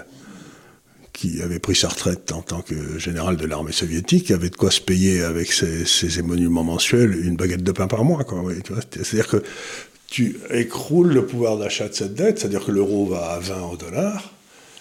qui 1.11 1.41
avait 1.41 1.59
pris 1.59 1.75
sa 1.75 1.89
retraite 1.89 2.31
en 2.31 2.41
tant 2.41 2.61
que 2.61 2.97
général 2.97 3.35
de 3.35 3.45
l'armée 3.45 3.73
soviétique 3.73 4.31
avait 4.31 4.49
de 4.49 4.55
quoi 4.55 4.71
se 4.71 4.79
payer 4.79 5.21
avec 5.21 5.51
ses, 5.51 5.85
ses 5.85 6.19
émoluments 6.19 6.63
mensuels 6.63 7.13
une 7.25 7.35
baguette 7.35 7.63
de 7.63 7.71
pain 7.73 7.87
par 7.87 8.05
mois. 8.05 8.25
C'est-à-dire 8.93 9.27
que 9.27 9.43
tu 10.07 10.37
écroules 10.51 11.13
le 11.13 11.25
pouvoir 11.25 11.57
d'achat 11.57 11.89
de 11.89 11.93
cette 11.93 12.13
dette, 12.13 12.39
c'est-à-dire 12.39 12.63
que 12.63 12.71
l'euro 12.71 13.07
va 13.07 13.31
à 13.31 13.39
20 13.39 13.61
au 13.73 13.75
dollar, 13.75 14.34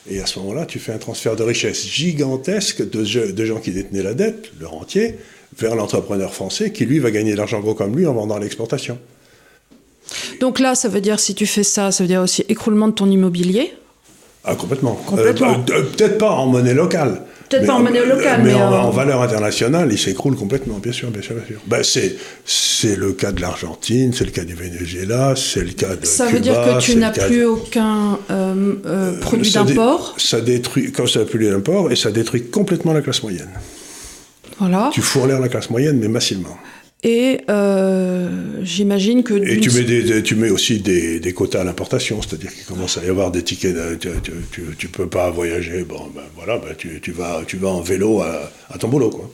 et 0.08 0.20
à 0.20 0.26
ce 0.26 0.38
moment-là, 0.40 0.66
tu 0.66 0.78
fais 0.78 0.92
un 0.92 0.98
transfert 0.98 1.34
de 1.34 1.42
richesse 1.42 1.86
gigantesque 1.86 2.88
de, 2.88 3.44
gens 3.44 3.58
qui 3.58 3.70
détenaient 3.70 4.02
la 4.02 4.14
dette, 4.14 4.50
le 4.60 4.66
rentier, 4.66 5.16
vers 5.56 5.76
l'entrepreneur 5.76 6.34
français 6.34 6.72
qui, 6.72 6.84
lui, 6.84 6.98
va 6.98 7.10
gagner 7.10 7.32
de 7.32 7.38
l'argent 7.38 7.60
gros 7.60 7.74
comme 7.74 7.96
lui 7.96 8.06
en 8.06 8.12
vendant 8.12 8.38
l'exportation. 8.38 8.98
Donc 10.40 10.58
là, 10.58 10.74
ça 10.74 10.88
veut 10.88 11.00
dire, 11.00 11.20
si 11.20 11.34
tu 11.34 11.46
fais 11.46 11.62
ça, 11.62 11.90
ça 11.90 12.04
veut 12.04 12.08
dire 12.08 12.20
aussi 12.20 12.44
écroulement 12.48 12.88
de 12.88 12.92
ton 12.92 13.10
immobilier? 13.10 13.72
Ah, 14.44 14.54
complètement. 14.56 15.00
Euh, 15.16 15.32
bah, 15.32 15.56
peut-être 15.64 16.18
pas 16.18 16.30
en 16.30 16.46
monnaie 16.46 16.74
locale. 16.74 17.22
Peut-être 17.48 17.66
pas 17.66 17.74
en 17.74 17.82
monnaie 17.82 18.04
locale, 18.04 18.42
mais, 18.42 18.54
en, 18.54 18.90
valeur 18.90 19.22
internationale, 19.22 19.88
il 19.90 19.98
s'écroule 19.98 20.36
complètement, 20.36 20.78
bien 20.78 20.92
sûr, 20.92 21.10
bien 21.10 21.22
sûr, 21.22 21.34
bien 21.34 21.44
sûr. 21.46 21.60
Ben, 21.66 21.82
c'est, 21.82 22.96
le 22.96 23.12
cas 23.12 23.32
de 23.32 23.40
l'Argentine, 23.40 24.12
c'est 24.12 24.24
le 24.24 24.30
cas 24.30 24.44
du 24.44 24.54
Venezuela, 24.54 25.34
c'est 25.36 25.62
le 25.64 25.72
cas 25.72 25.96
de 25.96 26.06
Ça 26.06 26.26
veut 26.26 26.40
dire 26.40 26.54
que 26.54 26.80
tu 26.80 26.96
n'as 26.96 27.10
plus 27.10 27.44
aucun 27.44 28.18
euh, 28.30 28.74
euh, 28.86 29.20
produit 29.20 29.50
d'import 29.50 30.14
Ça 30.18 30.40
détruit, 30.40 30.92
quand 30.92 31.06
ça 31.06 31.20
n'a 31.20 31.24
plus 31.24 31.50
d'import, 31.50 31.92
et 31.92 31.96
ça 31.96 32.10
détruit 32.10 32.44
complètement 32.44 32.92
la 32.92 33.02
classe 33.02 33.22
moyenne. 33.22 33.50
Voilà. 34.58 34.90
Tu 34.92 35.02
fourres 35.02 35.26
la 35.26 35.48
classe 35.48 35.70
moyenne, 35.70 35.98
mais 35.98 36.08
massivement. 36.08 36.56
Et 37.04 37.42
euh, 37.50 38.28
j'imagine 38.62 39.22
que... 39.22 39.34
Et 39.34 39.60
tu 39.60 39.70
mets, 39.70 40.22
tu 40.22 40.34
mets 40.36 40.48
aussi 40.48 40.80
des, 40.80 41.32
quotas 41.34 41.60
à 41.60 41.64
l'importation, 41.64 42.20
c'est-à-dire 42.22 42.52
qu'il 42.52 42.64
commence 42.64 42.96
à 42.96 43.04
y 43.04 43.08
avoir 43.10 43.30
des 43.30 43.42
tickets, 43.42 43.76
tu, 43.98 44.62
tu, 44.78 44.88
peux 44.88 45.06
pas 45.06 45.30
voyager, 45.30 45.84
bon 45.84 46.00
ben 46.14 46.22
voilà, 46.34 46.56
ben 46.56 46.74
tu, 46.76 47.12
vas, 47.12 47.42
tu 47.46 47.58
vas 47.58 47.68
en 47.68 47.82
vélo 47.82 48.22
à, 48.22 48.50
à 48.70 48.78
ton 48.78 48.88
boulot, 48.88 49.10
quoi. 49.10 49.30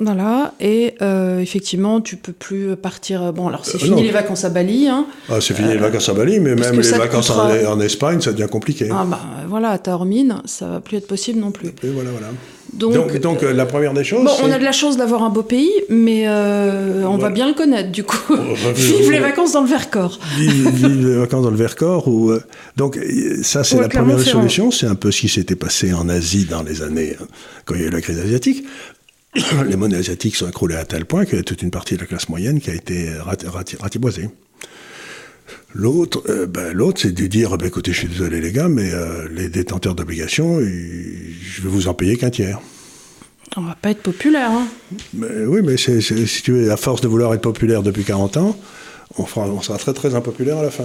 Voilà, 0.00 0.54
et 0.60 0.94
euh, 1.02 1.40
effectivement, 1.40 2.00
tu 2.00 2.16
peux 2.16 2.32
plus 2.32 2.76
partir. 2.76 3.32
Bon, 3.32 3.48
alors 3.48 3.66
c'est 3.66 3.82
euh, 3.82 3.86
fini 3.86 4.04
les 4.04 4.12
vacances 4.12 4.44
à 4.44 4.48
Bali. 4.48 4.86
Hein. 4.86 5.06
Ah, 5.28 5.40
c'est 5.40 5.54
fini 5.54 5.70
les 5.70 5.76
vacances 5.76 6.08
à 6.08 6.14
Bali, 6.14 6.38
mais 6.38 6.54
même 6.54 6.80
les 6.80 6.90
vacances 6.92 7.30
en, 7.30 7.80
Espagne, 7.80 8.20
ça 8.20 8.32
devient 8.32 8.48
compliqué. 8.48 8.88
Ah, 8.92 9.04
bah 9.04 9.20
voilà, 9.48 9.70
à 9.70 9.78
Taormine, 9.78 10.40
ça 10.44 10.68
va 10.68 10.80
plus 10.80 10.98
être 10.98 11.08
possible 11.08 11.40
non 11.40 11.50
plus. 11.50 11.68
Et 11.82 11.90
voilà, 11.92 12.10
voilà. 12.10 12.28
Donc, 12.72 13.16
donc, 13.18 13.42
euh, 13.42 13.52
la 13.52 13.66
première 13.66 13.94
des 13.94 14.04
choses. 14.04 14.24
Bon, 14.24 14.30
on 14.42 14.50
a 14.50 14.58
de 14.58 14.64
la 14.64 14.72
chance 14.72 14.96
d'avoir 14.96 15.22
un 15.22 15.30
beau 15.30 15.42
pays, 15.42 15.72
mais 15.88 16.28
on 16.28 17.16
va 17.16 17.30
bien 17.30 17.48
le 17.48 17.54
connaître 17.54 17.90
du 17.90 18.04
coup. 18.04 18.16
vive 18.74 19.10
les 19.10 19.20
vacances 19.20 19.52
dans 19.52 19.62
le 19.62 19.68
Vercors. 19.68 20.18
Vive, 20.36 21.06
les 21.06 21.16
vacances 21.16 21.44
dans 21.44 21.50
le 21.50 21.56
Vercors. 21.56 22.08
Ou, 22.08 22.32
donc, 22.76 22.98
ça, 23.42 23.64
c'est 23.64 23.80
la 23.80 23.88
première 23.88 24.20
solution. 24.20 24.70
C'est 24.70 24.86
un 24.86 24.94
peu 24.94 25.10
ce 25.10 25.20
qui 25.20 25.28
s'était 25.28 25.56
passé 25.56 25.92
en 25.92 26.08
Asie 26.08 26.44
dans 26.44 26.62
les 26.62 26.82
années, 26.82 27.16
quand 27.64 27.74
il 27.74 27.82
y 27.82 27.84
a 27.84 27.86
eu 27.88 27.90
la 27.90 28.00
crise 28.00 28.18
asiatique. 28.18 28.64
les 29.68 29.76
monnaies 29.76 29.96
asiatiques 29.96 30.36
sont 30.36 30.48
écroulées 30.48 30.76
à 30.76 30.84
tel 30.84 31.04
point 31.04 31.24
qu'il 31.24 31.36
y 31.36 31.40
a 31.40 31.44
toute 31.44 31.62
une 31.62 31.70
partie 31.70 31.96
de 31.96 32.00
la 32.00 32.06
classe 32.06 32.28
moyenne 32.28 32.60
qui 32.60 32.70
a 32.70 32.74
été 32.74 33.10
ratiboisée. 33.80 34.30
L'autre, 35.74 36.22
euh, 36.28 36.46
ben, 36.46 36.72
l'autre, 36.72 37.00
c'est 37.02 37.12
de 37.12 37.26
dire, 37.26 37.56
ben, 37.58 37.66
écoutez, 37.66 37.92
je 37.92 37.98
suis 37.98 38.08
désolé 38.08 38.40
les 38.40 38.52
gars, 38.52 38.68
mais 38.68 38.90
euh, 38.92 39.28
les 39.30 39.48
détenteurs 39.48 39.94
d'obligations, 39.94 40.60
je 40.60 41.62
vais 41.62 41.68
vous 41.68 41.88
en 41.88 41.94
payer 41.94 42.16
qu'un 42.16 42.30
tiers. 42.30 42.60
On 43.56 43.62
va 43.62 43.76
pas 43.80 43.90
être 43.90 44.02
populaire. 44.02 44.50
Hein. 44.50 44.66
oui, 45.46 45.60
mais 45.62 45.76
si 45.76 46.42
tu 46.42 46.52
veux, 46.52 46.70
à 46.70 46.76
force 46.76 47.00
de 47.00 47.08
vouloir 47.08 47.34
être 47.34 47.42
populaire 47.42 47.82
depuis 47.82 48.04
40 48.04 48.36
ans, 48.38 48.56
on, 49.18 49.24
on 49.36 49.60
sera 49.60 49.78
très 49.78 49.92
très 49.92 50.14
impopulaire 50.14 50.58
à 50.58 50.62
la 50.62 50.70
fin. 50.70 50.84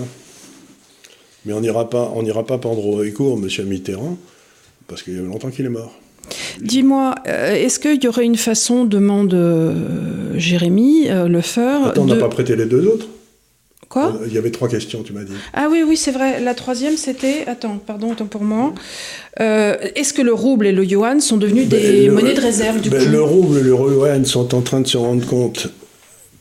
Mais 1.45 1.53
on 1.53 1.61
n'ira 1.61 1.89
pas, 1.89 2.11
on 2.15 2.23
n'ira 2.23 2.45
pas 2.45 2.57
pendre 2.57 2.85
au 2.85 3.03
court 3.11 3.37
M. 3.37 3.65
Mitterrand, 3.67 4.17
parce 4.87 5.03
qu'il 5.03 5.15
y 5.15 5.19
a 5.19 5.21
longtemps 5.21 5.49
qu'il 5.49 5.65
est 5.65 5.69
mort. 5.69 5.93
Dis-moi, 6.61 7.15
euh, 7.27 7.53
est-ce 7.53 7.79
qu'il 7.79 8.01
y 8.01 8.07
aurait 8.07 8.25
une 8.25 8.37
façon, 8.37 8.85
demande 8.85 9.33
Jérémy 10.35 11.07
Lefeur. 11.07 11.87
Attends, 11.87 12.03
on 12.03 12.05
n'a 12.05 12.15
pas 12.15 12.29
prêté 12.29 12.55
les 12.55 12.65
deux 12.65 12.85
autres 12.87 13.07
Quoi 13.93 14.19
Il 14.25 14.33
y 14.33 14.39
avait 14.39 14.49
trois 14.49 14.67
questions, 14.67 15.03
tu 15.03 15.13
m'as 15.13 15.23
dit. 15.23 15.33
Ah 15.53 15.67
oui, 15.69 15.83
oui, 15.87 15.95
c'est 15.95 16.11
vrai. 16.11 16.39
La 16.39 16.55
troisième, 16.55 16.97
c'était. 16.97 17.45
Attends, 17.45 17.77
pardon, 17.77 18.13
attends 18.13 18.25
pour 18.25 18.43
moi. 18.43 18.73
est-ce 19.39 20.13
que 20.13 20.23
le 20.23 20.33
rouble 20.33 20.65
et 20.65 20.71
le 20.71 20.83
yuan 20.83 21.21
sont 21.21 21.37
devenus 21.37 21.67
ben, 21.67 21.79
des 21.79 22.09
monnaies 22.09 22.33
de 22.33 22.41
réserve 22.41 22.81
du 22.81 22.89
ben, 22.89 23.11
Le 23.11 23.21
rouble 23.21 23.59
et 23.59 23.63
le 23.63 23.75
yuan 23.75 24.25
sont 24.25 24.55
en 24.55 24.61
train 24.61 24.81
de 24.81 24.87
se 24.87 24.97
rendre 24.97 25.25
compte 25.27 25.69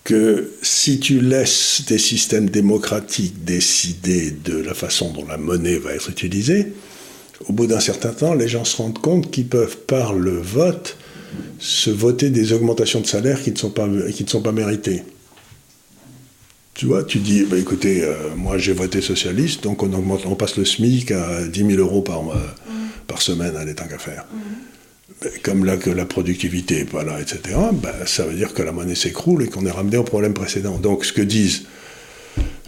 que 0.04 0.50
si 0.62 0.98
tu 0.98 1.20
laisses 1.20 1.82
des 1.86 1.98
systèmes 1.98 2.48
démocratiques 2.48 3.44
décider 3.44 4.30
de 4.30 4.56
la 4.56 4.74
façon 4.74 5.12
dont 5.12 5.26
la 5.26 5.36
monnaie 5.36 5.76
va 5.76 5.92
être 5.92 6.10
utilisée, 6.10 6.72
au 7.48 7.52
bout 7.52 7.66
d'un 7.66 7.80
certain 7.80 8.10
temps, 8.10 8.34
les 8.34 8.48
gens 8.48 8.64
se 8.64 8.76
rendent 8.76 9.00
compte 9.00 9.30
qu'ils 9.30 9.46
peuvent, 9.46 9.76
par 9.76 10.14
le 10.14 10.38
vote, 10.38 10.96
se 11.58 11.90
voter 11.90 12.30
des 12.30 12.52
augmentations 12.52 13.00
de 13.00 13.06
salaire 13.06 13.42
qui 13.42 13.52
ne 13.52 13.56
sont 13.56 13.70
pas, 13.70 13.88
qui 14.12 14.24
ne 14.24 14.28
sont 14.28 14.42
pas 14.42 14.52
méritées. 14.52 15.02
Tu 16.74 16.86
vois, 16.86 17.04
tu 17.04 17.18
dis, 17.18 17.44
bah, 17.44 17.58
écoutez, 17.58 18.02
euh, 18.02 18.34
moi 18.36 18.56
j'ai 18.56 18.72
voté 18.72 19.00
socialiste, 19.00 19.62
donc 19.62 19.82
on, 19.82 19.92
augmente, 19.92 20.22
on 20.26 20.34
passe 20.34 20.56
le 20.56 20.64
SMIC 20.64 21.10
à 21.10 21.46
10 21.46 21.66
000 21.66 21.72
euros 21.80 22.00
par, 22.00 22.22
mois, 22.22 22.34
mmh. 22.34 22.70
par 23.06 23.20
semaine 23.20 23.56
à 23.56 23.64
l'état 23.64 23.84
qu'à 23.84 23.98
faire. 23.98 24.24
Mmh. 24.32 25.26
Comme 25.42 25.64
là 25.64 25.76
que 25.76 25.90
la 25.90 26.06
productivité 26.06 26.78
n'est 26.78 26.84
pas 26.84 27.04
là, 27.04 27.20
etc., 27.20 27.56
bah, 27.74 27.94
ça 28.06 28.24
veut 28.24 28.34
dire 28.34 28.54
que 28.54 28.62
la 28.62 28.72
monnaie 28.72 28.94
s'écroule 28.94 29.42
et 29.44 29.48
qu'on 29.48 29.66
est 29.66 29.70
ramené 29.70 29.98
au 29.98 30.02
problème 30.02 30.32
précédent. 30.32 30.78
Donc 30.78 31.04
ce 31.04 31.12
que 31.12 31.22
disent 31.22 31.64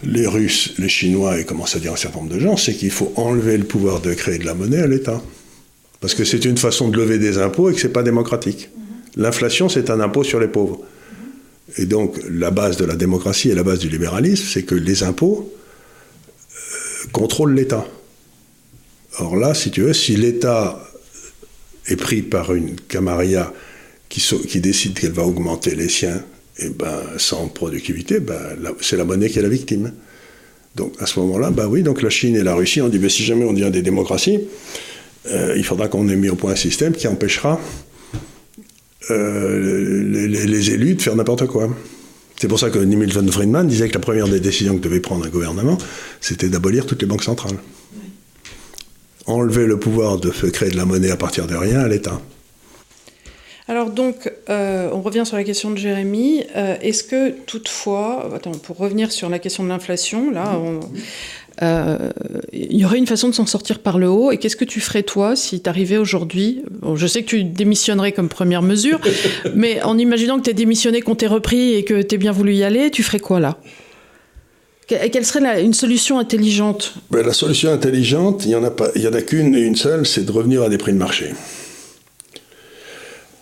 les 0.03 0.27
Russes, 0.27 0.75
les 0.77 0.89
Chinois 0.89 1.39
et 1.39 1.45
commencent 1.45 1.75
à 1.75 1.79
dire 1.79 1.93
un 1.93 1.97
certain 1.97 2.19
nombre 2.19 2.33
de 2.33 2.39
gens, 2.39 2.57
c'est 2.57 2.73
qu'il 2.73 2.91
faut 2.91 3.11
enlever 3.15 3.57
le 3.57 3.63
pouvoir 3.63 4.01
de 4.01 4.13
créer 4.13 4.37
de 4.37 4.45
la 4.45 4.53
monnaie 4.53 4.81
à 4.81 4.87
l'État. 4.87 5.21
Parce 5.99 6.13
que 6.13 6.23
c'est 6.23 6.45
une 6.45 6.57
façon 6.57 6.89
de 6.89 6.97
lever 6.97 7.17
des 7.17 7.39
impôts 7.39 7.71
et 7.71 7.73
que 7.73 7.79
ce 7.79 7.87
n'est 7.87 7.93
pas 7.93 8.03
démocratique. 8.03 8.69
Mhm. 8.75 9.23
L'inflation, 9.23 9.67
c'est 9.67 9.89
un 9.89 9.99
impôt 9.99 10.23
sur 10.23 10.39
les 10.39 10.47
pauvres. 10.47 10.81
Et 11.77 11.85
donc, 11.85 12.17
la 12.29 12.51
base 12.51 12.77
de 12.77 12.85
la 12.85 12.95
démocratie 12.95 13.49
et 13.49 13.55
la 13.55 13.63
base 13.63 13.79
du 13.79 13.89
libéralisme, 13.89 14.45
c'est 14.47 14.63
que 14.63 14.75
les 14.75 15.03
impôts 15.03 15.51
euh, 15.51 17.07
contrôlent 17.11 17.53
l'État. 17.53 17.85
Or 19.19 19.35
là, 19.35 19.53
si 19.53 19.71
tu 19.71 19.81
veux, 19.81 19.93
si 19.93 20.15
l'État 20.15 20.81
est 21.87 21.95
pris 21.95 22.21
par 22.21 22.53
une 22.53 22.75
camarilla 22.75 23.53
qui, 24.09 24.59
décide 24.61 24.97
qu'elle 24.97 25.11
va 25.11 25.23
augmenter 25.23 25.75
les 25.75 25.89
siens 25.89 26.23
et 26.59 26.69
ben, 26.69 27.01
sans 27.17 27.47
productivité, 27.47 28.19
ben, 28.19 28.39
c'est 28.81 28.97
la 28.97 29.03
monnaie 29.03 29.29
qui 29.29 29.39
est 29.39 29.41
la 29.41 29.49
victime. 29.49 29.91
Donc 30.75 30.93
à 30.99 31.05
ce 31.05 31.19
moment-là, 31.19 31.51
ben 31.51 31.67
oui, 31.67 31.83
donc 31.83 32.01
la 32.01 32.09
Chine 32.09 32.35
et 32.35 32.43
la 32.43 32.55
Russie 32.55 32.81
ont 32.81 32.89
dit, 32.89 32.97
ben, 32.97 33.09
si 33.09 33.23
jamais 33.23 33.45
on 33.45 33.53
devient 33.53 33.71
des 33.71 33.81
démocraties, 33.81 34.39
euh, 35.27 35.53
il 35.57 35.65
faudra 35.65 35.87
qu'on 35.87 36.07
ait 36.07 36.15
mis 36.15 36.29
au 36.29 36.35
point 36.35 36.51
un 36.51 36.57
système 36.57 36.93
qui 36.93 37.07
empêchera 37.07 37.59
euh, 39.11 40.03
les, 40.17 40.71
élus 40.71 40.95
de 40.95 41.01
faire 41.01 41.15
n'importe 41.15 41.47
quoi. 41.47 41.69
C'est 42.37 42.47
pour 42.47 42.59
ça 42.59 42.69
que 42.69 42.79
Milton 42.79 43.29
Friedman 43.31 43.67
disait 43.67 43.87
que 43.87 43.93
la 43.93 43.99
première 43.99 44.27
des 44.27 44.39
décisions 44.39 44.75
que 44.75 44.81
devait 44.81 44.99
prendre 44.99 45.25
un 45.25 45.29
gouvernement, 45.29 45.77
c'était 46.21 46.49
d'abolir 46.49 46.85
toutes 46.85 47.01
les 47.01 47.07
banques 47.07 47.23
centrales. 47.23 47.57
Enlever 49.25 49.65
le 49.65 49.79
pouvoir 49.79 50.17
de 50.17 50.29
créer 50.29 50.69
de 50.69 50.77
la 50.77 50.85
monnaie 50.85 51.11
à 51.11 51.17
partir 51.17 51.47
de 51.47 51.55
rien 51.55 51.79
à 51.79 51.87
l'État. 51.87 52.21
Alors 53.67 53.89
donc, 53.89 54.31
euh, 54.49 54.89
on 54.93 55.01
revient 55.01 55.23
sur 55.25 55.37
la 55.37 55.43
question 55.43 55.71
de 55.71 55.77
Jérémy. 55.77 56.43
Euh, 56.55 56.75
est-ce 56.81 57.03
que 57.03 57.31
toutefois, 57.31 58.39
pour 58.61 58.77
revenir 58.77 59.11
sur 59.11 59.27
la 59.27 59.39
question 59.39 59.63
de 59.63 59.69
l'inflation, 59.69 60.29
là, 60.29 60.59
euh, 61.61 62.11
il 62.51 62.77
y 62.77 62.85
aurait 62.85 62.97
une 62.97 63.07
façon 63.07 63.29
de 63.29 63.33
s'en 63.33 63.45
sortir 63.45 63.79
par 63.79 63.97
le 63.97 64.09
haut. 64.09 64.31
Et 64.31 64.37
qu'est-ce 64.37 64.55
que 64.55 64.65
tu 64.65 64.79
ferais 64.79 65.03
toi 65.03 65.35
si 65.35 65.61
tu 65.61 65.69
arrivais 65.69 65.97
aujourd'hui 65.97 66.63
Je 66.95 67.07
sais 67.07 67.23
que 67.23 67.29
tu 67.29 67.43
démissionnerais 67.43 68.11
comme 68.11 68.29
première 68.29 68.61
mesure, 68.61 68.99
mais 69.55 69.81
en 69.81 69.97
imaginant 69.97 70.37
que 70.37 70.43
tu 70.43 70.49
es 70.49 70.53
démissionné, 70.53 71.01
qu'on 71.01 71.15
t'ait 71.15 71.27
repris 71.27 71.73
et 71.73 71.83
que 71.83 72.01
tu 72.01 72.15
aies 72.15 72.17
bien 72.17 72.31
voulu 72.31 72.53
y 72.53 72.63
aller, 72.63 72.91
tu 72.91 73.03
ferais 73.03 73.19
quoi 73.19 73.39
là? 73.39 73.57
Quelle 74.87 75.25
serait 75.25 75.63
une 75.63 75.73
solution 75.73 76.19
intelligente? 76.19 76.93
Ben, 77.09 77.25
La 77.25 77.33
solution 77.33 77.71
intelligente, 77.71 78.43
il 78.45 78.49
n'y 78.49 78.55
en 78.55 78.63
a, 78.63 78.69
pas, 78.69 78.89
il 78.95 79.01
y 79.01 79.07
en 79.07 79.13
a 79.13 79.21
qu'une 79.21 79.55
et 79.55 79.61
une 79.61 79.75
seule, 79.75 80.05
c'est 80.05 80.23
de 80.23 80.31
revenir 80.31 80.61
à 80.61 80.69
des 80.69 80.77
prix 80.77 80.93
de 80.93 80.97
marché. 80.97 81.31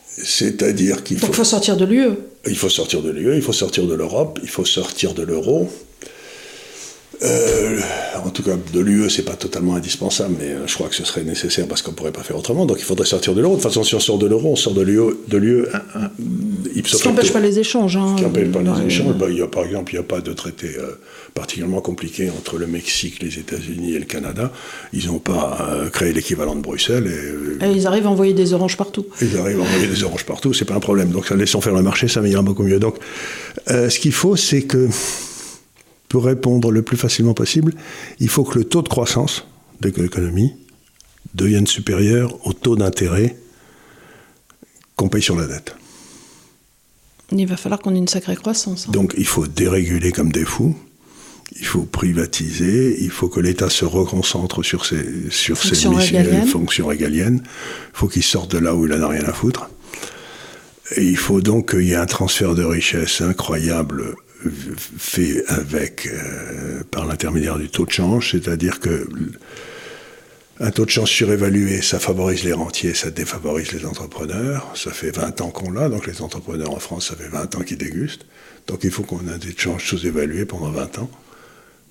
C'est-à-dire 0.07 1.03
qu'il 1.03 1.17
faut... 1.19 1.27
il 1.27 1.33
faut 1.33 1.43
sortir 1.43 1.75
de 1.75 1.83
l'UE. 1.83 2.11
Il 2.47 2.55
faut 2.55 2.69
sortir 2.69 3.01
de 3.01 3.09
l'UE, 3.09 3.35
il 3.35 3.41
faut 3.41 3.51
sortir 3.51 3.85
de 3.85 3.93
l'Europe, 3.93 4.39
il 4.41 4.49
faut 4.49 4.63
sortir 4.63 5.13
de 5.13 5.23
l'euro. 5.23 5.69
Euh, 7.23 7.79
en 8.23 8.29
tout 8.29 8.43
cas, 8.43 8.55
de 8.73 8.79
l'UE, 8.79 9.09
c'est 9.09 9.23
pas 9.23 9.35
totalement 9.35 9.75
indispensable, 9.75 10.35
mais 10.39 10.49
euh, 10.49 10.67
je 10.67 10.73
crois 10.73 10.89
que 10.89 10.95
ce 10.95 11.05
serait 11.05 11.23
nécessaire 11.23 11.67
parce 11.67 11.81
qu'on 11.81 11.93
pourrait 11.93 12.11
pas 12.11 12.23
faire 12.23 12.37
autrement. 12.37 12.65
Donc 12.65 12.77
il 12.79 12.83
faudrait 12.83 13.05
sortir 13.05 13.33
de 13.33 13.41
l'euro. 13.41 13.55
De 13.55 13.61
toute 13.61 13.69
façon, 13.69 13.83
si 13.83 13.95
on 13.95 13.99
sort 13.99 14.17
de 14.17 14.27
l'euro, 14.27 14.51
on 14.51 14.55
sort 14.55 14.73
de 14.73 14.81
l'UE, 14.81 15.15
de 15.27 15.37
l'UE 15.37 15.65
Ce 16.85 17.01
qui 17.01 17.07
n'empêche 17.07 17.31
pas 17.31 17.39
les 17.39 17.59
échanges. 17.59 17.95
Hein, 17.95 18.07
ce 18.11 18.21
qui 18.21 18.23
n'empêche 18.23 18.51
pas 18.51 18.61
les 18.61 18.85
échanges. 18.87 19.15
Bah, 19.15 19.27
il 19.29 19.37
y 19.37 19.41
a, 19.41 19.47
par 19.47 19.63
exemple, 19.65 19.93
il 19.93 19.95
n'y 19.95 20.01
a 20.01 20.03
pas 20.07 20.19
de 20.19 20.33
traité 20.33 20.75
euh, 20.77 20.99
particulièrement 21.33 21.81
compliqué 21.81 22.29
entre 22.29 22.57
le 22.57 22.67
Mexique, 22.67 23.21
les 23.21 23.39
États-Unis 23.39 23.93
et 23.93 23.99
le 23.99 24.05
Canada. 24.05 24.51
Ils 24.91 25.07
n'ont 25.07 25.19
pas 25.19 25.67
créé 25.91 26.11
l'équivalent 26.11 26.55
de 26.55 26.61
Bruxelles. 26.61 27.07
Et, 27.61 27.65
et, 27.65 27.71
ils 27.71 27.87
arrivent 27.87 28.07
à 28.07 28.09
envoyer 28.09 28.33
des 28.33 28.53
oranges 28.53 28.75
partout. 28.75 29.05
Ils 29.21 29.37
arrivent 29.37 29.59
à 29.59 29.63
envoyer 29.63 29.87
des 29.87 30.03
oranges 30.03 30.25
partout, 30.25 30.53
c'est 30.53 30.65
pas 30.65 30.75
un 30.75 30.79
problème. 30.79 31.09
Donc 31.09 31.27
ça 31.27 31.35
laissons 31.35 31.61
faire 31.61 31.73
le 31.73 31.81
marché, 31.81 32.07
ça 32.07 32.21
m'ira 32.21 32.41
beaucoup 32.41 32.63
mieux. 32.63 32.79
Donc 32.79 32.97
ce 33.67 33.97
qu'il 33.99 34.11
faut, 34.11 34.35
c'est 34.35 34.63
que 34.63 34.89
pour 36.13 36.25
répondre 36.25 36.71
le 36.71 36.83
plus 36.83 36.95
facilement 36.95 37.33
possible, 37.33 37.73
il 38.19 38.29
faut 38.29 38.43
que 38.43 38.59
le 38.59 38.65
taux 38.65 38.83
de 38.83 38.87
croissance 38.87 39.47
de 39.81 39.89
l'économie 39.89 40.53
devienne 41.33 41.65
supérieur 41.65 42.37
au 42.45 42.53
taux 42.53 42.75
d'intérêt 42.75 43.35
qu'on 44.95 45.09
paye 45.09 45.23
sur 45.23 45.35
la 45.35 45.47
dette. 45.47 45.75
Il 47.31 47.47
va 47.47 47.57
falloir 47.57 47.79
qu'on 47.79 47.95
ait 47.95 47.97
une 47.97 48.07
sacrée 48.07 48.35
croissance. 48.35 48.85
Hein. 48.87 48.91
Donc 48.91 49.15
il 49.17 49.25
faut 49.25 49.47
déréguler 49.47 50.11
comme 50.11 50.31
des 50.31 50.45
fous, 50.45 50.77
il 51.59 51.65
faut 51.65 51.81
privatiser, 51.81 52.95
il 53.03 53.09
faut 53.09 53.27
que 53.27 53.39
l'État 53.39 53.71
se 53.71 53.83
reconcentre 53.83 54.61
sur 54.61 54.85
ses, 54.85 55.31
sur 55.31 55.57
ses 55.57 55.89
missions, 55.89 56.45
fonctions 56.45 56.85
régaliennes, 56.85 57.41
il 57.43 57.97
faut 57.97 58.07
qu'il 58.07 58.21
sorte 58.21 58.51
de 58.51 58.59
là 58.59 58.75
où 58.75 58.85
il 58.85 58.91
n'en 58.91 59.01
a 59.01 59.07
rien 59.07 59.25
à 59.25 59.33
foutre. 59.33 59.67
Et 60.95 61.05
il 61.05 61.17
faut 61.17 61.41
donc 61.41 61.71
qu'il 61.71 61.87
y 61.87 61.93
ait 61.93 61.95
un 61.95 62.05
transfert 62.05 62.53
de 62.53 62.63
richesse 62.63 63.21
incroyable 63.21 64.13
fait 64.97 65.43
avec, 65.47 66.07
euh, 66.07 66.83
par 66.91 67.05
l'intermédiaire 67.05 67.57
du 67.57 67.69
taux 67.69 67.85
de 67.85 67.91
change, 67.91 68.31
c'est-à-dire 68.31 68.79
que 68.79 69.07
un 70.59 70.71
taux 70.71 70.85
de 70.85 70.91
change 70.91 71.09
surévalué, 71.09 71.81
ça 71.81 71.99
favorise 71.99 72.43
les 72.43 72.53
rentiers, 72.53 72.93
ça 72.93 73.09
défavorise 73.09 73.71
les 73.71 73.85
entrepreneurs. 73.85 74.71
Ça 74.75 74.91
fait 74.91 75.09
20 75.09 75.41
ans 75.41 75.49
qu'on 75.49 75.71
l'a, 75.71 75.89
donc 75.89 76.05
les 76.05 76.21
entrepreneurs 76.21 76.71
en 76.71 76.79
France, 76.79 77.07
ça 77.09 77.15
fait 77.15 77.27
20 77.27 77.55
ans 77.55 77.61
qu'ils 77.61 77.77
dégustent. 77.77 78.25
Donc 78.67 78.83
il 78.83 78.91
faut 78.91 79.03
qu'on 79.03 79.19
ait 79.27 79.39
des 79.39 79.55
changes 79.57 79.85
sous-évalués 79.85 80.45
pendant 80.45 80.69
20 80.69 80.99
ans 80.99 81.09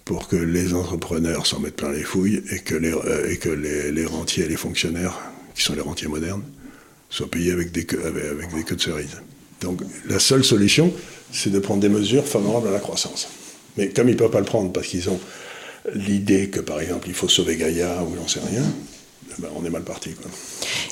pour 0.04 0.28
que 0.28 0.36
les 0.36 0.74
entrepreneurs 0.74 1.46
s'en 1.46 1.60
mettent 1.60 1.76
plein 1.76 1.92
les 1.92 2.02
fouilles 2.02 2.42
et 2.50 2.60
que, 2.60 2.74
les, 2.74 2.92
euh, 2.92 3.30
et 3.30 3.36
que 3.36 3.48
les, 3.48 4.06
rentiers 4.06 4.44
et 4.44 4.48
les 4.48 4.56
fonctionnaires, 4.56 5.18
qui 5.54 5.62
sont 5.62 5.74
les 5.74 5.80
rentiers 5.80 6.08
modernes, 6.08 6.42
soient 7.10 7.30
payés 7.30 7.52
avec 7.52 7.72
des 7.72 7.84
queues, 7.84 8.02
avec 8.04 8.54
des 8.54 8.62
queues 8.64 8.76
de 8.76 8.80
cerises. 8.80 9.20
Donc 9.60 9.80
la 10.08 10.18
seule 10.18 10.44
solution, 10.44 10.92
c'est 11.32 11.50
de 11.50 11.58
prendre 11.58 11.80
des 11.80 11.88
mesures 11.88 12.26
favorables 12.26 12.68
à 12.68 12.72
la 12.72 12.78
croissance. 12.78 13.28
Mais 13.76 13.88
comme 13.88 14.08
ils 14.08 14.12
ne 14.12 14.18
peuvent 14.18 14.30
pas 14.30 14.38
le 14.38 14.44
prendre 14.44 14.72
parce 14.72 14.86
qu'ils 14.86 15.08
ont 15.08 15.18
l'idée 15.94 16.48
que, 16.48 16.60
par 16.60 16.80
exemple, 16.80 17.08
il 17.08 17.14
faut 17.14 17.28
sauver 17.28 17.56
Gaïa 17.56 18.02
ou 18.04 18.14
j'en 18.16 18.28
sais 18.28 18.40
rien, 18.40 18.62
ben, 19.38 19.48
on 19.56 19.64
est 19.64 19.70
mal 19.70 19.82
parti. 19.82 20.10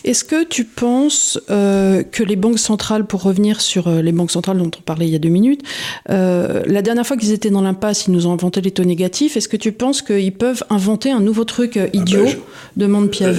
Est-ce 0.05 0.25
que 0.25 0.45
tu 0.45 0.65
penses 0.65 1.39
euh, 1.51 2.03
que 2.03 2.23
les 2.23 2.37
banques 2.37 2.59
centrales, 2.59 3.07
pour 3.07 3.23
revenir 3.23 3.61
sur 3.61 3.89
euh, 3.89 4.03
les 4.03 4.13
banques 4.13 4.31
centrales 4.31 4.59
dont 4.59 4.71
on 4.77 4.83
parlait 4.83 5.07
il 5.07 5.13
y 5.13 5.17
a 5.17 5.19
deux 5.19 5.29
minutes, 5.29 5.63
euh, 6.09 6.63
la 6.67 6.83
dernière 6.83 7.07
fois 7.07 7.17
qu'ils 7.17 7.33
étaient 7.33 7.51
dans 7.51 7.61
l'impasse, 7.61 8.07
ils 8.07 8.13
nous 8.13 8.27
ont 8.27 8.33
inventé 8.33 8.61
les 8.61 8.71
taux 8.71 8.85
négatifs. 8.85 9.37
Est-ce 9.37 9.49
que 9.49 9.57
tu 9.57 9.73
penses 9.73 10.03
qu'ils 10.03 10.33
peuvent 10.33 10.65
inventer 10.71 11.11
un 11.11 11.21
nouveau 11.21 11.45
truc 11.45 11.79
idiot 11.93 12.27
ah 12.27 12.33
ben, 12.77 12.87
demande 12.87 13.11
Pierre. 13.11 13.35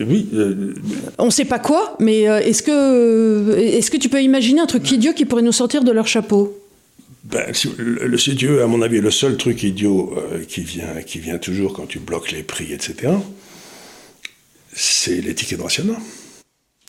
oui. 0.00 0.28
On 1.18 1.26
ne 1.26 1.30
sait 1.30 1.44
pas 1.44 1.58
quoi, 1.58 1.96
mais 2.00 2.22
est-ce 2.22 2.62
que, 2.62 3.56
est 3.58 3.90
que 3.90 3.96
tu 3.96 4.08
peux 4.08 4.22
imaginer 4.22 4.60
un 4.60 4.66
truc 4.66 4.90
idiot 4.90 5.12
qui 5.12 5.24
pourrait 5.24 5.42
nous 5.42 5.52
sortir 5.52 5.84
de 5.84 5.92
leur 5.92 6.06
chapeau? 6.06 6.58
Ben, 7.24 7.52
le, 7.78 8.06
le 8.06 8.62
à 8.62 8.66
mon 8.66 8.82
avis, 8.82 9.00
le 9.00 9.10
seul 9.10 9.36
truc 9.36 9.62
idiot 9.62 10.14
qui, 10.48 10.62
vient, 10.62 11.02
qui 11.06 11.18
vient 11.18 11.38
toujours 11.38 11.72
quand 11.74 11.86
tu 11.86 11.98
bloques 11.98 12.32
les 12.32 12.42
prix, 12.42 12.72
etc., 12.72 13.12
c'est 14.74 15.20
de 15.56 15.62
rationnement. 15.62 15.98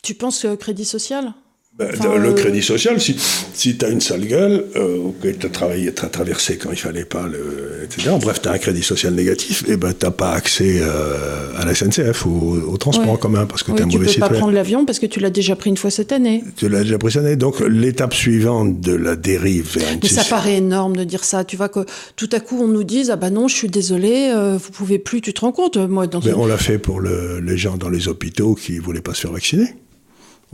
Tu 0.02 0.14
penses 0.14 0.42
que 0.42 0.54
Crédit 0.54 0.84
Social 0.84 1.32
ben, 1.78 1.90
le 2.16 2.30
euh, 2.30 2.32
crédit 2.32 2.62
social, 2.62 2.98
si, 2.98 3.16
si 3.52 3.76
tu 3.76 3.84
as 3.84 3.90
une 3.90 4.00
sale 4.00 4.24
gueule, 4.24 4.64
euh, 4.76 4.96
ou 4.96 5.14
que 5.22 5.28
tu 5.28 5.44
as 5.44 5.50
travaillé, 5.50 5.88
as 5.88 6.06
traversé 6.08 6.56
quand 6.56 6.70
il 6.70 6.78
fallait 6.78 7.04
pas, 7.04 7.26
le, 7.26 7.84
etc. 7.84 8.12
Bref, 8.18 8.40
tu 8.40 8.48
as 8.48 8.52
un 8.52 8.58
crédit 8.58 8.82
social 8.82 9.12
négatif, 9.12 9.62
et 9.68 9.76
ben 9.76 9.92
tu 9.92 10.06
n'as 10.06 10.10
pas 10.10 10.32
accès 10.32 10.78
euh, 10.80 11.50
à 11.54 11.66
la 11.66 11.74
SNCF 11.74 12.24
ou 12.24 12.62
au, 12.66 12.78
transport 12.78 13.10
en 13.10 13.18
commun 13.18 13.44
parce 13.44 13.62
que 13.62 13.72
tu 13.72 13.78
es 13.78 13.82
un 13.82 13.86
mauvais 13.86 14.08
citoyen. 14.08 14.12
Tu 14.14 14.20
peux 14.20 14.28
pas 14.28 14.38
prendre 14.38 14.54
l'avion 14.54 14.86
parce 14.86 14.98
que 14.98 15.04
tu 15.04 15.20
l'as 15.20 15.28
déjà 15.28 15.54
pris 15.54 15.68
une 15.68 15.76
fois 15.76 15.90
cette 15.90 16.12
année. 16.12 16.44
Tu 16.56 16.70
l'as 16.70 16.82
déjà 16.82 16.96
pris 16.96 17.12
cette 17.12 17.24
année. 17.24 17.36
Donc 17.36 17.60
l'étape 17.60 18.14
suivante 18.14 18.80
de 18.80 18.94
la 18.94 19.14
dérive 19.14 19.76
vers 19.76 19.92
une... 19.92 20.00
Mais 20.02 20.08
ça 20.08 20.24
paraît 20.24 20.56
énorme 20.56 20.96
de 20.96 21.04
dire 21.04 21.24
ça. 21.24 21.44
Tu 21.44 21.58
vois 21.58 21.68
que 21.68 21.80
tout 22.16 22.30
à 22.32 22.40
coup 22.40 22.58
on 22.58 22.68
nous 22.68 22.84
dise 22.84 23.10
ah 23.10 23.16
bah 23.16 23.28
non, 23.28 23.48
je 23.48 23.54
suis 23.54 23.68
désolé, 23.68 24.32
vous 24.34 24.70
pouvez 24.70 24.98
plus. 24.98 25.20
Tu 25.20 25.34
te 25.34 25.42
rends 25.42 25.52
compte 25.52 25.76
moi 25.76 26.06
dans 26.06 26.20
Mais 26.24 26.32
on 26.32 26.46
l'a 26.46 26.56
fait 26.56 26.78
pour 26.78 27.00
le, 27.00 27.40
les 27.40 27.58
gens 27.58 27.76
dans 27.76 27.90
les 27.90 28.08
hôpitaux 28.08 28.54
qui 28.54 28.78
voulaient 28.78 29.02
pas 29.02 29.12
se 29.12 29.20
faire 29.20 29.32
vacciner. 29.32 29.74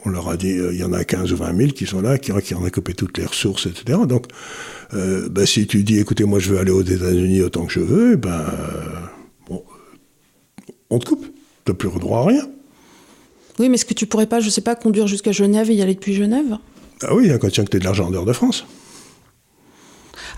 On 0.05 0.11
leur 0.11 0.29
a 0.29 0.37
dit, 0.37 0.53
euh, 0.53 0.73
il 0.73 0.81
y 0.81 0.85
en 0.85 0.93
a 0.93 1.05
15 1.05 1.33
ou 1.33 1.37
20 1.37 1.57
000 1.57 1.71
qui 1.73 1.87
sont 1.87 2.01
là, 2.01 2.19
qui, 2.19 2.33
qui 2.43 2.55
ont 2.55 2.69
coupé 2.71 2.95
toutes 2.95 3.19
les 3.19 3.27
ressources, 3.27 3.67
etc. 3.67 3.99
Donc, 4.07 4.27
euh, 4.95 5.29
ben, 5.29 5.47
si 5.47 5.67
tu 5.67 5.85
dis, 5.85 5.99
écoutez, 5.99 6.25
moi 6.25 6.39
je 6.39 6.51
veux 6.51 6.59
aller 6.59 6.71
aux 6.71 6.83
États-Unis 6.83 7.43
autant 7.43 7.67
que 7.67 7.73
je 7.73 7.81
veux, 7.81 8.17
ben, 8.17 8.31
euh, 8.31 9.01
bon, 9.49 9.63
on 10.91 10.99
te 10.99 11.07
coupe. 11.07 11.27
Tu 11.65 11.71
n'as 11.71 11.77
plus 11.77 11.91
le 11.93 12.01
droit 12.01 12.21
à 12.21 12.27
rien. 12.27 12.49
Oui, 13.59 13.69
mais 13.69 13.75
est-ce 13.75 13.85
que 13.85 13.95
tu 13.95 14.07
pourrais 14.07 14.27
pas, 14.27 14.41
je 14.41 14.51
sais 14.51 14.63
pas, 14.63 14.75
conduire 14.75 15.07
jusqu'à 15.07 15.31
Genève 15.33 15.71
et 15.71 15.75
y 15.75 15.83
aller 15.83 15.95
depuis 15.95 16.15
Genève? 16.15 16.57
Ah 17.03 17.15
oui, 17.15 17.31
quand 17.41 17.51
tu 17.51 17.61
as 17.61 17.65
que 17.65 17.71
tu 17.71 17.79
de 17.79 17.85
l'argent 17.85 18.07
en 18.07 18.11
dehors 18.11 18.25
de 18.25 18.33
France. 18.33 18.65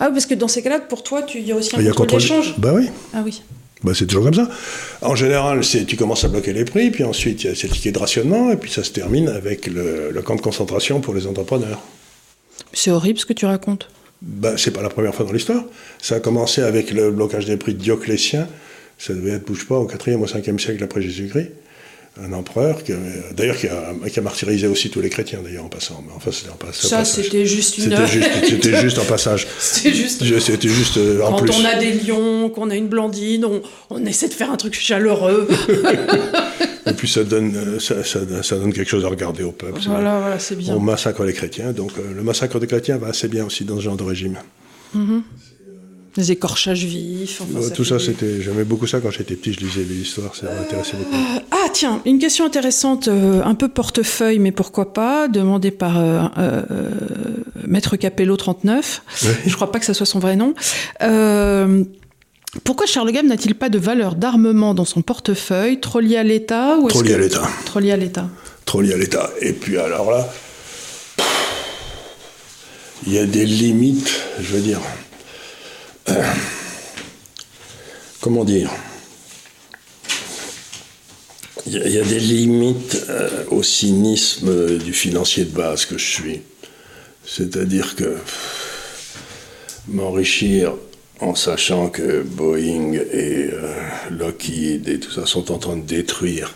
Ah 0.00 0.06
oui, 0.06 0.12
parce 0.12 0.26
que 0.26 0.34
dans 0.34 0.48
ces 0.48 0.62
cas-là, 0.62 0.80
pour 0.80 1.02
toi, 1.02 1.22
tu, 1.22 1.38
il 1.38 1.46
y 1.46 1.52
a 1.52 1.56
aussi 1.56 1.74
un 1.76 1.92
contrôle 1.92 2.20
d'échange. 2.20 2.54
Bah 2.58 2.72
oui. 2.74 2.88
Ah 3.12 3.22
oui. 3.24 3.42
Bah, 3.84 3.92
c'est 3.94 4.06
toujours 4.06 4.24
comme 4.24 4.34
ça. 4.34 4.48
En 5.02 5.14
général, 5.14 5.62
c'est 5.62 5.84
tu 5.84 5.96
commences 5.96 6.24
à 6.24 6.28
bloquer 6.28 6.54
les 6.54 6.64
prix, 6.64 6.90
puis 6.90 7.04
ensuite 7.04 7.44
il 7.44 7.48
y 7.48 7.50
a 7.50 7.54
ces 7.54 7.68
tickets 7.68 7.94
de 7.94 7.98
rationnement, 7.98 8.50
et 8.50 8.56
puis 8.56 8.70
ça 8.70 8.82
se 8.82 8.90
termine 8.90 9.28
avec 9.28 9.66
le, 9.66 10.20
camp 10.24 10.36
de 10.36 10.40
concentration 10.40 11.00
pour 11.00 11.14
les 11.14 11.26
entrepreneurs. 11.26 11.80
C'est 12.72 12.90
horrible 12.90 13.18
ce 13.18 13.26
que 13.26 13.34
tu 13.34 13.44
racontes. 13.44 13.90
Bah, 14.22 14.54
c'est 14.56 14.70
pas 14.70 14.82
la 14.82 14.88
première 14.88 15.14
fois 15.14 15.26
dans 15.26 15.32
l'histoire. 15.32 15.64
Ça 16.00 16.16
a 16.16 16.20
commencé 16.20 16.62
avec 16.62 16.90
le 16.92 17.10
blocage 17.10 17.44
des 17.44 17.58
prix 17.58 17.74
de 17.74 17.78
Dioclétien, 17.78 18.48
ça 18.98 19.12
devait 19.12 19.32
être, 19.32 19.46
bouge 19.46 19.66
pas, 19.66 19.76
au 19.76 19.86
4e 19.86 20.14
ou 20.14 20.24
5e 20.24 20.58
siècle 20.58 20.82
après 20.82 21.02
Jésus-Christ 21.02 21.50
un 22.22 22.32
empereur, 22.32 22.78
d'ailleurs 23.32 23.56
qui 23.56 23.66
a, 23.66 23.92
qui 24.08 24.18
a, 24.18 24.22
martyrisé 24.22 24.68
aussi 24.68 24.88
tous 24.88 25.00
les 25.00 25.10
chrétiens, 25.10 25.40
d'ailleurs, 25.42 25.64
en 25.64 25.68
passant. 25.68 26.02
Mais 26.06 26.12
enfin, 26.14 26.30
c'était 26.30 26.50
en 26.50 26.56
passage. 26.56 26.88
Ça, 26.88 27.04
c'était 27.04 27.44
juste 27.44 27.78
une... 27.78 27.84
C'était 27.84 28.06
juste, 28.06 28.30
c'était 28.48 28.80
juste 28.80 28.98
en 28.98 29.04
passage. 29.04 29.46
C'était 29.58 29.94
juste... 29.94 30.22
C'était 30.40 30.68
juste 30.68 30.96
euh, 30.96 31.22
en 31.22 31.38
Quand 31.38 31.50
on 31.50 31.64
a 31.64 31.74
des 31.76 31.92
lions, 31.92 32.50
qu'on 32.50 32.70
a 32.70 32.76
une 32.76 32.86
blandine, 32.86 33.44
on, 33.44 33.62
on, 33.90 34.04
essaie 34.06 34.28
de 34.28 34.34
faire 34.34 34.52
un 34.52 34.56
truc 34.56 34.74
chaleureux. 34.74 35.48
Et 36.86 36.92
puis 36.92 37.08
ça 37.08 37.24
donne, 37.24 37.56
euh, 37.56 37.80
ça, 37.80 38.04
ça, 38.04 38.56
donne 38.56 38.72
quelque 38.72 38.90
chose 38.90 39.04
à 39.04 39.08
regarder 39.08 39.42
au 39.42 39.52
peuple. 39.52 39.80
Voilà, 39.86 40.20
voilà, 40.20 40.38
c'est 40.38 40.56
bien. 40.56 40.74
On 40.74 40.80
massacre 40.80 41.24
les 41.24 41.32
chrétiens, 41.32 41.72
donc 41.72 41.92
euh, 41.98 42.02
le 42.14 42.22
massacre 42.22 42.60
des 42.60 42.66
chrétiens 42.66 42.98
va 42.98 43.08
assez 43.08 43.26
bien 43.26 43.44
aussi 43.46 43.64
dans 43.64 43.76
ce 43.76 43.80
genre 43.82 43.96
de 43.96 44.04
régime. 44.04 44.38
Mm 44.92 45.20
les 46.16 46.32
écorchages 46.32 46.84
vifs. 46.84 47.42
tout 47.74 47.84
ça, 47.84 47.98
c'était. 47.98 48.40
J'aimais 48.40 48.64
beaucoup 48.64 48.86
ça 48.86 49.00
quand 49.00 49.10
j'étais 49.10 49.34
petit, 49.34 49.52
je 49.52 49.60
lisais 49.60 49.84
les 49.88 50.02
histoires, 50.02 50.34
ça 50.34 50.46
m'intéressait 50.46 50.96
beaucoup. 50.96 51.14
Euh, 51.14 51.40
ah, 51.50 51.68
tiens, 51.72 52.00
une 52.06 52.18
question 52.18 52.44
intéressante, 52.44 53.08
euh, 53.08 53.42
un 53.44 53.54
peu 53.54 53.68
portefeuille, 53.68 54.38
mais 54.38 54.52
pourquoi 54.52 54.92
pas, 54.92 55.28
demandée 55.28 55.70
par 55.70 55.94
euh, 55.98 56.28
Maître 57.66 57.96
Capello 57.96 58.36
39. 58.36 59.02
Je 59.46 59.54
crois 59.54 59.72
pas 59.72 59.80
que 59.80 59.86
ça 59.86 59.94
soit 59.94 60.06
son 60.06 60.18
vrai 60.18 60.36
nom. 60.36 60.54
Pourquoi 62.62 62.86
Charles 62.86 63.10
Gave 63.10 63.24
n'a-t-il 63.24 63.56
pas 63.56 63.68
de 63.68 63.78
valeur 63.78 64.14
d'armement 64.14 64.74
dans 64.74 64.84
son 64.84 65.02
portefeuille, 65.02 65.80
trop 65.80 65.98
lié 65.98 66.16
à 66.16 66.22
l'État 66.22 66.78
ou 66.78 66.86
Trop 66.86 67.02
lié 67.02 67.14
à 67.14 67.18
l'État. 67.18 67.42
Trop 67.64 67.80
lié 67.80 67.90
à 67.90 67.96
l'État. 67.96 68.28
Trop 68.64 68.80
lié 68.80 68.92
à 68.92 68.96
l'État. 68.96 69.30
Et 69.40 69.52
puis 69.52 69.76
alors 69.76 70.12
là, 70.12 70.32
il 73.06 73.12
y 73.12 73.18
a 73.18 73.26
des 73.26 73.44
limites, 73.44 74.12
je 74.40 74.54
veux 74.54 74.60
dire. 74.60 74.80
Euh, 76.08 76.22
comment 78.20 78.44
dire? 78.44 78.70
Il 81.66 81.72
y, 81.72 81.98
a 81.98 82.04
des 82.04 82.20
limites 82.20 83.06
euh, 83.08 83.44
au 83.50 83.62
cynisme 83.62 84.76
du 84.76 84.92
financier 84.92 85.46
de 85.46 85.50
base 85.50 85.86
que 85.86 85.96
je 85.96 86.04
suis. 86.04 86.42
C'est-à-dire 87.24 87.96
que 87.96 88.18
m'enrichir 89.88 90.74
en 91.20 91.34
sachant 91.34 91.88
que 91.88 92.20
Boeing 92.20 92.92
et 92.92 93.48
euh, 93.50 93.72
Lockheed 94.10 94.88
et 94.90 95.00
tout 95.00 95.10
ça 95.10 95.24
sont 95.24 95.50
en 95.52 95.58
train 95.58 95.76
de 95.76 95.86
détruire 95.86 96.54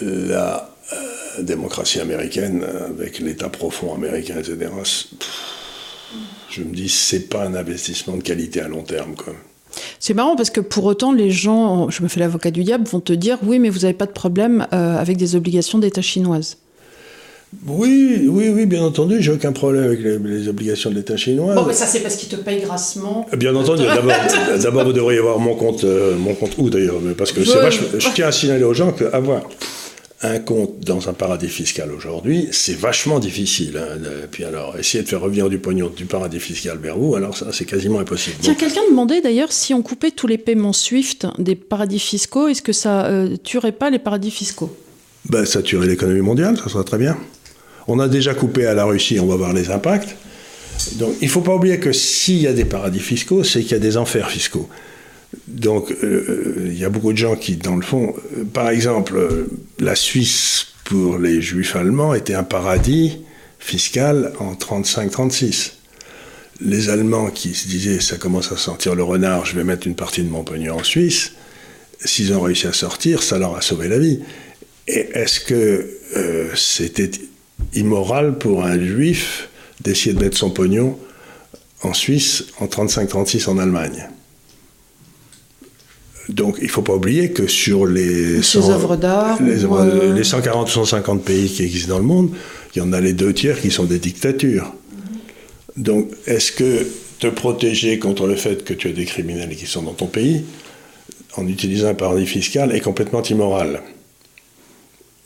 la 0.00 0.74
démocratie 1.40 2.00
américaine 2.00 2.64
avec 2.64 3.18
l'État 3.18 3.50
profond 3.50 3.94
américain, 3.94 4.36
etc 4.38 4.70
je 6.50 6.62
me 6.62 6.74
dis, 6.74 6.88
c'est 6.88 7.28
pas 7.28 7.44
un 7.44 7.54
investissement 7.54 8.16
de 8.16 8.22
qualité 8.22 8.60
à 8.60 8.68
long 8.68 8.82
terme. 8.82 9.14
Quoi. 9.14 9.34
C'est 10.00 10.14
marrant 10.14 10.36
parce 10.36 10.50
que 10.50 10.60
pour 10.60 10.84
autant, 10.84 11.12
les 11.12 11.30
gens, 11.30 11.90
je 11.90 12.02
me 12.02 12.08
fais 12.08 12.20
l'avocat 12.20 12.50
du 12.50 12.64
diable, 12.64 12.86
vont 12.88 13.00
te 13.00 13.12
dire 13.12 13.38
oui, 13.42 13.58
mais 13.58 13.68
vous 13.68 13.80
n'avez 13.80 13.94
pas 13.94 14.06
de 14.06 14.12
problème 14.12 14.66
euh, 14.72 14.96
avec 14.96 15.16
des 15.16 15.36
obligations 15.36 15.78
d'État 15.78 16.02
chinoises. 16.02 16.58
Oui, 17.66 18.26
oui, 18.28 18.50
oui, 18.50 18.66
bien 18.66 18.82
entendu, 18.82 19.22
j'ai 19.22 19.32
aucun 19.32 19.52
problème 19.52 19.84
avec 19.84 20.00
les, 20.00 20.48
obligations 20.48 20.90
de 20.90 20.96
l'État 20.96 21.16
chinois. 21.16 21.54
Bon, 21.54 21.64
mais 21.64 21.72
ça 21.72 21.86
c'est 21.86 22.00
parce 22.00 22.16
qu'il 22.16 22.28
te 22.28 22.36
paye 22.36 22.60
grassement. 22.60 23.26
Bien 23.38 23.54
entendu, 23.54 23.84
d'abord, 24.62 24.84
vous 24.84 24.92
devriez 24.92 25.18
avoir 25.18 25.38
mon 25.38 25.54
compte, 25.54 25.84
euh, 25.84 26.14
mon 26.18 26.34
compte 26.34 26.58
où 26.58 26.68
d'ailleurs 26.68 26.96
Parce 27.16 27.32
que 27.32 27.42
c'est 27.42 27.70
je 27.70 28.08
tiens 28.14 28.26
à 28.26 28.32
signaler 28.32 28.64
aux 28.64 28.74
gens 28.74 28.92
qu'avoir 28.92 29.44
un 30.22 30.40
compte 30.40 30.80
dans 30.80 31.08
un 31.08 31.12
paradis 31.12 31.48
fiscal 31.48 31.92
aujourd'hui, 31.92 32.48
c'est 32.50 32.76
vachement 32.76 33.20
difficile. 33.20 33.76
Hein. 33.76 34.26
Puis 34.30 34.44
alors, 34.44 34.76
essayer 34.76 35.04
de 35.04 35.08
faire 35.08 35.20
revenir 35.20 35.48
du 35.48 35.58
pognon 35.58 35.90
du 35.94 36.06
paradis 36.06 36.40
fiscal 36.40 36.78
vers 36.78 36.98
vous, 36.98 37.14
alors 37.14 37.36
ça, 37.36 37.52
c'est 37.52 37.64
quasiment 37.64 38.00
impossible. 38.00 38.36
Tiens, 38.40 38.54
quelqu'un 38.54 38.80
demandait 38.90 39.20
d'ailleurs 39.20 39.52
si 39.52 39.74
on 39.74 39.82
coupait 39.82 40.10
tous 40.10 40.26
les 40.26 40.38
paiements 40.38 40.72
SWIFT 40.72 41.28
des 41.38 41.54
paradis 41.54 42.00
fiscaux, 42.00 42.48
est-ce 42.48 42.62
que 42.62 42.72
ça 42.72 43.06
euh, 43.06 43.36
tuerait 43.36 43.72
pas 43.72 43.90
les 43.90 44.00
paradis 44.00 44.32
fiscaux? 44.32 44.76
Ben, 45.26 45.44
Ça 45.44 45.62
tuerait 45.62 45.86
l'économie 45.86 46.20
mondiale, 46.20 46.56
ça 46.56 46.68
serait 46.68 46.84
très 46.84 46.98
bien. 46.98 47.16
On 47.86 48.00
a 48.00 48.08
déjà 48.08 48.34
coupé 48.34 48.66
à 48.66 48.74
la 48.74 48.84
Russie, 48.84 49.20
on 49.20 49.26
va 49.26 49.36
voir 49.36 49.52
les 49.52 49.70
impacts. 49.70 50.16
Donc, 50.96 51.14
il 51.20 51.26
ne 51.26 51.30
faut 51.30 51.40
pas 51.40 51.54
oublier 51.54 51.78
que 51.78 51.92
s'il 51.92 52.40
y 52.40 52.46
a 52.46 52.52
des 52.52 52.64
paradis 52.64 53.00
fiscaux, 53.00 53.44
c'est 53.44 53.62
qu'il 53.62 53.72
y 53.72 53.74
a 53.74 53.78
des 53.78 53.96
enfers 53.96 54.30
fiscaux. 54.30 54.68
Donc, 55.46 55.90
euh, 56.02 56.54
il 56.66 56.78
y 56.78 56.84
a 56.84 56.88
beaucoup 56.88 57.12
de 57.12 57.18
gens 57.18 57.36
qui, 57.36 57.56
dans 57.56 57.76
le 57.76 57.82
fond, 57.82 58.14
euh, 58.36 58.44
par 58.44 58.70
exemple, 58.70 59.16
euh, 59.16 59.46
la 59.78 59.94
Suisse, 59.94 60.68
pour 60.84 61.18
les 61.18 61.42
juifs 61.42 61.76
allemands, 61.76 62.14
était 62.14 62.34
un 62.34 62.44
paradis 62.44 63.18
fiscal 63.58 64.32
en 64.40 64.54
35-36. 64.54 65.72
Les 66.60 66.88
Allemands 66.88 67.30
qui 67.30 67.54
se 67.54 67.68
disaient, 67.68 68.00
ça 68.00 68.16
commence 68.16 68.52
à 68.52 68.56
sentir 68.56 68.94
le 68.94 69.02
renard, 69.02 69.44
je 69.44 69.54
vais 69.54 69.64
mettre 69.64 69.86
une 69.86 69.94
partie 69.94 70.22
de 70.22 70.30
mon 70.30 70.44
pognon 70.44 70.76
en 70.78 70.84
Suisse, 70.84 71.32
s'ils 72.02 72.32
ont 72.32 72.40
réussi 72.40 72.66
à 72.66 72.72
sortir, 72.72 73.22
ça 73.22 73.38
leur 73.38 73.56
a 73.56 73.60
sauvé 73.60 73.88
la 73.88 73.98
vie. 73.98 74.20
Et 74.86 75.08
est-ce 75.12 75.40
que 75.40 75.98
c'était 76.54 77.10
immoral 77.74 78.38
pour 78.38 78.64
un 78.64 78.80
juif 78.82 79.50
d'essayer 79.82 80.14
de 80.14 80.20
mettre 80.20 80.38
son 80.38 80.50
pognon 80.50 80.98
en 81.82 81.92
Suisse 81.92 82.46
en 82.58 82.66
35-36 82.66 83.48
en 83.48 83.58
Allemagne? 83.58 84.08
Donc 86.28 86.56
il 86.58 86.64
ne 86.64 86.70
faut 86.70 86.82
pas 86.82 86.94
oublier 86.94 87.30
que 87.32 87.46
sur 87.46 87.86
les, 87.86 88.42
140 90.24 90.68
ou 90.68 90.70
150 90.70 91.24
pays 91.24 91.48
qui 91.48 91.62
existent 91.62 91.94
dans 91.94 91.98
le 91.98 92.04
monde, 92.04 92.30
il 92.74 92.78
y 92.78 92.82
en 92.82 92.92
a 92.92 93.00
les 93.00 93.14
deux 93.14 93.32
tiers 93.32 93.58
qui 93.60 93.70
sont 93.70 93.84
des 93.84 93.98
dictatures. 93.98 94.72
Donc 95.76 96.10
est-ce 96.26 96.52
que 96.52 96.86
te 97.18 97.28
protéger 97.28 97.98
contre 97.98 98.26
le 98.26 98.36
fait 98.36 98.64
que 98.64 98.74
tu 98.74 98.88
as 98.88 98.92
des 98.92 99.06
criminels 99.06 99.54
qui 99.56 99.66
sont 99.66 99.82
dans 99.82 99.94
ton 99.94 100.06
pays, 100.06 100.44
en 101.36 101.46
utilisant 101.46 101.88
un 101.88 101.94
paradis 101.94 102.26
fiscal, 102.26 102.74
est 102.74 102.80
complètement 102.80 103.22
immoral? 103.22 103.82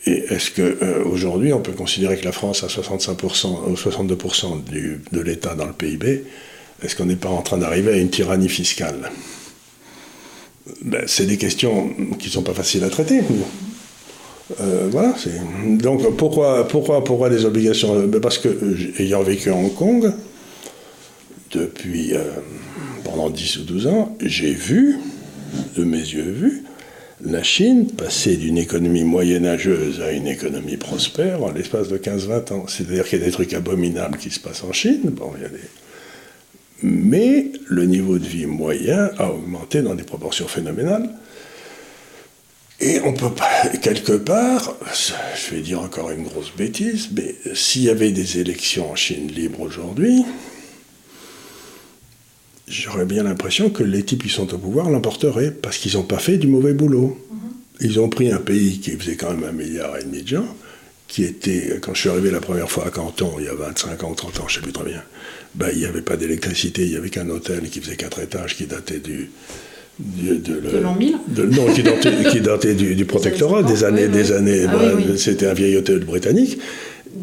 Et 0.05 0.25
est-ce 0.29 0.51
qu'aujourd'hui, 0.51 1.51
euh, 1.51 1.55
on 1.55 1.61
peut 1.61 1.71
considérer 1.71 2.17
que 2.17 2.25
la 2.25 2.33
France 2.33 2.63
a 2.63 2.67
65% 2.67 3.69
ou 3.69 3.73
62% 3.75 4.63
de 5.11 5.21
l'État 5.21 5.55
dans 5.55 5.65
le 5.65 5.73
PIB 5.73 6.23
Est-ce 6.81 6.95
qu'on 6.95 7.05
n'est 7.05 7.15
pas 7.15 7.29
en 7.29 7.41
train 7.41 7.57
d'arriver 7.57 7.93
à 7.93 7.97
une 7.97 8.09
tyrannie 8.09 8.49
fiscale? 8.49 9.09
Ben, 10.81 11.03
c'est 11.07 11.25
des 11.25 11.37
questions 11.37 11.89
qui 12.19 12.27
ne 12.27 12.31
sont 12.31 12.43
pas 12.43 12.53
faciles 12.53 12.83
à 12.83 12.89
traiter. 12.89 13.21
Euh, 14.61 14.87
voilà. 14.91 15.15
Donc 15.79 16.15
pourquoi, 16.15 16.67
pourquoi, 16.67 17.03
pourquoi 17.03 17.29
des 17.29 17.45
obligations 17.45 18.07
ben, 18.07 18.21
Parce 18.21 18.37
que 18.37 18.49
ayant 18.99 19.23
vécu 19.23 19.49
à 19.49 19.55
Hong 19.55 19.73
Kong 19.73 20.13
depuis 21.51 22.13
euh, 22.13 22.23
pendant 23.03 23.29
10 23.29 23.57
ou 23.57 23.63
12 23.63 23.87
ans, 23.87 24.17
j'ai 24.21 24.53
vu, 24.53 24.97
de 25.75 25.83
mes 25.83 25.97
yeux 25.97 26.31
vus, 26.31 26.63
la 27.21 27.43
Chine 27.43 27.87
passer 27.87 28.35
d'une 28.35 28.57
économie 28.57 29.03
moyenâgeuse 29.03 30.01
à 30.01 30.11
une 30.11 30.27
économie 30.27 30.77
prospère 30.77 31.43
en 31.43 31.51
l'espace 31.51 31.87
de 31.87 31.97
15-20 31.97 32.53
ans. 32.53 32.65
C'est-à-dire 32.67 33.07
qu'il 33.07 33.19
y 33.19 33.21
a 33.21 33.25
des 33.25 33.31
trucs 33.31 33.53
abominables 33.53 34.17
qui 34.17 34.29
se 34.29 34.39
passent 34.39 34.63
en 34.63 34.73
Chine. 34.73 35.11
Bon, 35.11 35.31
il 35.37 35.43
y 35.43 35.45
a 35.45 35.49
des 35.49 35.59
mais 36.83 37.51
le 37.67 37.85
niveau 37.85 38.19
de 38.19 38.25
vie 38.25 38.45
moyen 38.45 39.09
a 39.17 39.31
augmenté 39.31 39.81
dans 39.81 39.95
des 39.95 40.03
proportions 40.03 40.47
phénoménales. 40.47 41.09
Et 42.81 42.99
on 43.05 43.13
peut 43.13 43.31
pas, 43.31 43.69
quelque 43.81 44.11
part, 44.11 44.75
je 44.93 45.55
vais 45.55 45.61
dire 45.61 45.79
encore 45.79 46.11
une 46.11 46.23
grosse 46.23 46.51
bêtise, 46.55 47.09
mais 47.15 47.35
s'il 47.53 47.83
y 47.83 47.89
avait 47.89 48.11
des 48.11 48.39
élections 48.39 48.91
en 48.91 48.95
Chine 48.95 49.27
libre 49.27 49.61
aujourd'hui, 49.61 50.25
j'aurais 52.67 53.05
bien 53.05 53.23
l'impression 53.23 53.69
que 53.69 53.83
les 53.83 54.03
types 54.03 54.23
qui 54.23 54.29
sont 54.29 54.53
au 54.53 54.57
pouvoir 54.57 54.89
l'emporteraient, 54.89 55.51
parce 55.51 55.77
qu'ils 55.77 55.93
n'ont 55.93 56.03
pas 56.03 56.19
fait 56.19 56.37
du 56.37 56.47
mauvais 56.47 56.73
boulot. 56.73 57.17
Mm-hmm. 57.17 57.85
Ils 57.85 57.99
ont 58.01 58.09
pris 58.09 58.31
un 58.31 58.39
pays 58.39 58.79
qui 58.79 58.91
faisait 58.91 59.15
quand 59.15 59.31
même 59.33 59.45
un 59.45 59.53
milliard 59.53 59.97
et 59.97 60.03
demi 60.03 60.23
de 60.23 60.27
gens, 60.27 60.55
qui 61.07 61.23
était, 61.23 61.79
quand 61.81 61.93
je 61.93 62.01
suis 62.01 62.09
arrivé 62.09 62.31
la 62.31 62.41
première 62.41 62.69
fois 62.69 62.87
à 62.87 62.89
Canton, 62.89 63.35
il 63.39 63.45
y 63.45 63.47
a 63.47 63.53
25 63.53 64.03
ans 64.03 64.11
ou 64.11 64.15
30 64.15 64.39
ans, 64.39 64.47
je 64.47 64.57
ne 64.57 64.61
sais 64.61 64.63
plus 64.63 64.73
très 64.73 64.85
bien, 64.85 65.03
ben, 65.55 65.67
il 65.73 65.79
n'y 65.79 65.85
avait 65.85 66.01
pas 66.01 66.17
d'électricité, 66.17 66.83
il 66.83 66.89
n'y 66.89 66.95
avait 66.95 67.09
qu'un 67.09 67.29
hôtel 67.29 67.61
qui 67.69 67.79
faisait 67.79 67.95
quatre 67.95 68.19
étages 68.19 68.55
qui 68.55 68.65
datait 68.65 68.99
du. 68.99 69.29
de, 69.99 70.79
l'an 70.79 70.95
1000 70.95 71.17
Non, 71.51 71.71
qui 71.73 71.83
datait, 72.41 72.73
du, 72.73 73.05
protectorat, 73.05 73.63
des 73.63 73.83
années. 73.83 74.07
des 74.07 74.31
années 74.31 74.65
ah 74.67 74.75
ben, 74.75 75.17
C'était 75.17 75.47
un 75.47 75.53
vieil 75.53 75.77
hôtel 75.77 75.99
britannique. 75.99 76.59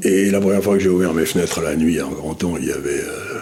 Et 0.02 0.30
la 0.30 0.40
première 0.40 0.62
fois 0.62 0.76
que 0.76 0.82
j'ai 0.82 0.88
ouvert 0.88 1.12
mes 1.12 1.26
fenêtres 1.26 1.60
la 1.60 1.74
nuit 1.74 2.00
en 2.00 2.10
Canton, 2.10 2.56
il 2.60 2.68
y 2.68 2.72
avait. 2.72 3.00
Euh, 3.00 3.40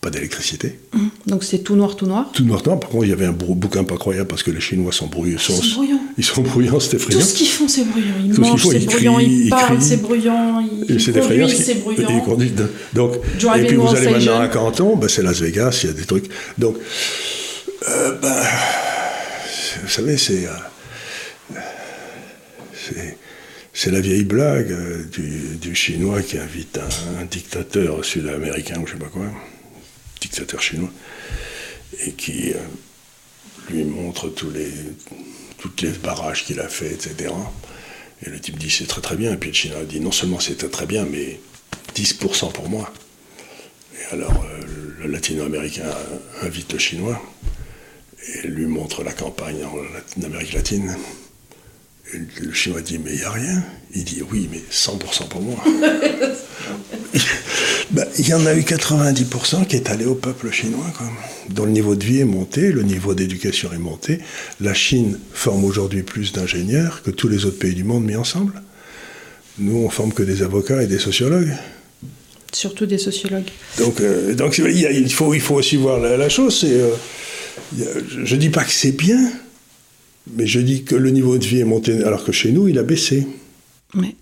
pas 0.00 0.08
d'électricité. 0.08 0.78
Hum. 0.94 1.10
Donc 1.26 1.44
c'est 1.44 1.58
tout 1.58 1.76
noir, 1.76 1.94
tout 1.94 2.06
noir 2.06 2.30
Tout 2.32 2.44
noir, 2.44 2.62
tout 2.62 2.70
noir. 2.70 2.80
Par 2.80 2.90
contre, 2.90 3.04
il 3.04 3.10
y 3.10 3.12
avait 3.12 3.26
un 3.26 3.32
bouquin 3.32 3.84
pas 3.84 3.96
croyable 3.96 4.28
parce 4.28 4.42
que 4.42 4.50
les 4.50 4.60
Chinois 4.60 4.92
sont 4.92 5.08
bruyants. 5.08 5.38
Sont, 5.38 5.52
ils 5.60 5.62
sont 5.62 5.76
bruyants. 5.76 6.00
Ils 6.16 6.24
sont 6.24 6.42
bruyants, 6.42 6.80
c'est 6.80 6.96
effrayant. 6.96 7.20
Tout 7.20 7.26
ce 7.26 7.34
qu'ils 7.34 7.48
font, 7.48 7.68
c'est 7.68 7.84
bruyant. 7.84 8.14
Ils 8.24 8.34
Tout 8.34 8.40
mangent, 8.40 8.66
c'est 8.66 8.86
bruyant. 8.86 9.18
Ils, 9.18 9.50
parlent, 9.50 9.82
c'est 9.82 10.00
bruyant. 10.00 10.60
Ils 10.88 11.00
c'est 11.00 11.12
conduisent, 11.12 11.64
c'est 11.64 11.74
bruyant. 11.74 12.08
Donc, 12.94 13.16
et 13.56 13.66
puis 13.66 13.76
vous 13.76 13.94
allez 13.94 14.10
maintenant 14.10 14.40
à 14.40 14.48
Canton, 14.48 14.96
ben, 14.96 15.08
c'est 15.08 15.22
Las 15.22 15.40
Vegas, 15.40 15.80
il 15.82 15.88
y 15.88 15.90
a 15.90 15.92
des 15.92 16.06
trucs. 16.06 16.30
Donc, 16.56 16.76
euh, 17.88 18.18
ben, 18.20 18.42
vous 19.82 19.88
savez, 19.88 20.16
c'est... 20.16 20.46
Euh, 20.46 20.50
c'est 23.72 23.90
la 23.92 24.00
vieille 24.00 24.24
blague 24.24 24.72
euh, 24.72 25.04
du, 25.12 25.56
du, 25.56 25.74
Chinois 25.74 26.22
qui 26.22 26.38
invite 26.38 26.78
un, 26.78 27.20
un 27.22 27.24
dictateur 27.24 28.04
sud-américain 28.04 28.80
ou 28.82 28.86
je 28.86 28.92
sais 28.92 28.98
pas 28.98 29.06
quoi 29.06 29.26
dictateur 30.20 30.62
chinois, 30.62 30.90
et 32.06 32.12
qui 32.12 32.52
euh, 32.52 32.58
lui 33.70 33.84
montre 33.84 34.28
tous 34.28 34.50
les, 34.50 34.72
toutes 35.58 35.82
les 35.82 35.90
barrages 35.90 36.44
qu'il 36.44 36.60
a 36.60 36.68
fait, 36.68 36.92
etc. 36.92 37.32
Et 38.24 38.30
le 38.30 38.38
type 38.38 38.58
dit 38.58 38.70
c'est 38.70 38.86
très 38.86 39.00
très 39.00 39.16
bien. 39.16 39.32
Et 39.32 39.36
puis 39.36 39.50
le 39.50 39.54
Chinois 39.54 39.84
dit 39.84 40.00
non 40.00 40.12
seulement 40.12 40.40
c'est 40.40 40.56
très 40.56 40.68
très 40.68 40.86
bien, 40.86 41.04
mais 41.04 41.40
10% 41.94 42.52
pour 42.52 42.68
moi. 42.68 42.92
Et 43.98 44.12
alors 44.12 44.44
euh, 44.44 44.60
le 45.00 45.06
latino-américain 45.06 45.90
invite 46.42 46.72
le 46.72 46.78
Chinois 46.78 47.20
et 48.34 48.46
lui 48.46 48.66
montre 48.66 49.02
la 49.02 49.12
campagne 49.12 49.64
en 49.64 50.22
Amérique 50.22 50.52
latine. 50.52 50.96
Le 52.12 52.52
Chinois 52.52 52.80
dit 52.80 52.98
mais 52.98 53.12
il 53.12 53.18
n'y 53.18 53.24
a 53.24 53.30
rien. 53.30 53.64
Il 53.94 54.04
dit 54.04 54.22
oui 54.30 54.48
mais 54.50 54.62
100% 54.70 55.28
pour 55.28 55.42
moi. 55.42 55.56
Bah, 57.90 58.04
il 58.18 58.28
y 58.28 58.34
en 58.34 58.46
a 58.46 58.54
eu 58.54 58.60
90% 58.60 59.66
qui 59.66 59.74
est 59.74 59.90
allé 59.90 60.04
au 60.04 60.14
peuple 60.14 60.50
chinois, 60.52 60.86
dont 61.48 61.64
le 61.64 61.72
niveau 61.72 61.96
de 61.96 62.04
vie 62.04 62.20
est 62.20 62.24
monté, 62.24 62.70
le 62.70 62.82
niveau 62.82 63.14
d'éducation 63.14 63.72
est 63.72 63.78
monté. 63.78 64.20
La 64.60 64.74
Chine 64.74 65.18
forme 65.32 65.64
aujourd'hui 65.64 66.04
plus 66.04 66.32
d'ingénieurs 66.32 67.02
que 67.02 67.10
tous 67.10 67.26
les 67.26 67.46
autres 67.46 67.58
pays 67.58 67.74
du 67.74 67.82
monde 67.82 68.04
mis 68.04 68.14
ensemble. 68.14 68.62
Nous, 69.58 69.76
on 69.76 69.90
forme 69.90 70.12
que 70.12 70.22
des 70.22 70.42
avocats 70.42 70.82
et 70.82 70.86
des 70.86 71.00
sociologues. 71.00 71.52
Surtout 72.52 72.86
des 72.86 72.98
sociologues. 72.98 73.50
Donc, 73.78 74.00
euh, 74.00 74.34
donc 74.34 74.58
il, 74.58 75.12
faut, 75.12 75.34
il 75.34 75.40
faut 75.40 75.56
aussi 75.56 75.76
voir 75.76 75.98
la, 75.98 76.28
chose. 76.28 76.64
Euh, 76.64 76.94
je 77.76 78.34
ne 78.34 78.40
dis 78.40 78.50
pas 78.50 78.64
que 78.64 78.72
c'est 78.72 78.92
bien, 78.92 79.32
mais 80.26 80.46
je 80.46 80.60
dis 80.60 80.84
que 80.84 80.94
le 80.94 81.10
niveau 81.10 81.38
de 81.38 81.44
vie 81.44 81.60
est 81.60 81.64
monté 81.64 82.04
alors 82.04 82.24
que 82.24 82.32
chez 82.32 82.52
nous, 82.52 82.68
il 82.68 82.78
a 82.78 82.82
baissé. 82.82 83.26
Oui. 83.94 84.16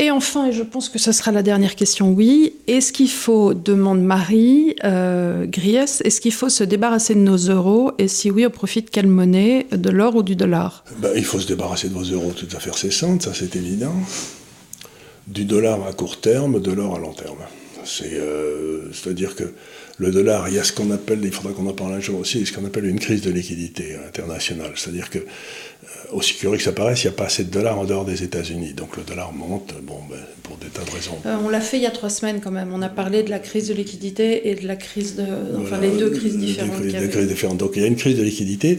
Et 0.00 0.12
enfin, 0.12 0.46
et 0.46 0.52
je 0.52 0.62
pense 0.62 0.88
que 0.88 0.98
ce 0.98 1.10
sera 1.10 1.32
la 1.32 1.42
dernière 1.42 1.74
question, 1.74 2.12
oui, 2.12 2.54
est-ce 2.68 2.92
qu'il 2.92 3.10
faut, 3.10 3.52
demande 3.52 4.00
Marie 4.00 4.76
euh, 4.84 5.44
Gries, 5.44 5.76
est-ce 5.76 6.20
qu'il 6.20 6.32
faut 6.32 6.48
se 6.48 6.62
débarrasser 6.62 7.16
de 7.16 7.20
nos 7.20 7.36
euros 7.36 7.90
Et 7.98 8.06
si 8.06 8.30
oui, 8.30 8.46
au 8.46 8.50
profit 8.50 8.82
de 8.82 8.90
quelle 8.90 9.08
monnaie 9.08 9.66
De 9.72 9.90
l'or 9.90 10.14
ou 10.14 10.22
du 10.22 10.36
dollar? 10.36 10.84
Ben, 11.00 11.10
Il 11.16 11.24
faut 11.24 11.40
se 11.40 11.48
débarrasser 11.48 11.88
de 11.88 11.94
vos 11.94 12.04
euros 12.04 12.30
tout 12.30 12.46
à 12.56 12.60
fait 12.60 12.72
cessantes, 12.76 13.22
ça 13.22 13.32
c'est 13.34 13.56
évident. 13.56 13.94
Du 15.26 15.44
dollar 15.44 15.84
à 15.84 15.92
court 15.92 16.20
terme, 16.20 16.60
de 16.60 16.70
l'or 16.70 16.94
à 16.94 16.98
long 17.00 17.12
terme. 17.12 17.38
Euh, 18.02 18.90
c'est-à-dire 18.92 19.34
que 19.34 19.52
le 19.98 20.12
dollar, 20.12 20.48
il 20.48 20.54
y 20.54 20.58
a 20.58 20.64
ce 20.64 20.72
qu'on 20.72 20.90
appelle, 20.92 21.18
il 21.24 21.32
faudra 21.32 21.52
qu'on 21.52 21.66
en 21.66 21.72
parle 21.72 21.94
un 21.94 22.00
jour 22.00 22.20
aussi, 22.20 22.46
ce 22.46 22.52
qu'on 22.52 22.64
appelle 22.64 22.86
une 22.86 23.00
crise 23.00 23.20
de 23.20 23.30
liquidité 23.30 23.96
internationale. 24.06 24.70
C'est-à-dire 24.76 25.10
que 25.10 25.18
euh, 25.18 25.22
aussi 26.12 26.34
curieux 26.34 26.56
que 26.56 26.62
ça 26.62 26.72
paraisse, 26.72 27.02
il 27.02 27.08
n'y 27.08 27.14
a 27.14 27.16
pas 27.16 27.24
assez 27.24 27.42
de 27.42 27.50
dollars 27.50 27.78
en 27.78 27.84
dehors 27.84 28.04
des 28.04 28.22
États-Unis. 28.22 28.74
Donc 28.74 28.96
le 28.96 29.02
dollar 29.02 29.32
monte, 29.32 29.74
bon, 29.82 29.98
ben, 30.08 30.18
pour 30.44 30.56
des 30.56 30.68
tas 30.68 30.84
de 30.84 30.90
raisons. 30.90 31.18
Euh, 31.26 31.36
on 31.44 31.48
l'a 31.48 31.60
fait 31.60 31.78
il 31.78 31.82
y 31.82 31.86
a 31.86 31.90
trois 31.90 32.10
semaines 32.10 32.40
quand 32.40 32.52
même. 32.52 32.72
On 32.72 32.80
a 32.80 32.88
parlé 32.88 33.24
de 33.24 33.30
la 33.30 33.40
crise 33.40 33.68
de 33.68 33.74
liquidité 33.74 34.48
et 34.50 34.54
de 34.54 34.68
la 34.68 34.76
crise 34.76 35.16
de. 35.16 35.24
Enfin, 35.60 35.80
les 35.80 35.90
deux 35.90 36.10
crises 36.10 36.38
différentes. 36.38 36.80
Des 36.80 37.08
crises, 37.08 37.26
différentes. 37.26 37.58
Donc 37.58 37.72
il 37.74 37.82
y 37.82 37.84
a 37.84 37.88
une 37.88 37.96
crise 37.96 38.16
de 38.16 38.22
liquidité. 38.22 38.78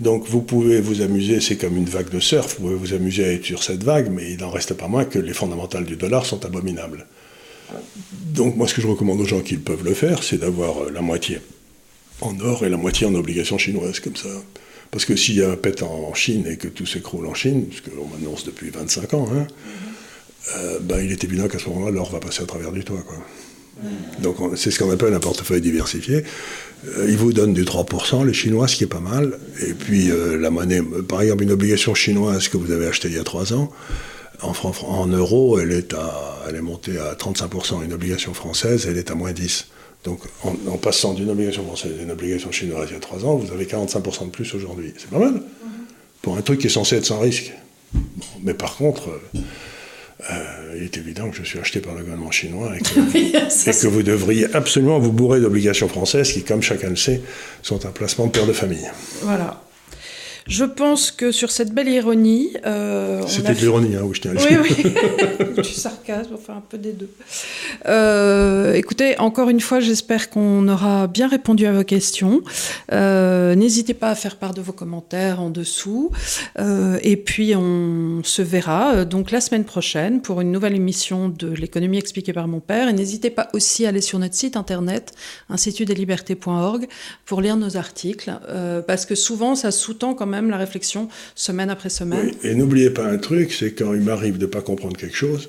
Donc 0.00 0.26
vous 0.26 0.40
pouvez 0.40 0.80
vous 0.80 1.02
amuser, 1.02 1.40
c'est 1.40 1.56
comme 1.56 1.76
une 1.76 1.88
vague 1.88 2.10
de 2.10 2.20
surf, 2.20 2.56
vous 2.58 2.66
pouvez 2.66 2.76
vous 2.76 2.94
amuser 2.94 3.24
à 3.24 3.32
être 3.32 3.44
sur 3.44 3.62
cette 3.62 3.82
vague, 3.82 4.10
mais 4.10 4.32
il 4.32 4.40
n'en 4.40 4.50
reste 4.50 4.74
pas 4.74 4.88
moins 4.88 5.04
que 5.04 5.18
les 5.18 5.32
fondamentales 5.32 5.84
du 5.84 5.96
dollar 5.96 6.24
sont 6.24 6.44
abominables. 6.44 7.06
Donc 8.10 8.56
moi 8.56 8.68
ce 8.68 8.74
que 8.74 8.80
je 8.80 8.86
recommande 8.86 9.20
aux 9.20 9.24
gens 9.24 9.40
qui 9.40 9.56
peuvent 9.56 9.84
le 9.84 9.94
faire, 9.94 10.22
c'est 10.22 10.38
d'avoir 10.38 10.84
euh, 10.84 10.90
la 10.90 11.00
moitié 11.00 11.40
en 12.20 12.38
or 12.40 12.64
et 12.64 12.68
la 12.68 12.76
moitié 12.76 13.06
en 13.06 13.14
obligations 13.14 13.58
chinoises, 13.58 14.00
comme 14.00 14.16
ça. 14.16 14.28
Parce 14.90 15.04
que 15.04 15.16
s'il 15.16 15.36
y 15.36 15.42
a 15.42 15.50
un 15.50 15.56
pet 15.56 15.82
en 15.82 16.14
Chine 16.14 16.46
et 16.48 16.56
que 16.56 16.68
tout 16.68 16.86
s'écroule 16.86 17.26
en 17.26 17.34
Chine, 17.34 17.66
ce 17.72 17.82
qu'on 17.82 18.06
m'annonce 18.06 18.44
depuis 18.44 18.70
25 18.70 19.14
ans, 19.14 19.28
hein, 19.34 19.46
euh, 20.56 20.78
ben, 20.80 21.00
il 21.00 21.12
est 21.12 21.24
évident 21.24 21.48
qu'à 21.48 21.58
ce 21.58 21.68
moment-là, 21.68 21.90
l'or 21.90 22.10
va 22.10 22.20
passer 22.20 22.42
à 22.42 22.46
travers 22.46 22.72
du 22.72 22.84
toit. 22.84 23.04
Donc 24.20 24.36
c'est 24.56 24.70
ce 24.70 24.78
qu'on 24.78 24.90
appelle 24.90 25.12
un 25.12 25.20
portefeuille 25.20 25.60
diversifié. 25.60 26.24
Euh, 26.86 27.06
ils 27.08 27.16
vous 27.16 27.32
donnent 27.32 27.52
du 27.52 27.64
3%, 27.64 28.24
les 28.24 28.32
Chinois, 28.32 28.68
ce 28.68 28.76
qui 28.76 28.84
est 28.84 28.88
pas 28.88 29.00
mal. 29.00 29.38
Et 29.66 29.74
puis 29.74 30.10
euh, 30.10 30.38
la 30.38 30.50
monnaie, 30.50 30.80
par 31.06 31.22
exemple, 31.22 31.42
une 31.42 31.50
obligation 31.50 31.94
chinoise 31.94 32.48
que 32.48 32.56
vous 32.56 32.70
avez 32.70 32.86
achetée 32.86 33.08
il 33.08 33.14
y 33.14 33.18
a 33.18 33.24
3 33.24 33.52
ans, 33.52 33.70
en, 34.42 34.52
en 34.88 35.06
euros, 35.06 35.58
elle 35.58 35.72
est, 35.72 35.94
à, 35.94 36.38
elle 36.48 36.56
est 36.56 36.62
montée 36.62 36.98
à 36.98 37.14
35%. 37.14 37.84
Une 37.84 37.92
obligation 37.92 38.34
française, 38.34 38.86
elle 38.88 38.98
est 38.98 39.10
à 39.10 39.14
moins 39.14 39.32
10. 39.32 39.68
Donc 40.04 40.20
en, 40.44 40.76
passant 40.76 41.14
d'une 41.14 41.30
obligation 41.30 41.64
française 41.64 41.92
à 41.98 42.02
une 42.02 42.10
obligation 42.10 42.52
chinoise 42.52 42.88
il 42.90 42.94
y 42.94 42.96
a 42.96 43.00
3 43.00 43.24
ans, 43.24 43.34
vous 43.36 43.52
avez 43.52 43.64
45% 43.64 44.26
de 44.26 44.30
plus 44.30 44.54
aujourd'hui. 44.54 44.94
C'est 44.96 45.10
pas 45.10 45.18
mal. 45.18 45.34
Mm-hmm. 45.34 46.22
Pour 46.22 46.36
un 46.36 46.42
truc 46.42 46.60
qui 46.60 46.68
est 46.68 46.70
censé 46.70 46.96
être 46.96 47.06
sans 47.06 47.20
risque. 47.20 47.52
mais 48.42 48.54
par 48.54 48.76
contre... 48.76 49.10
Euh, 50.30 50.74
il 50.76 50.82
est 50.82 50.96
évident 50.96 51.30
que 51.30 51.36
je 51.36 51.42
suis 51.42 51.58
acheté 51.58 51.80
par 51.80 51.94
le 51.94 52.00
gouvernement 52.00 52.30
chinois 52.30 52.74
et 52.74 52.80
que, 52.80 53.80
que 53.82 53.86
vous 53.86 54.02
devriez 54.02 54.52
absolument 54.54 54.98
vous 54.98 55.12
bourrer 55.12 55.40
d'obligations 55.40 55.88
françaises 55.88 56.32
qui, 56.32 56.42
comme 56.42 56.62
chacun 56.62 56.88
le 56.88 56.96
sait, 56.96 57.20
sont 57.62 57.84
un 57.84 57.90
placement 57.90 58.26
de 58.26 58.30
père 58.32 58.46
de 58.46 58.52
famille. 58.54 58.90
Voilà. 59.22 59.62
Je 60.46 60.64
pense 60.64 61.10
que 61.10 61.32
sur 61.32 61.50
cette 61.50 61.72
belle 61.72 61.88
ironie. 61.88 62.50
Euh, 62.66 63.22
C'était 63.26 63.54
de 63.54 63.58
l'ironie, 63.58 63.96
hein, 63.96 64.02
où 64.04 64.14
je 64.14 64.20
tiens 64.20 64.30
à 64.30 64.34
Oui, 64.34 64.56
oui. 64.62 64.92
du 65.62 65.72
sarcasme, 65.72 66.34
enfin 66.34 66.54
un 66.58 66.62
peu 66.68 66.78
des 66.78 66.92
deux. 66.92 67.10
Euh, 67.86 68.72
écoutez, 68.74 69.18
encore 69.18 69.48
une 69.48 69.60
fois, 69.60 69.80
j'espère 69.80 70.30
qu'on 70.30 70.68
aura 70.68 71.08
bien 71.08 71.26
répondu 71.26 71.66
à 71.66 71.72
vos 71.72 71.82
questions. 71.82 72.42
Euh, 72.92 73.56
n'hésitez 73.56 73.94
pas 73.94 74.10
à 74.10 74.14
faire 74.14 74.36
part 74.36 74.54
de 74.54 74.60
vos 74.60 74.72
commentaires 74.72 75.40
en 75.40 75.50
dessous. 75.50 76.12
et 76.58 77.16
puis, 77.16 77.56
on 77.56 78.20
se 78.22 78.42
verra 78.42 79.04
donc 79.04 79.32
la 79.32 79.40
semaine 79.40 79.64
prochaine 79.64 80.22
pour 80.22 80.40
une 80.40 80.52
nouvelle 80.52 80.74
émission 80.74 81.28
de 81.28 81.48
l'économie 81.48 81.98
expliquée 81.98 82.32
par 82.32 82.46
mon 82.46 82.60
père. 82.60 82.88
Et 82.88 82.92
n'hésitez 82.92 83.30
pas 83.30 83.48
aussi 83.52 83.84
à 83.84 83.88
aller 83.88 84.00
sur 84.00 84.18
notre 84.20 84.34
site 84.34 84.56
internet, 84.56 85.12
institutdeslibertés.org, 85.50 86.86
pour 87.24 87.40
lire 87.40 87.56
nos 87.56 87.76
articles. 87.76 88.32
parce 88.86 89.06
que 89.06 89.16
souvent, 89.16 89.56
ça 89.56 89.72
sous-tend 89.72 90.14
quand 90.14 90.26
même 90.26 90.35
la 90.42 90.56
réflexion 90.56 91.08
semaine 91.34 91.70
après 91.70 91.88
semaine. 91.90 92.32
et 92.42 92.54
n'oubliez 92.54 92.90
pas 92.90 93.04
un 93.06 93.18
truc, 93.18 93.52
c'est 93.52 93.72
quand 93.72 93.94
il 93.94 94.00
m'arrive 94.02 94.38
de 94.38 94.46
ne 94.46 94.50
pas 94.50 94.60
comprendre 94.62 94.96
quelque 94.96 95.16
chose, 95.16 95.48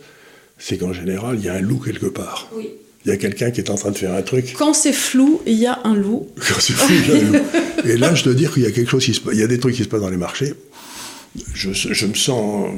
c'est 0.58 0.78
qu'en 0.78 0.94
général, 0.94 1.38
il 1.40 1.46
y 1.46 1.50
a 1.50 1.54
un 1.54 1.62
loup 1.62 1.80
quelque 1.80 2.08
part. 2.08 2.50
Oui. 2.54 2.70
Il 3.06 3.10
y 3.12 3.14
a 3.14 3.18
quelqu'un 3.18 3.52
qui 3.52 3.62
est 3.62 3.70
en 3.70 3.76
train 3.76 3.92
de 3.92 3.98
faire 3.98 4.14
un 4.14 4.22
truc. 4.22 4.54
Quand 4.58 4.74
c'est 4.74 4.92
flou, 4.92 5.42
il 5.46 5.54
y 5.54 5.66
a 5.68 5.80
un 5.86 5.96
loup. 5.96 6.28
Quand 6.36 6.60
c'est 6.60 6.74
flou, 6.74 6.94
il 6.94 7.08
y 7.08 7.12
a 7.12 7.16
un 7.16 7.32
loup. 7.32 7.46
Et 7.86 7.96
là, 7.96 8.14
je 8.16 8.24
dois 8.24 8.34
dire 8.34 8.54
qu'il 8.54 8.64
y 8.64 8.66
a 8.66 8.72
quelque 8.72 8.90
chose 8.90 9.06
qui 9.06 9.14
se 9.14 9.22
Il 9.32 9.40
y 9.40 9.44
a 9.44 9.48
des 9.48 9.60
trucs 9.60 9.76
qui 9.76 9.84
se 9.84 9.88
passent 9.88 10.02
dans 10.02 10.10
les 10.10 10.18
marchés. 10.18 10.54
Je, 11.54 11.72
je 11.72 12.06
me 12.06 12.16
sens. 12.16 12.70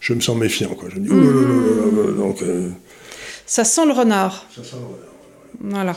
Je 0.00 0.14
me 0.14 0.20
sens 0.20 0.36
méfiant, 0.36 0.74
quoi. 0.74 0.88
Je 0.92 1.00
me 1.00 1.06
dis, 1.06 1.12
mmh. 1.12 2.16
donc. 2.16 2.42
Euh, 2.42 2.68
Ça 3.46 3.64
sent 3.64 3.86
le 3.86 3.92
renard. 3.92 4.46
Ça 4.54 4.62
sent 4.62 4.76
le 4.76 4.86
renard. 4.86 5.00
Voilà. 5.60 5.96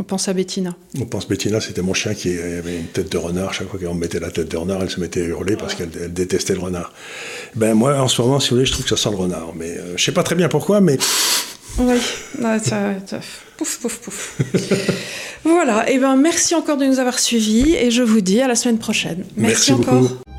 On 0.00 0.02
pense 0.02 0.28
à 0.28 0.32
Bettina. 0.32 0.74
On 0.98 1.04
pense 1.04 1.28
Bettina, 1.28 1.60
c'était 1.60 1.82
mon 1.82 1.92
chien 1.92 2.14
qui 2.14 2.30
avait 2.30 2.78
une 2.78 2.86
tête 2.86 3.12
de 3.12 3.18
renard. 3.18 3.52
Chaque 3.52 3.68
fois 3.68 3.78
qu'on 3.78 3.92
mettait 3.92 4.18
la 4.18 4.30
tête 4.30 4.50
de 4.50 4.56
renard, 4.56 4.80
elle 4.80 4.88
se 4.88 4.98
mettait 4.98 5.20
à 5.20 5.24
hurler 5.26 5.56
parce 5.56 5.74
qu'elle 5.74 5.90
détestait 6.10 6.54
le 6.54 6.60
renard. 6.60 6.94
Ben 7.54 7.74
moi, 7.74 8.00
en 8.00 8.08
ce 8.08 8.22
moment, 8.22 8.40
si 8.40 8.48
vous 8.48 8.56
voulez, 8.56 8.64
je 8.64 8.72
trouve 8.72 8.86
que 8.86 8.96
ça 8.96 8.96
sent 8.96 9.10
le 9.10 9.16
renard. 9.16 9.52
Mais 9.54 9.74
je 9.74 9.80
euh, 9.80 9.96
je 9.98 10.02
sais 10.02 10.12
pas 10.12 10.22
très 10.22 10.36
bien 10.36 10.48
pourquoi, 10.48 10.80
mais. 10.80 10.96
Oui, 11.76 11.98
ça, 12.40 12.96
pouf, 13.58 13.76
pouf, 13.76 13.98
pouf. 13.98 14.38
voilà, 15.44 15.90
et 15.90 15.96
eh 15.96 15.98
ben 15.98 16.16
merci 16.16 16.54
encore 16.54 16.78
de 16.78 16.86
nous 16.86 16.98
avoir 16.98 17.18
suivis 17.18 17.74
et 17.74 17.90
je 17.90 18.02
vous 18.02 18.22
dis 18.22 18.40
à 18.40 18.48
la 18.48 18.54
semaine 18.54 18.78
prochaine. 18.78 19.24
Merci, 19.36 19.72
merci 19.72 19.72
encore. 19.72 20.00
Beaucoup. 20.00 20.29